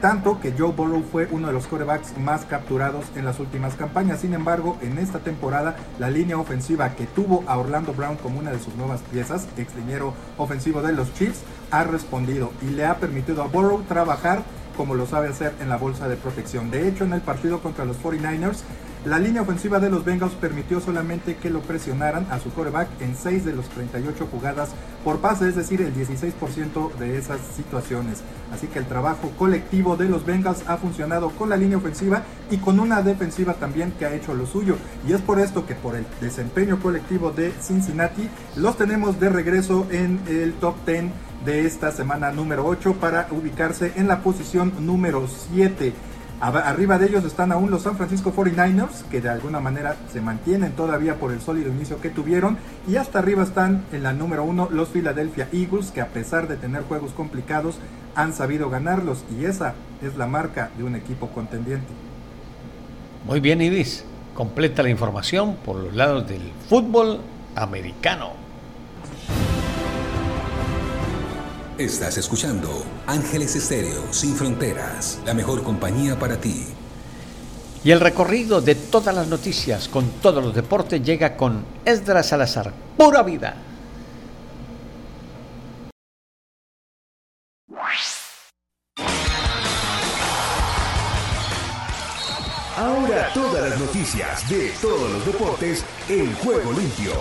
tanto 0.00 0.40
que 0.40 0.54
Joe 0.56 0.72
Burrow 0.72 1.02
fue 1.02 1.28
uno 1.30 1.48
de 1.48 1.52
los 1.52 1.66
corebacks 1.66 2.16
más 2.16 2.46
capturados 2.46 3.04
en 3.16 3.26
las 3.26 3.38
últimas 3.38 3.74
campañas. 3.74 4.20
Sin 4.20 4.32
embargo, 4.32 4.78
en 4.80 4.98
esta 4.98 5.18
temporada, 5.18 5.76
la 5.98 6.10
línea 6.10 6.38
ofensiva 6.38 6.94
que 6.96 7.06
tuvo 7.06 7.44
a 7.46 7.58
Orlando 7.58 7.92
Brown 7.92 8.16
como 8.16 8.38
una 8.38 8.50
de 8.50 8.58
sus 8.58 8.74
nuevas 8.76 9.00
piezas, 9.12 9.46
ex 9.58 9.72
ofensivo 10.38 10.80
de 10.80 10.92
los 10.92 11.12
Chiefs, 11.14 11.42
ha 11.70 11.84
respondido 11.84 12.52
y 12.62 12.70
le 12.70 12.86
ha 12.86 12.96
permitido 12.96 13.42
a 13.42 13.48
Burrow 13.48 13.82
trabajar 13.82 14.42
como 14.76 14.94
lo 14.94 15.04
sabe 15.04 15.28
hacer 15.28 15.52
en 15.60 15.68
la 15.68 15.76
bolsa 15.76 16.08
de 16.08 16.16
protección. 16.16 16.70
De 16.70 16.88
hecho, 16.88 17.04
en 17.04 17.12
el 17.12 17.20
partido 17.20 17.60
contra 17.60 17.84
los 17.84 17.98
49ers, 18.02 18.62
la 19.04 19.18
línea 19.18 19.40
ofensiva 19.40 19.80
de 19.80 19.88
los 19.88 20.04
Bengals 20.04 20.34
permitió 20.34 20.78
solamente 20.78 21.36
que 21.36 21.48
lo 21.48 21.60
presionaran 21.60 22.26
a 22.30 22.38
su 22.38 22.52
coreback 22.52 22.88
en 23.00 23.16
6 23.16 23.46
de 23.46 23.54
los 23.54 23.66
38 23.70 24.28
jugadas 24.30 24.70
por 25.02 25.20
pase, 25.20 25.48
es 25.48 25.56
decir, 25.56 25.80
el 25.80 25.94
16% 25.94 26.94
de 26.96 27.16
esas 27.16 27.40
situaciones. 27.56 28.18
Así 28.52 28.66
que 28.66 28.78
el 28.78 28.84
trabajo 28.84 29.30
colectivo 29.38 29.96
de 29.96 30.08
los 30.08 30.26
Bengals 30.26 30.64
ha 30.66 30.76
funcionado 30.76 31.30
con 31.30 31.48
la 31.48 31.56
línea 31.56 31.78
ofensiva 31.78 32.24
y 32.50 32.58
con 32.58 32.78
una 32.78 33.00
defensiva 33.00 33.54
también 33.54 33.92
que 33.92 34.04
ha 34.04 34.14
hecho 34.14 34.34
lo 34.34 34.44
suyo. 34.44 34.76
Y 35.08 35.14
es 35.14 35.22
por 35.22 35.40
esto 35.40 35.64
que 35.64 35.74
por 35.74 35.96
el 35.96 36.04
desempeño 36.20 36.78
colectivo 36.78 37.30
de 37.30 37.52
Cincinnati 37.52 38.28
los 38.56 38.76
tenemos 38.76 39.18
de 39.18 39.30
regreso 39.30 39.86
en 39.90 40.20
el 40.28 40.52
top 40.54 40.74
10 40.84 41.04
de 41.46 41.64
esta 41.64 41.90
semana 41.90 42.32
número 42.32 42.66
8 42.66 42.96
para 43.00 43.28
ubicarse 43.30 43.94
en 43.96 44.08
la 44.08 44.22
posición 44.22 44.74
número 44.80 45.26
7. 45.26 45.94
Arriba 46.40 46.98
de 46.98 47.06
ellos 47.06 47.24
están 47.24 47.52
aún 47.52 47.70
los 47.70 47.82
San 47.82 47.98
Francisco 47.98 48.32
49ers, 48.34 49.04
que 49.10 49.20
de 49.20 49.28
alguna 49.28 49.60
manera 49.60 49.96
se 50.10 50.22
mantienen 50.22 50.72
todavía 50.72 51.16
por 51.16 51.32
el 51.32 51.42
sólido 51.42 51.70
inicio 51.70 52.00
que 52.00 52.08
tuvieron. 52.08 52.56
Y 52.88 52.96
hasta 52.96 53.18
arriba 53.18 53.42
están 53.42 53.84
en 53.92 54.02
la 54.02 54.14
número 54.14 54.42
uno 54.44 54.68
los 54.70 54.88
Philadelphia 54.88 55.48
Eagles, 55.52 55.90
que 55.90 56.00
a 56.00 56.08
pesar 56.08 56.48
de 56.48 56.56
tener 56.56 56.82
juegos 56.84 57.12
complicados, 57.12 57.76
han 58.14 58.32
sabido 58.32 58.70
ganarlos. 58.70 59.22
Y 59.38 59.44
esa 59.44 59.74
es 60.00 60.16
la 60.16 60.26
marca 60.26 60.70
de 60.78 60.84
un 60.84 60.96
equipo 60.96 61.28
contendiente. 61.28 61.92
Muy 63.26 63.40
bien, 63.40 63.60
Ibis. 63.60 64.06
Completa 64.34 64.82
la 64.82 64.88
información 64.88 65.56
por 65.62 65.76
los 65.76 65.94
lados 65.94 66.26
del 66.26 66.40
fútbol 66.70 67.20
americano. 67.54 68.39
Estás 71.80 72.18
escuchando 72.18 72.84
Ángeles 73.06 73.56
Estéreo 73.56 74.12
Sin 74.12 74.36
Fronteras, 74.36 75.18
la 75.24 75.32
mejor 75.32 75.62
compañía 75.62 76.18
para 76.18 76.38
ti. 76.38 76.66
Y 77.82 77.90
el 77.90 78.00
recorrido 78.00 78.60
de 78.60 78.74
todas 78.74 79.14
las 79.14 79.28
noticias 79.28 79.88
con 79.88 80.10
todos 80.20 80.44
los 80.44 80.54
deportes 80.54 81.02
llega 81.02 81.38
con 81.38 81.64
Esdras 81.86 82.26
Salazar, 82.26 82.74
pura 82.98 83.22
vida. 83.22 83.56
Ahora 92.76 93.32
todas 93.32 93.70
las 93.70 93.80
noticias 93.80 94.50
de 94.50 94.70
todos 94.82 95.10
los 95.12 95.24
deportes 95.24 95.82
en 96.10 96.34
juego 96.34 96.74
limpio. 96.74 97.12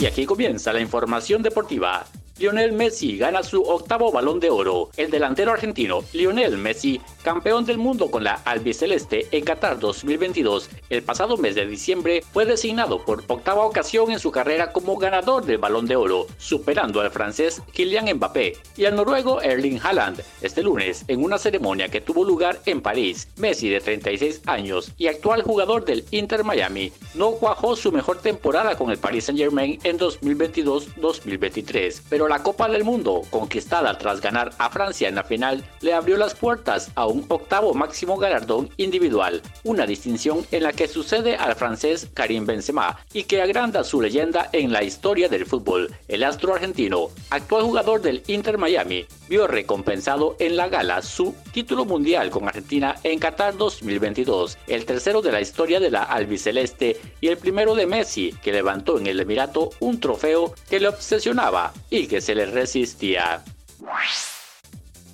Y 0.00 0.06
aquí 0.06 0.24
comienza 0.24 0.72
la 0.72 0.80
información 0.80 1.42
deportiva 1.42 2.06
Lionel 2.40 2.72
Messi 2.72 3.18
gana 3.18 3.42
su 3.42 3.60
octavo 3.60 4.10
balón 4.10 4.40
de 4.40 4.48
oro. 4.48 4.88
El 4.96 5.10
delantero 5.10 5.52
argentino 5.52 6.02
Lionel 6.14 6.56
Messi, 6.56 6.98
campeón 7.22 7.66
del 7.66 7.76
mundo 7.76 8.10
con 8.10 8.24
la 8.24 8.40
albiceleste 8.46 9.28
en 9.30 9.44
Qatar 9.44 9.78
2022, 9.78 10.70
el 10.88 11.02
pasado 11.02 11.36
mes 11.36 11.54
de 11.54 11.66
diciembre 11.66 12.24
fue 12.32 12.46
designado 12.46 13.04
por 13.04 13.24
octava 13.26 13.66
ocasión 13.66 14.10
en 14.10 14.18
su 14.18 14.32
carrera 14.32 14.72
como 14.72 14.96
ganador 14.96 15.44
del 15.44 15.58
balón 15.58 15.84
de 15.84 15.96
oro, 15.96 16.28
superando 16.38 17.02
al 17.02 17.10
francés 17.10 17.60
Kylian 17.74 18.16
Mbappé 18.16 18.56
y 18.74 18.86
al 18.86 18.96
noruego 18.96 19.42
Erling 19.42 19.78
Haaland 19.78 20.22
este 20.40 20.62
lunes 20.62 21.04
en 21.08 21.22
una 21.22 21.36
ceremonia 21.36 21.90
que 21.90 22.00
tuvo 22.00 22.24
lugar 22.24 22.58
en 22.64 22.80
París. 22.80 23.28
Messi, 23.36 23.68
de 23.68 23.80
36 23.80 24.40
años 24.46 24.92
y 24.96 25.08
actual 25.08 25.42
jugador 25.42 25.84
del 25.84 26.06
Inter 26.10 26.42
Miami, 26.42 26.90
no 27.12 27.32
cuajó 27.32 27.76
su 27.76 27.92
mejor 27.92 28.22
temporada 28.22 28.78
con 28.78 28.90
el 28.90 28.96
Paris 28.96 29.24
Saint 29.24 29.38
Germain 29.38 29.78
en 29.84 29.98
2022-2023, 29.98 32.00
pero 32.08 32.29
la 32.30 32.44
Copa 32.44 32.68
del 32.68 32.84
Mundo, 32.84 33.22
conquistada 33.28 33.98
tras 33.98 34.20
ganar 34.20 34.52
a 34.58 34.70
Francia 34.70 35.08
en 35.08 35.16
la 35.16 35.24
final, 35.24 35.64
le 35.80 35.94
abrió 35.94 36.16
las 36.16 36.36
puertas 36.36 36.92
a 36.94 37.08
un 37.08 37.24
octavo 37.26 37.74
máximo 37.74 38.18
galardón 38.18 38.70
individual, 38.76 39.42
una 39.64 39.84
distinción 39.84 40.46
en 40.52 40.62
la 40.62 40.72
que 40.72 40.86
sucede 40.86 41.34
al 41.34 41.56
francés 41.56 42.08
Karim 42.14 42.46
Benzema 42.46 43.00
y 43.12 43.24
que 43.24 43.42
agranda 43.42 43.82
su 43.82 44.00
leyenda 44.00 44.48
en 44.52 44.72
la 44.72 44.84
historia 44.84 45.28
del 45.28 45.44
fútbol. 45.44 45.92
El 46.06 46.22
astro 46.22 46.54
argentino, 46.54 47.08
actual 47.30 47.64
jugador 47.64 48.00
del 48.00 48.22
Inter 48.28 48.58
Miami, 48.58 49.06
vio 49.28 49.48
recompensado 49.48 50.36
en 50.38 50.56
la 50.56 50.68
gala 50.68 51.02
su 51.02 51.34
título 51.52 51.84
mundial 51.84 52.30
con 52.30 52.46
Argentina 52.46 52.94
en 53.02 53.18
Qatar 53.18 53.56
2022, 53.56 54.56
el 54.68 54.84
tercero 54.84 55.20
de 55.20 55.32
la 55.32 55.40
historia 55.40 55.80
de 55.80 55.90
la 55.90 56.04
albiceleste 56.04 56.96
y 57.20 57.26
el 57.26 57.38
primero 57.38 57.74
de 57.74 57.86
Messi, 57.86 58.32
que 58.40 58.52
levantó 58.52 58.98
en 59.00 59.08
el 59.08 59.18
Emirato 59.18 59.70
un 59.80 59.98
trofeo 59.98 60.54
que 60.68 60.78
le 60.78 60.86
obsesionaba 60.86 61.72
y 61.90 62.06
que 62.06 62.19
se 62.20 62.34
le 62.34 62.46
resistía. 62.46 63.42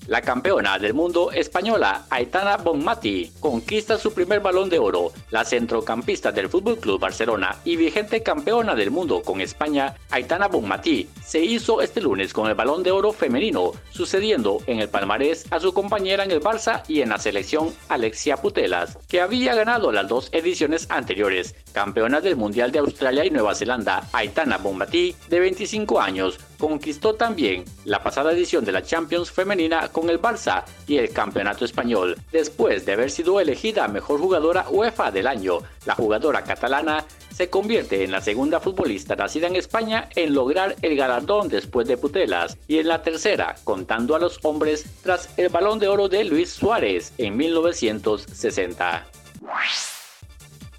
La 0.08 0.22
campeona 0.22 0.78
del 0.78 0.94
mundo 0.94 1.32
española 1.32 2.06
Aitana 2.10 2.58
Bonmati 2.58 3.32
conquista 3.40 3.98
su 3.98 4.14
primer 4.14 4.38
balón 4.38 4.68
de 4.68 4.78
oro. 4.78 5.10
La 5.30 5.44
centrocampista 5.44 6.30
del 6.30 6.46
FC 6.46 6.96
Barcelona 7.00 7.56
y 7.64 7.74
vigente 7.74 8.22
campeona 8.22 8.76
del 8.76 8.92
mundo 8.92 9.22
con 9.22 9.40
España, 9.40 9.96
Aitana 10.10 10.46
Bonmati, 10.46 11.08
se 11.24 11.40
hizo 11.40 11.82
este 11.82 12.00
lunes 12.00 12.32
con 12.32 12.48
el 12.48 12.54
balón 12.54 12.84
de 12.84 12.92
oro 12.92 13.12
femenino, 13.12 13.72
sucediendo 13.90 14.58
en 14.68 14.78
el 14.78 14.88
palmarés 14.88 15.44
a 15.50 15.58
su 15.58 15.74
compañera 15.74 16.22
en 16.22 16.30
el 16.30 16.40
Barça 16.40 16.84
y 16.86 17.00
en 17.00 17.08
la 17.08 17.18
selección 17.18 17.74
Alexia 17.88 18.36
Putelas, 18.36 18.98
que 19.08 19.20
había 19.20 19.56
ganado 19.56 19.90
las 19.90 20.06
dos 20.06 20.28
ediciones 20.30 20.86
anteriores. 20.88 21.56
Campeona 21.72 22.20
del 22.20 22.36
Mundial 22.36 22.70
de 22.70 22.78
Australia 22.78 23.24
y 23.24 23.30
Nueva 23.30 23.56
Zelanda, 23.56 24.08
Aitana 24.12 24.58
Bonmati, 24.58 25.16
de 25.28 25.40
25 25.40 26.00
años, 26.00 26.38
conquistó 26.58 27.14
también 27.14 27.64
la 27.84 28.02
pasada 28.02 28.32
edición 28.32 28.64
de 28.64 28.72
la 28.72 28.82
Champions 28.82 29.30
femenina 29.30 29.88
con 29.88 30.10
el 30.10 30.20
Barça 30.20 30.64
y 30.86 30.98
el 30.98 31.10
Campeonato 31.10 31.64
Español, 31.64 32.16
después 32.32 32.86
de 32.86 32.92
haber 32.92 33.10
sido 33.10 33.40
elegida 33.40 33.88
mejor 33.88 34.20
jugadora 34.20 34.66
UEFA 34.70 35.10
del 35.10 35.26
año. 35.26 35.58
La 35.84 35.94
jugadora 35.94 36.44
catalana 36.44 37.04
se 37.36 37.50
convierte 37.50 38.02
en 38.02 38.12
la 38.12 38.22
segunda 38.22 38.60
futbolista 38.60 39.14
nacida 39.14 39.46
en 39.46 39.56
España 39.56 40.08
en 40.14 40.34
lograr 40.34 40.74
el 40.80 40.96
galardón 40.96 41.48
después 41.48 41.86
de 41.86 41.98
Putelas 41.98 42.56
y 42.66 42.78
en 42.78 42.88
la 42.88 43.02
tercera, 43.02 43.56
contando 43.64 44.16
a 44.16 44.18
los 44.18 44.38
hombres, 44.42 44.86
tras 45.02 45.28
el 45.36 45.50
balón 45.50 45.78
de 45.78 45.88
oro 45.88 46.08
de 46.08 46.24
Luis 46.24 46.50
Suárez 46.50 47.12
en 47.18 47.36
1960. 47.36 49.06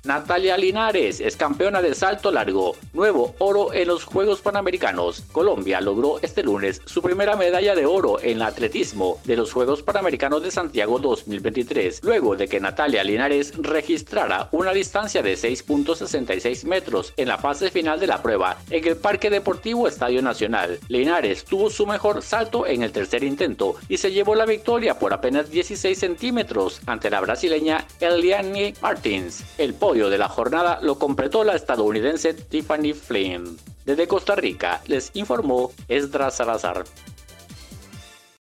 Natalia 0.08 0.56
Linares 0.56 1.20
es 1.20 1.36
campeona 1.36 1.82
de 1.82 1.94
salto 1.94 2.32
largo, 2.32 2.78
nuevo 2.94 3.36
oro 3.40 3.74
en 3.74 3.90
los 3.90 4.06
Juegos 4.06 4.40
Panamericanos. 4.40 5.24
Colombia 5.34 5.82
logró 5.82 6.20
este 6.22 6.44
lunes 6.44 6.82
su 6.86 7.02
primera 7.02 7.36
medalla 7.36 7.76
de 7.76 7.86
oro 7.86 8.18
en 8.22 8.42
atletismo 8.42 9.20
de 9.26 9.36
los 9.36 9.52
Juegos 9.52 9.84
Panamericanos 9.84 10.44
de 10.44 10.52
Santiago 10.52 10.98
2023, 11.00 12.00
luego 12.04 12.38
de 12.38 12.48
que 12.48 12.62
Natalia 12.62 13.04
Linares 13.04 13.52
registrara 13.58 14.48
una 14.54 14.72
distancia 14.72 15.22
de 15.22 15.34
6.66 15.34 16.64
metros 16.64 17.14
en 17.18 17.28
la 17.28 17.38
fase 17.38 17.70
final 17.70 18.00
de 18.00 18.08
la 18.08 18.24
prueba 18.24 18.60
en 18.70 18.88
el 18.88 18.96
Parque 18.96 19.30
Deportivo 19.30 19.90
Estadio 19.90 20.22
Nacional. 20.22 20.80
Linares 20.88 21.44
tuvo 21.44 21.70
su 21.70 21.86
mejor 21.86 22.22
salto 22.22 22.66
en 22.66 22.82
el 22.82 22.94
tercer 22.94 23.26
intento 23.26 23.76
y 23.90 23.98
se 23.98 24.14
llevó 24.14 24.36
la 24.36 24.46
victoria 24.46 24.98
por 25.00 25.12
apenas 25.12 25.52
16 25.52 26.00
centímetros 26.00 26.80
ante 26.86 27.10
la 27.10 27.20
brasileña 27.20 27.86
Eliane 28.00 28.74
Martins. 28.82 29.44
El 29.58 29.74
de 30.06 30.18
la 30.20 30.30
jornada 30.30 30.80
lo 30.82 31.00
completó 31.00 31.44
la 31.44 31.56
estadounidense 31.56 32.36
Tiffany 32.36 32.94
Flynn. 32.94 33.58
Desde 33.84 34.08
Costa 34.08 34.36
Rica 34.36 34.82
les 34.86 35.10
informó 35.16 35.72
Esdras 35.88 36.36
Salazar. 36.36 36.84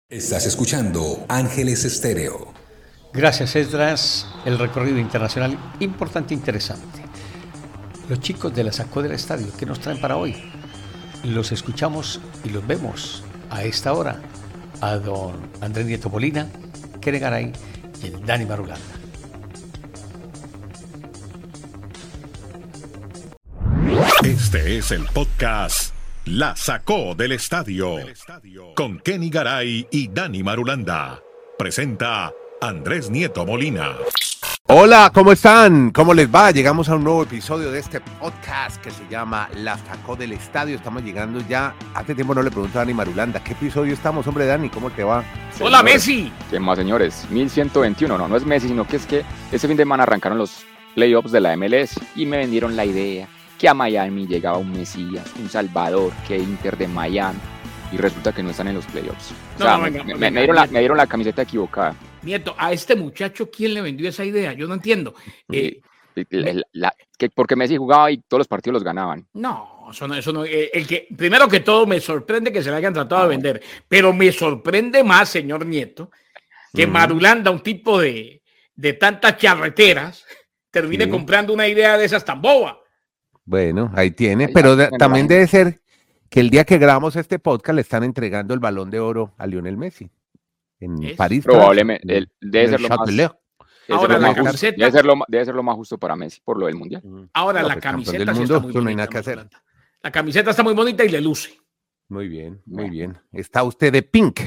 Estás 0.08 0.46
escuchando 0.46 1.26
Ángeles 1.28 1.86
Estéreo. 1.86 2.54
Gracias 3.12 3.56
Esdras, 3.56 4.28
el 4.46 4.60
recorrido 4.60 5.00
internacional 5.00 5.58
importante 5.80 6.36
e 6.36 6.38
interesante. 6.38 7.02
Los 8.08 8.20
chicos 8.20 8.54
de 8.54 8.64
la 8.64 8.72
Sacó 8.72 9.02
del 9.02 9.14
Estadio, 9.14 9.48
¿qué 9.58 9.66
nos 9.66 9.80
traen 9.80 10.00
para 10.00 10.18
hoy? 10.18 10.36
Los 11.24 11.52
escuchamos 11.52 12.22
y 12.44 12.50
los 12.50 12.66
vemos 12.66 13.24
a 13.50 13.64
esta 13.64 13.94
hora 13.94 14.22
a 14.82 14.98
don 14.98 15.50
Andrés 15.62 15.88
Nieto 15.88 16.10
Molina, 16.10 16.48
Keren 17.02 17.22
Garay 17.22 17.54
y 18.04 18.08
el 18.08 18.26
Dani 18.26 18.46
Marulanda. 18.46 18.99
Este 24.30 24.78
es 24.78 24.92
el 24.92 25.06
podcast 25.06 25.92
La 26.26 26.56
Sacó 26.56 27.16
del 27.16 27.32
Estadio 27.32 27.96
con 28.76 29.00
Kenny 29.00 29.32
Garay 29.32 29.88
y 29.90 30.08
Dani 30.08 30.44
Marulanda. 30.44 31.20
Presenta 31.58 32.32
Andrés 32.62 33.10
Nieto 33.10 33.44
Molina. 33.44 33.96
Hola, 34.68 35.10
¿cómo 35.12 35.32
están? 35.32 35.90
¿Cómo 35.90 36.14
les 36.14 36.30
va? 36.30 36.52
Llegamos 36.52 36.90
a 36.90 36.96
un 36.96 37.06
nuevo 37.06 37.24
episodio 37.24 37.72
de 37.72 37.80
este 37.80 38.02
podcast 38.02 38.80
que 38.84 38.92
se 38.92 39.02
llama 39.10 39.50
La 39.56 39.80
Sacó 39.80 40.16
del 40.16 40.34
Estadio. 40.34 40.76
Estamos 40.76 41.02
llegando 41.02 41.42
ya. 41.50 41.74
Hace 41.96 42.14
tiempo 42.14 42.36
no 42.36 42.44
le 42.44 42.52
pregunto 42.52 42.78
a 42.78 42.82
Dani 42.82 42.94
Marulanda, 42.94 43.44
¿qué 43.44 43.54
episodio 43.54 43.96
estamos, 43.96 44.28
hombre 44.28 44.46
Dani? 44.46 44.70
¿Cómo 44.70 44.92
te 44.92 45.04
va? 45.04 45.24
Hola, 45.60 45.82
Messi. 45.82 46.32
¿Qué 46.52 46.60
más, 46.60 46.78
señores? 46.78 47.26
1121. 47.32 48.16
No, 48.16 48.28
no 48.28 48.38
es 48.38 48.46
Messi, 48.46 48.68
sino 48.68 48.86
que 48.86 48.98
es 48.98 49.08
que 49.08 49.26
ese 49.52 49.68
fin 49.68 49.76
de 49.76 49.82
semana 49.82 50.04
arrancaron 50.04 50.38
los 50.38 50.68
playoffs 50.94 51.32
de 51.32 51.42
la 51.42 51.58
MLS 51.58 52.00
y 52.16 52.28
me 52.28 52.38
vendieron 52.38 52.76
la 52.76 52.86
idea 52.86 53.28
que 53.60 53.68
a 53.68 53.74
Miami 53.74 54.26
llegaba 54.26 54.58
un 54.58 54.72
Mesías, 54.72 55.32
un 55.38 55.50
Salvador, 55.50 56.14
que 56.26 56.38
Inter 56.38 56.78
de 56.78 56.88
Miami, 56.88 57.38
y 57.92 57.98
resulta 57.98 58.32
que 58.32 58.42
no 58.42 58.52
están 58.52 58.70
en 58.70 58.76
los 58.76 58.86
playoffs. 58.86 59.34
O 59.58 59.62
sea, 59.62 59.78
me, 59.78 59.92
dieron 59.92 60.56
la, 60.56 60.66
me, 60.68 60.80
dieron 60.80 60.98
la, 60.98 61.06
camiseta 61.06 61.42
equivocada. 61.42 61.94
Nieto, 62.24 62.56
a 62.58 62.72
este 62.72 62.96
muchacho, 62.96 63.52
¿quién 63.52 63.74
le 63.74 63.82
vendió 63.82 64.08
esa 64.08 64.24
idea? 64.24 64.54
Yo 64.54 64.68
no 64.68 64.76
entiendo. 64.76 65.14
Eh, 65.52 65.82
que 67.18 67.30
porque 67.30 67.56
Messi 67.56 67.76
jugaba 67.76 68.10
y 68.12 68.18
todos 68.20 68.40
los 68.40 68.48
partidos 68.48 68.76
los 68.76 68.84
ganaban. 68.84 69.28
No, 69.34 69.90
eso 69.92 70.08
no, 70.08 70.16
eso 70.16 70.32
no. 70.32 70.46
Eh, 70.46 70.72
el 70.74 70.88
que, 70.88 71.08
primero 71.16 71.48
que 71.50 71.60
todo, 71.60 71.86
me 71.86 72.00
sorprende 72.00 72.54
que 72.54 72.64
se 72.64 72.70
le 72.70 72.78
hayan 72.78 72.94
tratado 72.94 73.24
de 73.24 73.30
vender, 73.30 73.62
pero 73.88 74.14
me 74.14 74.32
sorprende 74.32 75.04
más, 75.04 75.30
señor 75.30 75.66
Nieto, 75.66 76.12
que 76.74 76.88
Marulanda, 76.88 77.52
un 77.52 77.62
tipo 77.62 78.00
de, 78.00 78.42
de 78.76 78.94
tantas 78.94 79.38
charreteras, 79.38 80.26
termine 80.72 81.10
comprando 81.10 81.52
una 81.52 81.68
idea 81.68 81.98
de 81.98 82.06
esas 82.06 82.24
tan 82.24 82.42
boba. 82.42 82.80
Bueno, 83.50 83.92
ahí 83.96 84.12
tiene, 84.12 84.50
pero 84.50 84.78
también 84.90 85.28
debe 85.28 85.48
ser 85.48 85.82
que 86.30 86.40
el 86.40 86.52
día 86.52 86.66
que 86.66 86.78
grabamos 86.78 87.16
este 87.16 87.40
podcast 87.40 87.74
le 87.74 87.82
están 87.82 88.04
entregando 88.04 88.54
el 88.54 88.60
balón 88.60 88.92
de 88.92 89.00
oro 89.00 89.34
a 89.40 89.48
Lionel 89.48 89.76
Messi 89.76 90.08
en 90.80 91.16
París. 91.18 91.46
Probablemente, 91.46 92.28
debe, 92.40 92.68
ser 92.70 92.80
lo 92.80 92.90
más, 92.90 93.00
Ahora, 93.90 94.20
la 94.20 94.36
camiseta, 94.36 94.76
debe, 94.78 94.92
ser 94.92 95.04
lo, 95.04 95.16
debe 95.28 95.46
ser 95.46 95.56
lo 95.56 95.64
más 95.64 95.76
justo 95.78 95.98
para 95.98 96.16
Messi 96.16 96.40
por 96.42 96.60
lo 96.60 96.68
del 96.68 96.76
mundial. 96.76 97.02
Ahora, 97.34 97.64
la 97.64 97.74
pues, 97.74 97.84
camiseta 97.84 98.20
del 98.20 98.36
mundo, 98.36 98.44
está 98.44 98.60
muy 98.60 98.62
bonita, 98.62 98.82
no 98.84 98.90
hay 98.90 98.96
nada 98.96 99.08
que 99.08 99.18
hacer. 99.18 99.50
La 100.04 100.12
camiseta 100.12 100.52
está 100.52 100.62
muy 100.62 100.76
bonita 100.76 101.04
y 101.04 101.10
le 101.10 101.20
luce. 101.20 101.58
Muy 102.10 102.28
bien, 102.28 102.62
muy 102.68 102.92
bien. 102.92 103.18
Está 103.32 103.64
usted 103.64 103.92
de 103.92 104.04
pink. 104.04 104.42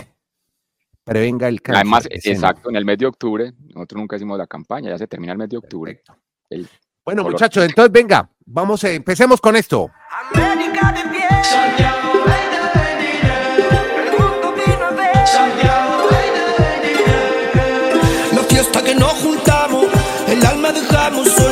Prevenga 1.03 1.49
el 1.49 1.61
cáncer. 1.61 1.81
Además, 1.81 2.09
exacto, 2.09 2.71
en 2.71 2.77
el 2.77 2.85
mes 2.85 2.99
de 2.99 3.07
octubre, 3.07 3.53
nosotros 3.75 4.01
nunca 4.01 4.15
hicimos 4.15 4.39
la 4.39 4.47
campaña, 4.47 4.91
ya 4.91 4.99
se 4.99 5.09
termina 5.09 5.33
el 5.33 5.39
mes 5.39 5.49
de 5.49 5.57
octubre. 5.57 6.01
bueno, 7.05 7.25
muchachos, 7.25 7.65
entonces 7.65 7.91
venga, 7.91 8.31
Vamos, 8.47 8.85
eh, 8.85 8.95
empecemos 8.95 9.41
con 9.41 9.57
esto. 9.57 9.91
América 10.35 10.93
de 10.93 11.03
pie. 11.11 11.29
La 18.33 18.43
fiesta 18.49 18.83
que 18.83 18.95
nos 18.95 19.13
juntamos, 19.15 19.87
el 20.29 20.47
alma 20.47 20.73
dejamos, 20.73 21.29
son 21.29 21.52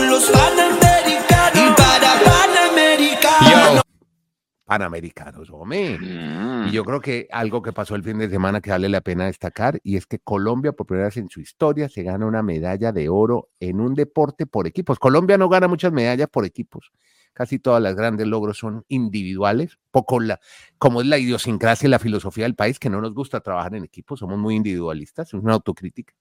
Panamericanos, 4.71 5.51
hombre. 5.51 5.99
Mm. 5.99 6.69
Y 6.69 6.71
yo 6.71 6.85
creo 6.85 7.01
que 7.01 7.27
algo 7.33 7.61
que 7.61 7.73
pasó 7.73 7.97
el 7.97 8.05
fin 8.05 8.19
de 8.19 8.31
semana 8.31 8.61
que 8.61 8.71
vale 8.71 8.89
la 8.89 9.01
pena 9.01 9.27
destacar 9.27 9.81
y 9.83 9.97
es 9.97 10.07
que 10.07 10.21
Colombia 10.21 10.71
por 10.71 10.87
primera 10.87 11.09
vez 11.09 11.17
en 11.17 11.29
su 11.29 11.41
historia 11.41 11.89
se 11.89 12.05
gana 12.05 12.25
una 12.25 12.45
medalla 12.45 12.93
de 12.93 13.09
oro 13.09 13.49
en 13.59 13.81
un 13.81 13.95
deporte 13.95 14.47
por 14.47 14.69
equipos. 14.69 15.01
Colombia 15.01 15.37
no 15.37 15.49
gana 15.49 15.67
muchas 15.67 15.91
medallas 15.91 16.29
por 16.29 16.45
equipos, 16.45 16.93
casi 17.33 17.59
todas 17.59 17.83
las 17.83 17.97
grandes 17.97 18.29
logros 18.29 18.59
son 18.59 18.85
individuales, 18.87 19.77
poco 19.91 20.21
la, 20.21 20.39
como 20.79 21.01
es 21.01 21.09
la 21.09 21.19
idiosincrasia 21.19 21.89
y 21.89 21.91
la 21.91 21.99
filosofía 21.99 22.45
del 22.45 22.55
país, 22.55 22.79
que 22.79 22.91
no 22.91 23.01
nos 23.01 23.13
gusta 23.13 23.41
trabajar 23.41 23.75
en 23.75 23.83
equipo, 23.83 24.17
somos 24.17 24.39
muy 24.39 24.55
individualistas, 24.55 25.35
es 25.35 25.35
una 25.35 25.55
autocrítica. 25.55 26.15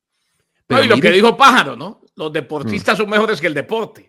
Pero 0.66 0.84
y 0.84 0.88
lo 0.88 0.98
que 0.98 1.12
dijo 1.12 1.38
Pájaro, 1.38 1.76
¿no? 1.76 2.02
Los 2.16 2.34
deportistas 2.34 2.98
son 2.98 3.12
mejores 3.12 3.40
que 3.40 3.46
el 3.46 3.54
deporte. 3.54 4.09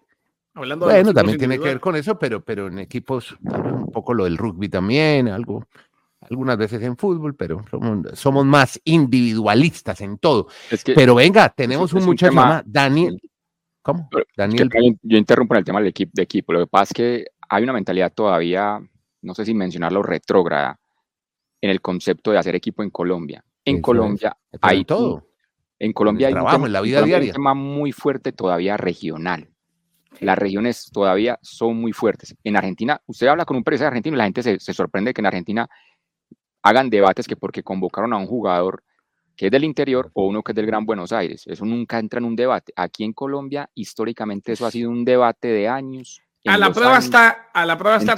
Hablando 0.61 0.87
bueno, 0.87 1.09
de 1.09 1.15
también 1.15 1.39
tiene 1.39 1.59
que 1.59 1.65
ver 1.65 1.81
con 1.81 1.97
eso, 1.97 2.19
pero, 2.19 2.45
pero 2.45 2.67
en 2.67 2.79
equipos, 2.79 3.37
un 3.43 3.91
poco 3.91 4.15
lo 4.15 4.25
del 4.25 4.37
rugby 4.37 4.69
también, 4.69 5.29
algo, 5.29 5.67
algunas 6.21 6.57
veces 6.57 6.83
en 6.83 6.97
fútbol, 6.97 7.35
pero 7.35 7.65
somos, 8.15 8.45
más 8.45 8.81
individualistas 8.85 10.01
en 10.01 10.19
todo. 10.19 10.49
pero 10.95 11.15
venga, 11.15 11.49
tenemos 11.49 11.93
un 11.93 12.05
muchacho 12.05 12.33
llamado 12.33 12.63
Daniel. 12.67 13.21
¿Cómo? 13.83 14.09
Daniel. 14.37 14.69
yo 15.03 15.17
interrumpo 15.17 15.55
en 15.55 15.59
el 15.59 15.65
tema 15.65 15.79
del 15.79 15.89
equipo, 15.89 16.13
de 16.15 16.23
equipo. 16.23 16.53
Lo 16.53 16.61
que 16.61 16.67
pasa 16.67 16.85
es 16.85 16.93
que 16.93 17.27
hay 17.49 17.63
una 17.63 17.73
mentalidad 17.73 18.13
todavía, 18.13 18.81
no 19.23 19.35
sé 19.35 19.45
si 19.45 19.55
mencionarlo, 19.55 20.03
retrógrada 20.03 20.79
en 21.61 21.71
el 21.71 21.81
concepto 21.81 22.31
de 22.31 22.39
hacer 22.39 22.55
equipo 22.55 22.83
en 22.83 22.91
Colombia. 22.91 23.45
En 23.65 23.81
Colombia 23.81 24.37
hay 24.61 24.85
todo. 24.85 25.27
En 25.79 25.93
Colombia 25.95 26.29
hay 26.29 26.35
trabajo, 26.35 26.67
en 26.67 26.73
la 26.73 26.83
vida 26.83 27.03
diaria. 27.03 27.29
un 27.29 27.33
tema 27.33 27.55
muy 27.55 27.93
fuerte 27.93 28.33
todavía 28.33 28.77
regional. 28.77 29.50
Las 30.19 30.39
regiones 30.39 30.91
todavía 30.93 31.39
son 31.41 31.77
muy 31.77 31.93
fuertes. 31.93 32.35
En 32.43 32.57
Argentina, 32.57 33.01
usted 33.07 33.29
habla 33.29 33.45
con 33.45 33.57
un 33.57 33.63
periodista 33.63 33.87
argentino 33.87 34.17
y 34.17 34.19
la 34.19 34.25
gente 34.25 34.43
se, 34.43 34.59
se 34.59 34.75
sorprende 34.75 35.15
que 35.15 35.21
en 35.21 35.27
Argentina 35.27 35.69
hagan 36.63 36.91
debates 36.91 37.27
que 37.27 37.37
porque 37.37 37.63
convocaron 37.63 38.13
a 38.13 38.17
un 38.17 38.27
jugador 38.27 38.83
que 39.37 39.47
es 39.47 39.53
del 39.53 39.65
interior 39.65 40.11
o 40.13 40.27
uno 40.27 40.43
que 40.43 40.53
es 40.53 40.57
del 40.57 40.67
Gran 40.67 40.85
Buenos 40.85 41.13
Aires. 41.13 41.45
Eso 41.47 41.65
nunca 41.65 41.99
entra 41.99 42.19
en 42.19 42.27
un 42.27 42.37
debate. 42.37 42.75
Aquí 42.77 43.05
en 43.05 43.15
Colombia, 43.15 43.71
históricamente, 43.75 44.53
eso 44.53 44.67
ha 44.67 44.71
sido 44.71 44.91
un 44.91 45.05
debate 45.05 45.49
de 45.49 45.67
años. 45.67 46.21
A 46.47 46.59
la, 46.59 46.71
prueba 46.71 46.99
está, 46.99 47.49
a 47.53 47.65
la 47.65 47.79
prueba 47.79 47.97
está, 47.97 48.17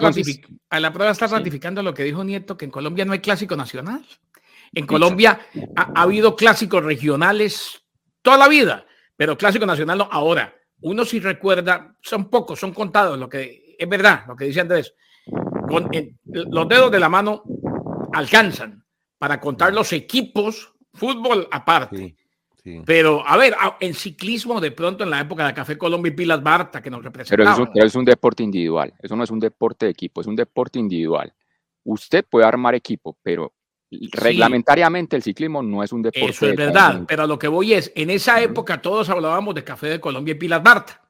a 0.71 0.81
la 0.81 0.93
prueba 0.93 1.13
está 1.13 1.27
ratificando 1.29 1.83
lo 1.83 1.95
que 1.95 2.05
dijo 2.05 2.25
Nieto, 2.25 2.57
que 2.57 2.65
en 2.65 2.71
Colombia 2.71 3.05
no 3.05 3.13
hay 3.13 3.21
clásico 3.21 3.55
nacional. 3.55 4.05
En 4.73 4.87
Colombia 4.87 5.39
ha, 5.77 6.03
habido 6.03 6.35
clásicos 6.35 6.83
regionales 6.83 7.85
toda 8.23 8.39
la 8.39 8.49
vida, 8.49 8.87
pero 9.17 9.37
clásico 9.39 9.67
nacional 9.67 9.99
no. 9.99 10.09
Ahora, 10.11 10.55
uno 10.83 11.05
si 11.05 11.21
recuerda, 11.21 11.95
son 12.01 12.29
pocos, 12.29 12.59
son 12.59 12.73
contados, 12.73 13.19
lo 13.19 13.29
que 13.29 13.77
es 13.79 13.89
verdad, 13.89 14.25
lo 14.27 14.37
que 14.37 14.47
dice 14.47 14.61
Andrés. 14.61 14.95
Con 15.69 15.91
los 16.25 16.69
dedos 16.69 16.91
de 16.91 17.01
la 17.01 17.09
mano 17.09 17.45
alcanzan 18.13 18.85
para 19.19 19.41
contar 19.41 19.73
los 19.73 19.93
equipos, 19.93 20.75
fútbol 20.93 21.49
aparte. 21.51 22.17
Pero, 22.85 23.27
a 23.27 23.37
ver, 23.37 23.55
en 23.81 23.93
ciclismo, 23.93 24.61
de 24.61 24.71
pronto 24.71 25.03
en 25.03 25.11
la 25.11 25.21
época 25.21 25.47
de 25.47 25.55
Café 25.55 25.77
Colombia 25.77 26.13
y 26.13 26.15
Pilas 26.15 26.43
Barta, 26.43 26.81
que 26.81 26.91
nos 26.91 27.03
representaban. 27.03 27.55
Pero 27.57 27.73
eso, 27.73 27.87
es 27.87 27.95
un 27.97 28.05
deporte 28.05 28.43
individual, 28.43 28.95
eso 29.01 29.17
no 29.17 29.25
es 29.25 29.31
un 29.31 29.41
deporte 29.41 29.87
de 29.87 29.93
equipo, 29.93 30.21
es 30.21 30.29
un 30.29 30.37
deporte 30.37 30.79
individual. 30.79 31.33
Usted 31.85 32.25
puede 32.29 32.47
armar 32.47 32.77
equipo, 32.77 33.19
pero 33.23 33.53
reglamentariamente 34.13 35.17
el 35.17 35.23
ciclismo 35.23 35.63
no 35.63 35.83
es 35.83 35.93
un 35.93 36.03
deporte. 36.03 36.31
Eso 36.31 36.47
es 36.47 36.57
verdad, 36.57 37.03
pero 37.07 37.27
lo 37.27 37.39
que 37.39 37.49
voy 37.49 37.75
es, 37.75 37.93
en 37.95 38.11
esa 38.11 38.41
época 38.41 38.81
todos 38.81 39.09
hablábamos 39.09 39.55
de 39.55 39.65
Café 39.65 39.89
de 39.89 40.01
Colombia 40.01 40.33
y 40.33 40.37
Pilas 40.37 40.63
Barta. 40.63 41.01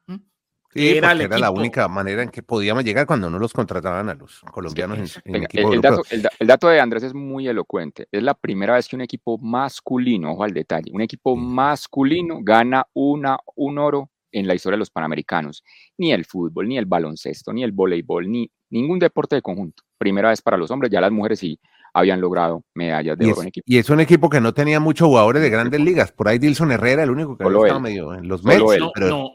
Sí, 0.74 0.89
era, 0.89 1.12
era 1.12 1.39
la 1.39 1.51
única 1.51 1.87
manera 1.87 2.22
en 2.22 2.30
que 2.30 2.43
podíamos 2.43 2.83
llegar 2.83 3.07
cuando 3.07 3.28
no 3.28 3.39
los 3.39 3.53
contrataban 3.53 4.09
a 4.09 4.14
los 4.14 4.41
colombianos 4.41 5.20
en, 5.26 5.35
el, 5.35 5.43
equipo 5.43 5.70
el, 5.70 5.83
dato, 5.83 6.03
el, 6.09 6.47
dato, 6.47 6.68
de 6.68 6.80
Andrés 6.80 7.03
es 7.03 7.12
muy 7.12 7.47
elocuente. 7.47 8.09
Es 8.11 8.22
la 8.22 8.33
primera 8.33 8.74
vez 8.74 8.89
que 8.89 8.97
un 8.97 9.03
equipo 9.03 9.37
masculino, 9.37 10.33
ojo 10.33 10.45
al 10.45 10.55
detalle, 10.55 10.91
un 10.91 11.03
equipo 11.03 11.37
masculino 11.37 12.39
gana 12.41 12.87
una, 12.95 13.37
un 13.55 13.78
oro 13.78 14.11
en 14.30 14.47
la 14.47 14.55
historia 14.55 14.76
de 14.76 14.78
los 14.78 14.91
Panamericanos. 14.91 15.62
Ni 15.99 16.11
el 16.11 16.24
fútbol, 16.24 16.66
ni 16.66 16.78
el 16.78 16.87
baloncesto, 16.87 17.53
ni 17.53 17.62
el 17.62 17.72
voleibol, 17.72 18.30
ni 18.30 18.51
ningún 18.70 18.99
deporte 18.99 19.37
de 19.37 19.43
conjunto. 19.43 19.83
Primera 19.99 20.30
vez 20.30 20.41
para 20.41 20.57
los 20.57 20.70
hombres, 20.70 20.91
ya 20.91 21.03
las 21.03 21.12
mujeres 21.12 21.39
sí 21.39 21.61
habían 21.93 22.20
logrado 22.20 22.64
medallas 22.74 23.18
de 23.18 23.32
oro 23.32 23.43
en 23.43 23.49
equipo. 23.49 23.64
Y 23.66 23.78
es 23.78 23.90
un 23.90 24.01
equipo 24.01 24.30
que 24.30 24.40
no 24.40 24.55
tenía 24.55 24.80
muchos 24.80 25.09
jugadores 25.09 25.43
de 25.43 25.51
grandes 25.51 25.80
ligas. 25.80 26.12
Por 26.12 26.28
ahí 26.28 26.38
Dilson 26.38 26.72
Herrera, 26.72 27.03
el 27.03 27.11
único 27.11 27.36
que 27.36 27.45
estaba 27.45 27.78
medio 27.78 28.14
en 28.14 28.28
los 28.28 28.43
Mets. 28.45 28.62
No, 28.99 29.32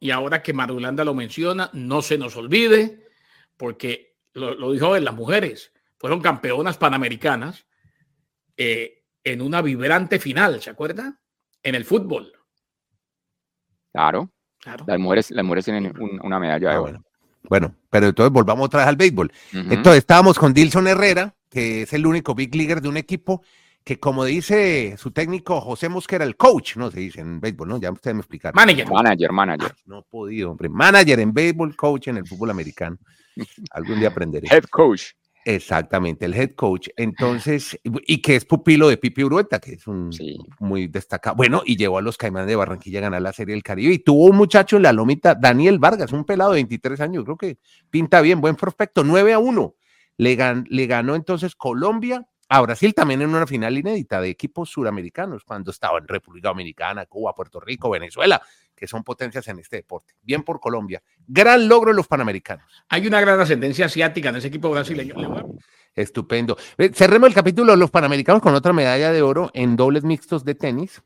Y, 0.00 0.10
ahora 0.10 0.42
que 0.42 0.52
Marulanda 0.52 1.04
lo 1.04 1.14
menciona, 1.14 1.70
no 1.72 2.02
se 2.02 2.18
nos 2.18 2.36
olvide, 2.36 3.06
porque 3.56 4.16
lo, 4.34 4.72
dijo 4.72 4.96
en 4.96 5.04
las 5.04 5.14
mujeres, 5.14 5.72
fueron 5.98 6.20
campeonas 6.20 6.76
panamericanas 6.76 7.66
eh, 8.56 9.04
en 9.24 9.40
una 9.40 9.62
vibrante 9.62 10.18
final, 10.18 10.60
¿se 10.60 10.70
acuerda? 10.70 11.18
En 11.62 11.74
el 11.74 11.84
fútbol. 11.84 12.32
Claro. 13.92 14.30
Las, 14.86 14.98
mujeres, 14.98 15.30
las 15.30 15.44
mujeres 15.44 15.64
tienen 15.64 15.92
una 16.22 16.38
medalla 16.38 16.70
de 16.70 16.74
ah, 16.74 16.80
oro. 16.80 17.04
Bueno. 17.46 17.74
pero 17.90 18.06
entonces 18.06 18.32
volvamos 18.32 18.66
otra 18.66 18.80
vez 18.80 18.88
al 18.88 18.96
béisbol. 18.96 19.30
Entonces 19.52 19.98
estábamos 19.98 20.38
con 20.38 20.54
Dilson 20.54 20.86
Herrera, 20.88 21.34
que 21.54 21.82
es 21.82 21.92
el 21.92 22.06
único 22.06 22.34
big 22.34 22.54
leaguer 22.54 22.82
de 22.82 22.88
un 22.88 22.96
equipo 22.96 23.42
que, 23.84 24.00
como 24.00 24.24
dice 24.24 24.96
su 24.98 25.12
técnico 25.12 25.60
José 25.60 25.88
Mosquera, 25.88 26.24
el 26.24 26.36
coach, 26.36 26.76
no 26.76 26.90
se 26.90 27.00
dice 27.00 27.20
en 27.20 27.40
béisbol, 27.40 27.68
¿no? 27.68 27.80
Ya 27.80 27.92
ustedes 27.92 28.14
me 28.14 28.20
explicaron. 28.20 28.56
Manager. 28.56 28.90
Manager, 28.90 29.32
manager. 29.32 29.72
Ah, 29.72 29.82
no 29.86 29.98
he 30.00 30.02
podido, 30.02 30.50
hombre. 30.50 30.68
Manager 30.68 31.20
en 31.20 31.32
béisbol, 31.32 31.76
coach 31.76 32.08
en 32.08 32.16
el 32.16 32.26
fútbol 32.26 32.50
americano. 32.50 32.98
Algún 33.70 34.00
día 34.00 34.08
aprenderé. 34.08 34.48
Head 34.50 34.64
coach. 34.64 35.12
Exactamente, 35.46 36.24
el 36.24 36.32
head 36.32 36.52
coach. 36.54 36.88
Entonces, 36.96 37.78
y 37.84 38.22
que 38.22 38.36
es 38.36 38.46
pupilo 38.46 38.88
de 38.88 38.96
Pipi 38.96 39.22
Urueta, 39.22 39.60
que 39.60 39.74
es 39.74 39.86
un 39.86 40.10
muy 40.58 40.86
destacado. 40.86 41.36
Bueno, 41.36 41.62
y 41.66 41.76
llevó 41.76 41.98
a 41.98 42.02
los 42.02 42.16
Caimanes 42.16 42.48
de 42.48 42.56
Barranquilla 42.56 43.00
a 43.00 43.02
ganar 43.02 43.20
la 43.20 43.34
Serie 43.34 43.54
del 43.54 43.62
Caribe. 43.62 43.92
Y 43.92 43.98
tuvo 43.98 44.24
un 44.24 44.36
muchacho 44.36 44.78
en 44.78 44.84
la 44.84 44.92
lomita, 44.94 45.34
Daniel 45.34 45.78
Vargas, 45.78 46.12
un 46.12 46.24
pelado 46.24 46.52
de 46.52 46.56
23 46.56 46.98
años, 47.00 47.24
creo 47.24 47.36
que 47.36 47.58
pinta 47.90 48.22
bien, 48.22 48.40
buen 48.40 48.56
prospecto, 48.56 49.04
9 49.04 49.34
a 49.34 49.38
1. 49.38 49.74
Le, 50.16 50.64
le 50.68 50.86
ganó 50.86 51.14
entonces 51.14 51.54
Colombia 51.54 52.26
a 52.48 52.60
Brasil 52.60 52.94
también 52.94 53.22
en 53.22 53.30
una 53.30 53.46
final 53.46 53.76
inédita 53.76 54.20
de 54.20 54.28
equipos 54.28 54.70
suramericanos, 54.70 55.44
cuando 55.44 55.70
estaban 55.70 56.06
República 56.06 56.48
Dominicana, 56.48 57.06
Cuba, 57.06 57.34
Puerto 57.34 57.58
Rico, 57.58 57.90
Venezuela, 57.90 58.40
que 58.74 58.86
son 58.86 59.02
potencias 59.02 59.48
en 59.48 59.58
este 59.58 59.76
deporte. 59.76 60.14
Bien 60.22 60.42
por 60.42 60.60
Colombia. 60.60 61.02
Gran 61.26 61.68
logro 61.68 61.90
de 61.90 61.96
los 61.96 62.06
panamericanos. 62.06 62.66
Hay 62.88 63.06
una 63.06 63.20
gran 63.20 63.40
ascendencia 63.40 63.86
asiática 63.86 64.28
en 64.28 64.36
ese 64.36 64.48
equipo 64.48 64.70
brasileño. 64.70 65.14
Estupendo. 65.94 66.56
Cerremos 66.92 67.28
el 67.28 67.34
capítulo 67.34 67.72
de 67.72 67.78
los 67.78 67.90
panamericanos 67.90 68.42
con 68.42 68.54
otra 68.54 68.72
medalla 68.72 69.12
de 69.12 69.22
oro 69.22 69.50
en 69.54 69.76
dobles 69.76 70.04
mixtos 70.04 70.44
de 70.44 70.54
tenis 70.54 71.02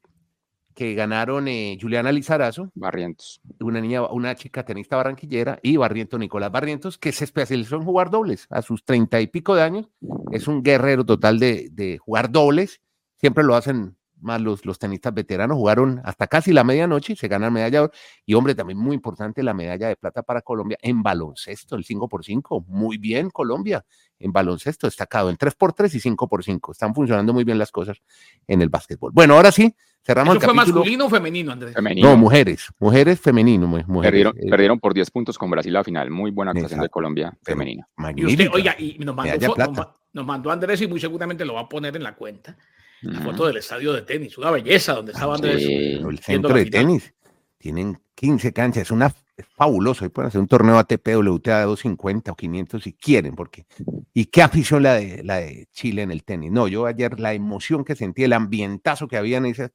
que 0.79 0.95
ganaron 0.95 1.49
eh, 1.49 1.77
Juliana 1.81 2.13
Lizarazo. 2.13 2.71
Barrientos. 2.77 3.41
Una 3.59 3.81
niña, 3.81 4.07
una 4.07 4.37
chica 4.37 4.65
tenista 4.65 4.95
barranquillera 4.95 5.59
y 5.61 5.77
Barrientos, 5.77 6.21
Nicolás 6.21 6.53
Barrientos, 6.53 6.99
que 6.99 7.11
se 7.11 7.25
especializó 7.25 7.75
en 7.75 7.83
jugar 7.83 8.11
dobles 8.11 8.47
a 8.49 8.63
sus 8.63 8.85
treinta 8.85 9.21
y 9.21 9.27
pico 9.27 9.57
de 9.57 9.63
años. 9.63 9.89
Es 10.31 10.47
un 10.47 10.63
guerrero 10.63 11.05
total 11.05 11.41
de, 11.41 11.69
de 11.73 11.99
jugar 11.99 12.31
dobles. 12.31 12.81
Siempre 13.17 13.43
lo 13.43 13.57
hacen 13.57 13.97
más 14.21 14.41
los, 14.41 14.65
los 14.65 14.79
tenistas 14.79 15.13
veteranos, 15.13 15.57
jugaron 15.57 16.01
hasta 16.05 16.29
casi 16.29 16.53
la 16.53 16.63
medianoche 16.63 17.15
y 17.15 17.17
se 17.17 17.27
ganan 17.27 17.53
medalla. 17.53 17.91
Y 18.25 18.35
hombre, 18.35 18.55
también 18.55 18.79
muy 18.79 18.95
importante 18.95 19.43
la 19.43 19.55
medalla 19.55 19.89
de 19.89 19.97
plata 19.97 20.23
para 20.23 20.43
Colombia 20.43 20.79
en 20.81 21.03
baloncesto, 21.03 21.75
el 21.75 21.85
5x5. 21.85 22.67
Muy 22.69 22.99
bien, 22.99 23.31
Colombia, 23.31 23.85
en 24.21 24.33
baloncesto, 24.33 24.87
destacado 24.87 25.29
en 25.29 25.37
3x3 25.37 25.93
y 25.93 26.01
5x5. 26.17 26.71
Están 26.71 26.95
funcionando 26.95 27.33
muy 27.33 27.43
bien 27.43 27.59
las 27.59 27.73
cosas 27.73 28.01
en 28.47 28.63
el 28.63 28.69
básquetbol. 28.69 29.11
Bueno, 29.13 29.35
ahora 29.35 29.51
sí, 29.51 29.75
cerramos 30.09 30.37
¿Eso 30.37 30.45
fue 30.47 30.55
masculino 30.55 31.05
o 31.05 31.11
femenino, 31.11 31.53
Andrés? 31.53 31.75
No, 31.97 32.17
mujeres, 32.17 32.69
mujeres 32.79 33.21
femenino. 33.21 33.71
perdieron, 34.01 34.35
eh, 34.39 34.49
perdieron, 34.49 34.81
por 34.81 34.95
10 34.95 35.11
puntos 35.11 35.37
con 35.37 35.51
Brasil 35.51 35.77
a 35.77 35.81
la 35.81 35.85
final. 35.85 36.11
Muy 36.11 36.31
buena 36.31 36.53
actuación 36.53 36.81
de 36.81 36.89
Colombia 36.89 37.37
femenina. 37.43 37.87
Y 38.17 38.25
usted, 38.25 38.49
oiga, 38.51 38.75
y 38.79 38.99
nos 39.01 39.15
mandó, 39.15 39.95
nos 40.15 40.27
mandó 40.27 40.51
Andrés 40.51 40.81
y 40.81 40.87
muy 40.87 40.99
seguramente 40.99 41.45
lo 41.45 41.55
va 41.55 41.61
a 41.61 41.69
poner 41.69 41.95
en 41.95 42.03
la 42.03 42.15
cuenta 42.15 42.57
la 43.03 43.21
foto 43.21 43.47
del 43.47 43.59
estadio 43.59 43.93
de 43.93 44.03
tenis, 44.03 44.37
una 44.39 44.51
belleza 44.51 44.95
donde 44.95 45.13
estaban 45.13 45.37
Andrés. 45.37 45.63
el 45.63 46.19
centro 46.21 46.55
de 46.55 46.67
tenis. 46.67 47.15
Tienen 47.59 48.01
15 48.15 48.53
canchas, 48.53 48.85
es 48.85 48.91
una 48.91 49.13
es 49.39 49.47
fabuloso. 49.47 50.05
Y 50.05 50.09
pueden 50.11 50.29
hacer 50.29 50.41
un 50.41 50.49
torneo 50.49 50.79
ATP 50.79 51.17
WTA 51.17 51.61
de 51.61 51.65
250 51.65 52.33
o 52.33 52.37
500 52.37 52.83
si 52.83 52.93
quieren, 52.93 53.35
porque. 53.35 53.67
Y 54.13 54.27
qué 54.27 54.43
afición 54.43 54.83
la 54.83 54.95
de, 54.95 55.23
la 55.23 55.37
de 55.37 55.69
Chile 55.73 56.03
en 56.03 56.11
el 56.11 56.25
tenis. 56.25 56.51
No, 56.51 56.69
yo 56.69 56.87
ayer 56.87 57.19
la 57.21 57.33
emoción 57.33 57.85
que 57.85 57.97
sentí, 57.97 58.25
el 58.25 58.33
ambientazo 58.33 59.09
que 59.09 59.17
había 59.17 59.39
en 59.39 59.47
ese. 59.47 59.71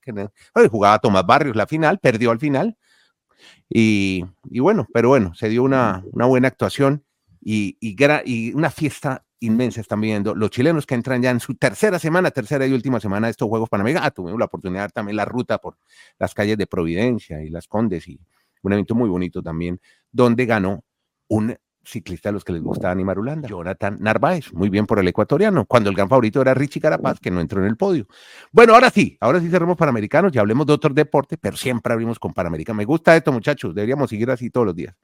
Jugaba 0.69 0.99
Tomás 0.99 1.25
Barrios 1.25 1.55
la 1.55 1.65
final, 1.65 1.99
perdió 1.99 2.31
al 2.31 2.39
final. 2.39 2.77
Y, 3.69 4.25
y 4.49 4.59
bueno, 4.59 4.87
pero 4.93 5.09
bueno, 5.09 5.33
se 5.33 5.49
dio 5.49 5.63
una, 5.63 6.03
una 6.11 6.25
buena 6.25 6.47
actuación 6.47 7.03
y, 7.41 7.77
y, 7.81 8.53
una 8.53 8.69
fiesta 8.69 9.25
inmensa 9.39 9.81
están 9.81 9.99
viviendo 9.99 10.33
los 10.33 10.49
chilenos 10.49 10.85
que 10.85 10.95
entran 10.95 11.21
ya 11.21 11.29
en 11.29 11.41
su 11.41 11.55
tercera 11.55 11.99
semana, 11.99 12.31
tercera 12.31 12.65
y 12.65 12.71
última 12.71 12.99
semana 12.99 13.27
de 13.27 13.31
estos 13.31 13.49
Juegos 13.49 13.69
Panamericanos. 13.69 14.07
Ah, 14.07 14.11
tuvimos 14.11 14.39
la 14.39 14.45
oportunidad 14.45 14.89
también 14.91 15.17
la 15.17 15.25
ruta 15.25 15.57
por 15.57 15.77
las 16.17 16.33
calles 16.33 16.57
de 16.57 16.67
Providencia 16.67 17.41
y 17.43 17.49
Las 17.49 17.67
Condes 17.67 18.07
y 18.07 18.19
un 18.63 18.73
evento 18.73 18.95
muy 18.95 19.09
bonito 19.09 19.41
también, 19.43 19.79
donde 20.11 20.45
ganó 20.45 20.83
un 21.27 21.55
ciclista 21.85 22.29
a 22.29 22.31
los 22.31 22.45
que 22.45 22.53
les 22.53 22.61
gusta 22.61 22.89
animar 22.89 23.17
Marulanda, 23.17 23.49
Jonathan 23.49 23.97
Narváez, 23.99 24.53
muy 24.53 24.69
bien 24.69 24.85
por 24.85 24.99
el 24.99 25.07
ecuatoriano, 25.09 25.65
cuando 25.65 25.89
el 25.89 25.95
gran 25.97 26.07
favorito 26.07 26.41
era 26.41 26.53
Richie 26.53 26.79
Carapaz, 26.79 27.19
que 27.19 27.29
no 27.29 27.41
entró 27.41 27.59
en 27.61 27.67
el 27.67 27.75
podio. 27.75 28.07
Bueno, 28.53 28.73
ahora 28.73 28.89
sí, 28.89 29.17
ahora 29.19 29.41
sí 29.41 29.49
cerramos 29.49 29.75
Panamericanos 29.75 30.33
y 30.33 30.39
hablemos 30.39 30.65
de 30.65 30.71
otro 30.73 30.93
deporte, 30.93 31.37
pero 31.37 31.57
siempre 31.57 31.91
abrimos 31.91 32.19
con 32.19 32.33
Panamericanos. 32.33 32.77
Me 32.77 32.85
gusta 32.85 33.15
esto, 33.17 33.33
muchachos, 33.33 33.75
deberíamos 33.75 34.09
seguir 34.09 34.31
así 34.31 34.49
todos 34.49 34.67
los 34.67 34.75
días. 34.75 34.95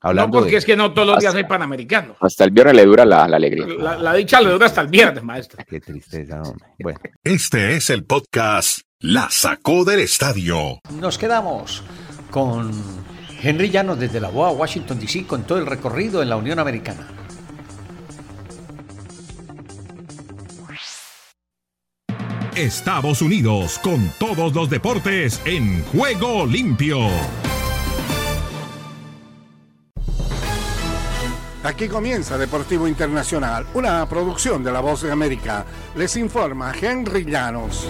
Hablando 0.00 0.36
no, 0.36 0.40
porque 0.40 0.50
de- 0.52 0.58
es 0.58 0.64
que 0.64 0.76
no 0.76 0.92
todos 0.92 1.06
los 1.06 1.18
días 1.20 1.34
hay 1.36 1.44
panamericanos. 1.44 2.16
Hasta 2.20 2.44
el 2.44 2.50
viernes 2.50 2.74
le 2.74 2.84
dura 2.84 3.04
la, 3.04 3.28
la 3.28 3.36
alegría. 3.36 3.66
La, 3.78 3.96
la 3.96 4.12
dicha 4.14 4.40
le 4.40 4.50
dura 4.50 4.66
hasta 4.66 4.80
el 4.80 4.88
viernes, 4.88 5.22
maestro. 5.22 5.64
Qué 5.66 5.80
tristeza, 5.80 6.42
hombre. 6.42 6.66
Bueno. 6.82 6.98
Este 7.22 7.76
es 7.76 7.88
el 7.90 8.04
podcast 8.04 8.80
La 8.98 9.30
Sacó 9.30 9.84
del 9.84 10.00
Estadio. 10.00 10.80
Nos 11.00 11.16
quedamos 11.16 11.84
con 12.34 12.68
Henry 13.40 13.70
Llanos 13.70 13.96
desde 13.96 14.18
la 14.18 14.28
BOA, 14.28 14.50
Washington, 14.50 14.98
D.C., 14.98 15.24
con 15.24 15.44
todo 15.44 15.58
el 15.58 15.66
recorrido 15.66 16.20
en 16.20 16.28
la 16.28 16.36
Unión 16.36 16.58
Americana. 16.58 17.06
Estados 22.56 23.22
Unidos 23.22 23.78
con 23.78 24.10
todos 24.18 24.52
los 24.52 24.68
deportes 24.68 25.40
en 25.44 25.84
juego 25.84 26.44
limpio. 26.44 26.98
Aquí 31.62 31.86
comienza 31.86 32.36
Deportivo 32.36 32.88
Internacional, 32.88 33.64
una 33.74 34.08
producción 34.08 34.64
de 34.64 34.72
La 34.72 34.80
Voz 34.80 35.02
de 35.02 35.12
América. 35.12 35.64
Les 35.94 36.16
informa 36.16 36.72
Henry 36.76 37.24
Llanos. 37.26 37.86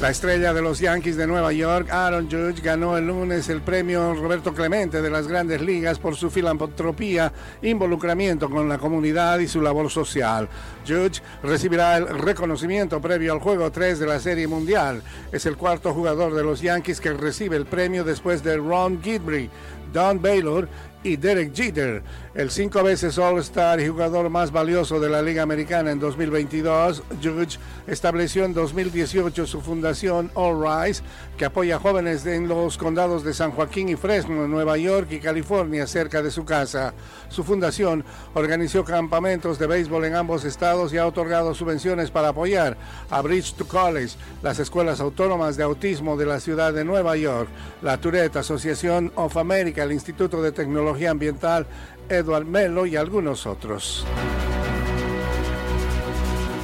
La 0.00 0.10
estrella 0.10 0.52
de 0.52 0.60
los 0.60 0.80
Yankees 0.80 1.16
de 1.16 1.26
Nueva 1.26 1.52
York, 1.52 1.88
Aaron 1.90 2.28
Judge, 2.28 2.60
ganó 2.60 2.98
el 2.98 3.06
lunes 3.06 3.48
el 3.48 3.62
premio 3.62 4.12
Roberto 4.12 4.52
Clemente 4.52 5.00
de 5.00 5.08
las 5.08 5.28
grandes 5.28 5.62
ligas 5.62 6.00
por 6.00 6.16
su 6.16 6.30
filantropía, 6.30 7.32
involucramiento 7.62 8.50
con 8.50 8.68
la 8.68 8.76
comunidad 8.76 9.38
y 9.38 9.46
su 9.46 9.62
labor 9.62 9.90
social. 9.90 10.48
Judge 10.86 11.22
recibirá 11.44 11.96
el 11.96 12.08
reconocimiento 12.18 13.00
previo 13.00 13.32
al 13.32 13.38
juego 13.38 13.70
3 13.70 14.00
de 14.00 14.06
la 14.06 14.18
Serie 14.18 14.48
Mundial. 14.48 15.00
Es 15.30 15.46
el 15.46 15.56
cuarto 15.56 15.94
jugador 15.94 16.34
de 16.34 16.42
los 16.42 16.60
Yankees 16.60 17.00
que 17.00 17.12
recibe 17.12 17.56
el 17.56 17.64
premio 17.64 18.02
después 18.02 18.42
de 18.42 18.56
Ron 18.56 19.00
Gidry, 19.00 19.48
Don 19.94 20.20
Baylor 20.20 20.68
y 21.04 21.16
Derek 21.18 21.54
Jeter, 21.54 22.02
el 22.34 22.50
cinco 22.50 22.82
veces 22.82 23.18
All-Star 23.18 23.78
y 23.78 23.86
jugador 23.86 24.30
más 24.30 24.50
valioso 24.50 24.98
de 24.98 25.10
la 25.10 25.20
Liga 25.20 25.42
Americana 25.42 25.90
en 25.90 26.00
2022. 26.00 27.02
Judge 27.22 27.58
estableció 27.86 28.46
en 28.46 28.54
2018 28.54 29.46
su 29.46 29.60
fundación 29.60 30.30
All 30.32 30.64
Rise, 30.64 31.02
que 31.36 31.44
apoya 31.44 31.76
a 31.76 31.78
jóvenes 31.78 32.24
en 32.24 32.48
los 32.48 32.78
condados 32.78 33.22
de 33.22 33.34
San 33.34 33.50
Joaquín 33.50 33.90
y 33.90 33.96
Fresno, 33.96 34.48
Nueva 34.48 34.78
York 34.78 35.08
y 35.10 35.20
California, 35.20 35.86
cerca 35.86 36.22
de 36.22 36.30
su 36.30 36.46
casa. 36.46 36.94
Su 37.28 37.44
fundación 37.44 38.02
organizó 38.32 38.82
campamentos 38.82 39.58
de 39.58 39.66
béisbol 39.66 40.06
en 40.06 40.14
ambos 40.14 40.44
estados 40.44 40.92
y 40.94 40.96
ha 40.96 41.06
otorgado 41.06 41.54
subvenciones 41.54 42.10
para 42.10 42.28
apoyar 42.28 42.78
a 43.10 43.20
Bridge 43.20 43.54
to 43.54 43.68
College, 43.68 44.16
las 44.42 44.58
escuelas 44.58 45.00
autónomas 45.00 45.58
de 45.58 45.64
autismo 45.64 46.16
de 46.16 46.24
la 46.24 46.40
ciudad 46.40 46.72
de 46.72 46.84
Nueva 46.84 47.14
York, 47.18 47.48
la 47.82 47.98
Tourette 47.98 48.36
Association 48.36 49.12
of 49.16 49.36
America, 49.36 49.83
el 49.84 49.92
Instituto 49.92 50.42
de 50.42 50.52
Tecnología 50.52 51.10
Ambiental 51.10 51.66
Edward 52.08 52.44
Melo 52.44 52.86
y 52.86 52.96
algunos 52.96 53.46
otros. 53.46 54.04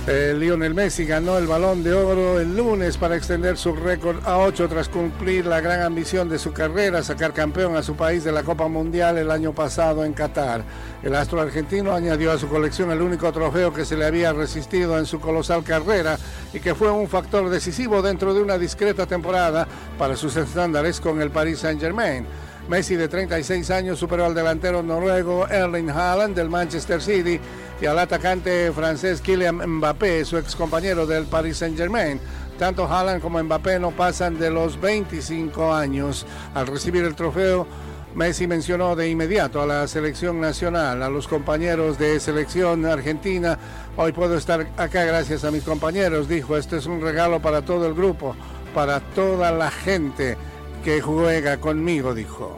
Eh, 0.07 0.35
Lionel 0.37 0.75
Messi 0.75 1.05
ganó 1.05 1.37
el 1.37 1.47
balón 1.47 1.85
de 1.85 1.93
oro 1.93 2.41
el 2.41 2.57
lunes 2.57 2.97
para 2.97 3.15
extender 3.15 3.59
su 3.59 3.77
récord 3.77 4.17
a 4.27 4.39
8 4.39 4.67
tras 4.67 4.89
cumplir 4.89 5.45
la 5.47 5.61
gran 5.61 5.83
ambición 5.83 6.29
de 6.29 6.39
su 6.39 6.53
carrera, 6.53 7.03
sacar 7.03 7.33
campeón 7.33 7.77
a 7.77 7.83
su 7.83 7.95
país 7.95 8.25
de 8.25 8.33
la 8.33 8.43
Copa 8.43 8.67
Mundial 8.67 9.19
el 9.19 9.31
año 9.31 9.53
pasado 9.53 10.05
en 10.05 10.15
Qatar. 10.15 10.65
El 11.03 11.15
astro 11.15 11.41
argentino 11.41 11.93
añadió 11.93 12.33
a 12.33 12.39
su 12.39 12.49
colección 12.49 12.91
el 12.91 13.03
único 13.03 13.31
trofeo 13.31 13.73
que 13.75 13.85
se 13.85 13.97
le 13.97 14.07
había 14.07 14.33
resistido 14.33 14.99
en 14.99 15.07
su 15.07 15.21
colosal 15.21 15.63
carrera 15.63 16.19
y 16.53 16.61
que 16.61 16.75
fue 16.75 16.91
un 16.91 17.07
factor 17.07 17.49
decisivo 17.51 18.01
dentro 18.01 18.33
de 18.33 18.43
una 18.43 18.59
discreta 18.59 19.07
temporada 19.07 19.69
para 19.99 20.17
sus 20.17 20.35
estándares 20.35 20.99
con 20.99 21.21
el 21.21 21.31
Paris 21.31 21.61
Saint-Germain. 21.61 22.27
Messi 22.71 22.95
de 22.95 23.09
36 23.09 23.69
años 23.73 23.99
superó 23.99 24.27
al 24.27 24.35
delantero 24.35 24.81
noruego 24.81 25.49
Erling 25.49 25.91
Haaland 25.91 26.37
del 26.37 26.49
Manchester 26.49 27.03
City 27.03 27.41
y 27.81 27.87
al 27.87 27.99
atacante 27.99 28.71
francés 28.71 29.21
Kylian 29.21 29.57
Mbappé, 29.57 30.25
su 30.25 30.39
ex 30.39 30.55
compañero 30.55 31.05
del 31.05 31.25
Paris 31.25 31.57
Saint-Germain. 31.57 32.21
Tanto 32.61 32.87
Haaland 32.87 33.21
como 33.21 33.43
Mbappé 33.43 33.81
no 33.81 33.91
pasan 33.91 34.39
de 34.39 34.51
los 34.51 34.81
25 34.81 35.75
años. 35.75 36.25
Al 36.55 36.69
recibir 36.69 37.05
el 37.05 37.17
trofeo, 37.17 37.67
Messi 38.15 38.47
mencionó 38.47 38.95
de 38.95 39.09
inmediato 39.09 39.61
a 39.61 39.67
la 39.67 39.89
selección 39.89 40.41
nacional, 40.41 41.03
a 41.03 41.11
los 41.11 41.27
compañeros 41.27 41.99
de 41.99 42.21
selección 42.21 42.87
argentina. 42.87 43.59
Hoy 43.97 44.13
puedo 44.13 44.37
estar 44.37 44.69
acá 44.77 45.03
gracias 45.03 45.43
a 45.43 45.51
mis 45.51 45.65
compañeros, 45.65 46.29
dijo. 46.29 46.57
Este 46.57 46.77
es 46.77 46.87
un 46.87 47.01
regalo 47.01 47.43
para 47.43 47.63
todo 47.63 47.89
el 47.89 47.95
grupo, 47.95 48.37
para 48.73 49.01
toda 49.01 49.51
la 49.51 49.73
gente 49.73 50.37
que 50.85 51.01
juega 51.01 51.59
conmigo, 51.59 52.15
dijo. 52.15 52.57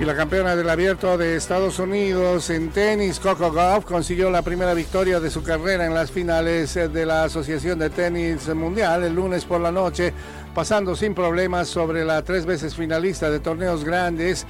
Y 0.00 0.04
la 0.04 0.16
campeona 0.16 0.56
del 0.56 0.68
abierto 0.68 1.16
de 1.16 1.36
Estados 1.36 1.78
Unidos 1.78 2.50
en 2.50 2.70
tenis, 2.70 3.20
Coco 3.20 3.52
Gauff, 3.52 3.84
consiguió 3.84 4.28
la 4.28 4.42
primera 4.42 4.74
victoria 4.74 5.20
de 5.20 5.30
su 5.30 5.44
carrera 5.44 5.86
en 5.86 5.94
las 5.94 6.10
finales 6.10 6.74
de 6.74 7.06
la 7.06 7.22
Asociación 7.24 7.78
de 7.78 7.90
Tenis 7.90 8.48
Mundial 8.54 9.04
el 9.04 9.14
lunes 9.14 9.44
por 9.44 9.60
la 9.60 9.70
noche, 9.70 10.12
pasando 10.52 10.96
sin 10.96 11.14
problemas 11.14 11.68
sobre 11.68 12.04
la 12.04 12.22
tres 12.22 12.44
veces 12.44 12.74
finalista 12.74 13.30
de 13.30 13.38
torneos 13.38 13.84
grandes 13.84 14.46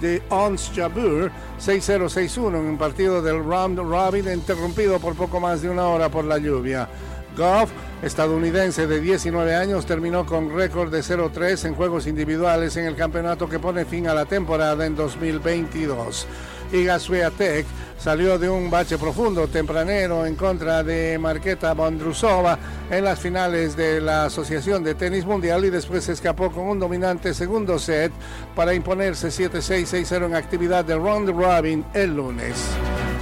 de 0.00 0.22
Ons 0.28 0.70
Jabeur 0.72 1.32
6-0-6-1 1.60 2.48
en 2.50 2.54
un 2.54 2.78
partido 2.78 3.20
del 3.20 3.42
round 3.42 3.78
robin 3.80 4.32
interrumpido 4.32 5.00
por 5.00 5.16
poco 5.16 5.40
más 5.40 5.60
de 5.60 5.70
una 5.70 5.88
hora 5.88 6.08
por 6.08 6.24
la 6.24 6.38
lluvia. 6.38 6.88
Goff, 7.36 7.70
estadounidense 8.02 8.86
de 8.86 9.00
19 9.00 9.54
años, 9.54 9.86
terminó 9.86 10.26
con 10.26 10.54
récord 10.54 10.92
de 10.92 11.00
0-3 11.00 11.66
en 11.66 11.74
juegos 11.74 12.06
individuales 12.06 12.76
en 12.76 12.86
el 12.86 12.96
campeonato 12.96 13.48
que 13.48 13.58
pone 13.58 13.84
fin 13.84 14.08
a 14.08 14.14
la 14.14 14.24
temporada 14.24 14.86
en 14.86 14.94
2022. 14.94 16.26
Iga 16.72 16.98
Swiatek 16.98 17.66
salió 17.98 18.38
de 18.38 18.48
un 18.48 18.70
bache 18.70 18.98
profundo 18.98 19.46
tempranero 19.48 20.26
en 20.26 20.34
contra 20.34 20.82
de 20.82 21.18
Marketa 21.18 21.72
Bondrusova 21.72 22.58
en 22.90 23.04
las 23.04 23.20
finales 23.20 23.76
de 23.76 24.00
la 24.00 24.26
Asociación 24.26 24.82
de 24.82 24.94
Tenis 24.94 25.24
Mundial 25.24 25.64
y 25.64 25.70
después 25.70 26.08
escapó 26.08 26.50
con 26.50 26.64
un 26.64 26.78
dominante 26.78 27.32
segundo 27.32 27.78
set 27.78 28.12
para 28.54 28.74
imponerse 28.74 29.28
7-6-6-0 29.28 30.26
en 30.26 30.34
actividad 30.34 30.84
de 30.84 30.96
round 30.96 31.30
robin 31.30 31.84
el 31.94 32.16
lunes. 32.16 32.56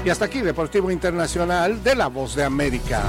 Y 0.05 0.11
hasta 0.11 0.25
aquí 0.25 0.41
Deportivo 0.41 0.91
Internacional 0.91 1.83
de 1.85 1.95
la 1.95 2.09
Voz 2.09 2.35
de 2.35 2.45
América. 2.45 3.03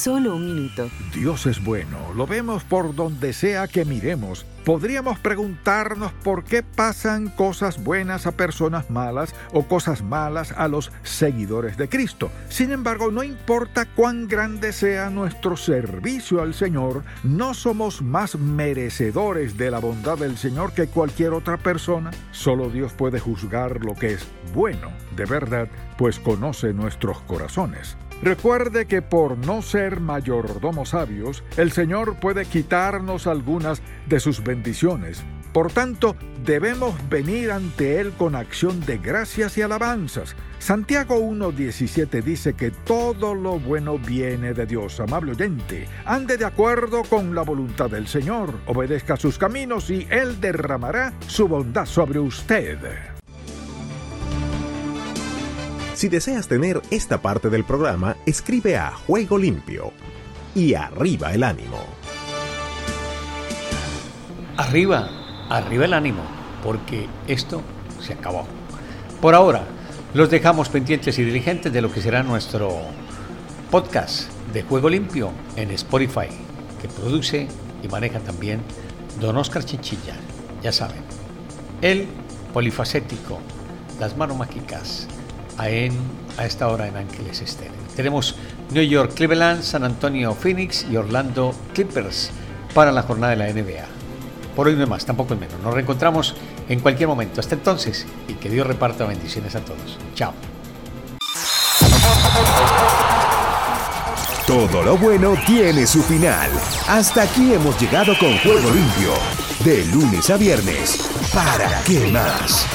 Solo 0.00 0.36
un 0.36 0.46
minuto. 0.46 0.88
Dios 1.12 1.44
es 1.44 1.62
bueno, 1.62 1.98
lo 2.16 2.26
vemos 2.26 2.64
por 2.64 2.94
donde 2.94 3.34
sea 3.34 3.68
que 3.68 3.84
miremos. 3.84 4.46
Podríamos 4.64 5.18
preguntarnos 5.18 6.10
por 6.24 6.44
qué 6.44 6.62
pasan 6.62 7.28
cosas 7.28 7.84
buenas 7.84 8.26
a 8.26 8.32
personas 8.32 8.88
malas 8.88 9.34
o 9.52 9.68
cosas 9.68 10.02
malas 10.02 10.52
a 10.52 10.68
los 10.68 10.90
seguidores 11.02 11.76
de 11.76 11.90
Cristo. 11.90 12.30
Sin 12.48 12.72
embargo, 12.72 13.10
no 13.10 13.22
importa 13.22 13.84
cuán 13.84 14.26
grande 14.26 14.72
sea 14.72 15.10
nuestro 15.10 15.54
servicio 15.58 16.40
al 16.40 16.54
Señor, 16.54 17.02
no 17.22 17.52
somos 17.52 18.00
más 18.00 18.36
merecedores 18.36 19.58
de 19.58 19.70
la 19.70 19.80
bondad 19.80 20.16
del 20.16 20.38
Señor 20.38 20.72
que 20.72 20.86
cualquier 20.86 21.34
otra 21.34 21.58
persona. 21.58 22.10
Solo 22.32 22.70
Dios 22.70 22.94
puede 22.94 23.20
juzgar 23.20 23.84
lo 23.84 23.94
que 23.94 24.14
es 24.14 24.26
bueno, 24.54 24.92
de 25.14 25.26
verdad, 25.26 25.68
pues 25.98 26.18
conoce 26.18 26.72
nuestros 26.72 27.20
corazones. 27.20 27.98
Recuerde 28.22 28.86
que 28.86 29.00
por 29.00 29.38
no 29.38 29.62
ser 29.62 30.00
mayordomos 30.00 30.90
sabios, 30.90 31.42
el 31.56 31.72
Señor 31.72 32.20
puede 32.20 32.44
quitarnos 32.44 33.26
algunas 33.26 33.80
de 34.06 34.20
sus 34.20 34.44
bendiciones. 34.44 35.22
Por 35.52 35.72
tanto, 35.72 36.14
debemos 36.44 36.94
venir 37.08 37.50
ante 37.50 37.98
Él 37.98 38.12
con 38.12 38.36
acción 38.36 38.84
de 38.84 38.98
gracias 38.98 39.58
y 39.58 39.62
alabanzas. 39.62 40.36
Santiago 40.58 41.18
1.17 41.18 42.22
dice 42.22 42.52
que 42.52 42.70
todo 42.70 43.34
lo 43.34 43.58
bueno 43.58 43.98
viene 43.98 44.52
de 44.52 44.66
Dios, 44.66 45.00
amable 45.00 45.32
oyente. 45.32 45.88
Ande 46.04 46.36
de 46.36 46.44
acuerdo 46.44 47.02
con 47.02 47.34
la 47.34 47.42
voluntad 47.42 47.90
del 47.90 48.06
Señor, 48.06 48.52
obedezca 48.66 49.16
sus 49.16 49.38
caminos 49.38 49.90
y 49.90 50.06
Él 50.10 50.40
derramará 50.40 51.14
su 51.26 51.48
bondad 51.48 51.86
sobre 51.86 52.20
usted. 52.20 52.78
Si 56.00 56.08
deseas 56.08 56.48
tener 56.48 56.80
esta 56.90 57.20
parte 57.20 57.50
del 57.50 57.62
programa, 57.62 58.16
escribe 58.24 58.78
a 58.78 58.90
Juego 58.90 59.36
Limpio 59.36 59.92
y 60.54 60.72
arriba 60.72 61.34
el 61.34 61.44
ánimo. 61.44 61.76
Arriba, 64.56 65.10
arriba 65.50 65.84
el 65.84 65.92
ánimo, 65.92 66.22
porque 66.64 67.06
esto 67.26 67.60
se 68.00 68.14
acabó. 68.14 68.46
Por 69.20 69.34
ahora, 69.34 69.66
los 70.14 70.30
dejamos 70.30 70.70
pendientes 70.70 71.18
y 71.18 71.22
diligentes 71.22 71.70
de 71.70 71.82
lo 71.82 71.92
que 71.92 72.00
será 72.00 72.22
nuestro 72.22 72.78
podcast 73.70 74.32
de 74.54 74.62
Juego 74.62 74.88
Limpio 74.88 75.32
en 75.56 75.70
Spotify, 75.72 76.28
que 76.80 76.88
produce 76.88 77.46
y 77.82 77.88
maneja 77.88 78.20
también 78.20 78.62
Don 79.20 79.36
Oscar 79.36 79.66
Chinchilla. 79.66 80.14
Ya 80.62 80.72
saben, 80.72 81.02
el 81.82 82.06
polifacético, 82.54 83.38
las 83.98 84.16
manos 84.16 84.38
mágicas, 84.38 85.06
en, 85.68 85.92
a 86.38 86.46
esta 86.46 86.68
hora 86.68 86.88
en 86.88 86.96
Ángeles 86.96 87.40
Estéreo. 87.40 87.72
Tenemos 87.96 88.36
New 88.70 88.82
York 88.82 89.12
Cleveland, 89.14 89.62
San 89.62 89.84
Antonio 89.84 90.34
Phoenix 90.34 90.86
y 90.90 90.96
Orlando 90.96 91.54
Clippers 91.74 92.30
para 92.74 92.92
la 92.92 93.02
jornada 93.02 93.34
de 93.34 93.36
la 93.36 93.52
NBA. 93.52 93.84
Por 94.54 94.68
hoy 94.68 94.76
no 94.76 94.86
más, 94.86 95.04
tampoco 95.04 95.34
es 95.34 95.40
menos. 95.40 95.60
Nos 95.60 95.74
reencontramos 95.74 96.34
en 96.68 96.80
cualquier 96.80 97.08
momento. 97.08 97.40
Hasta 97.40 97.54
entonces 97.54 98.06
y 98.28 98.34
que 98.34 98.48
Dios 98.48 98.66
reparta 98.66 99.06
bendiciones 99.06 99.54
a 99.54 99.60
todos. 99.60 99.98
Chao. 100.14 100.32
Todo 104.46 104.82
lo 104.82 104.98
bueno 104.98 105.34
tiene 105.46 105.86
su 105.86 106.02
final. 106.02 106.50
Hasta 106.88 107.22
aquí 107.22 107.54
hemos 107.54 107.80
llegado 107.80 108.18
con 108.18 108.36
Juego 108.38 108.70
Limpio. 108.70 109.12
De 109.64 109.84
lunes 109.86 110.28
a 110.30 110.36
viernes. 110.36 111.08
¿Para 111.32 111.82
qué 111.84 112.10
más? 112.10 112.66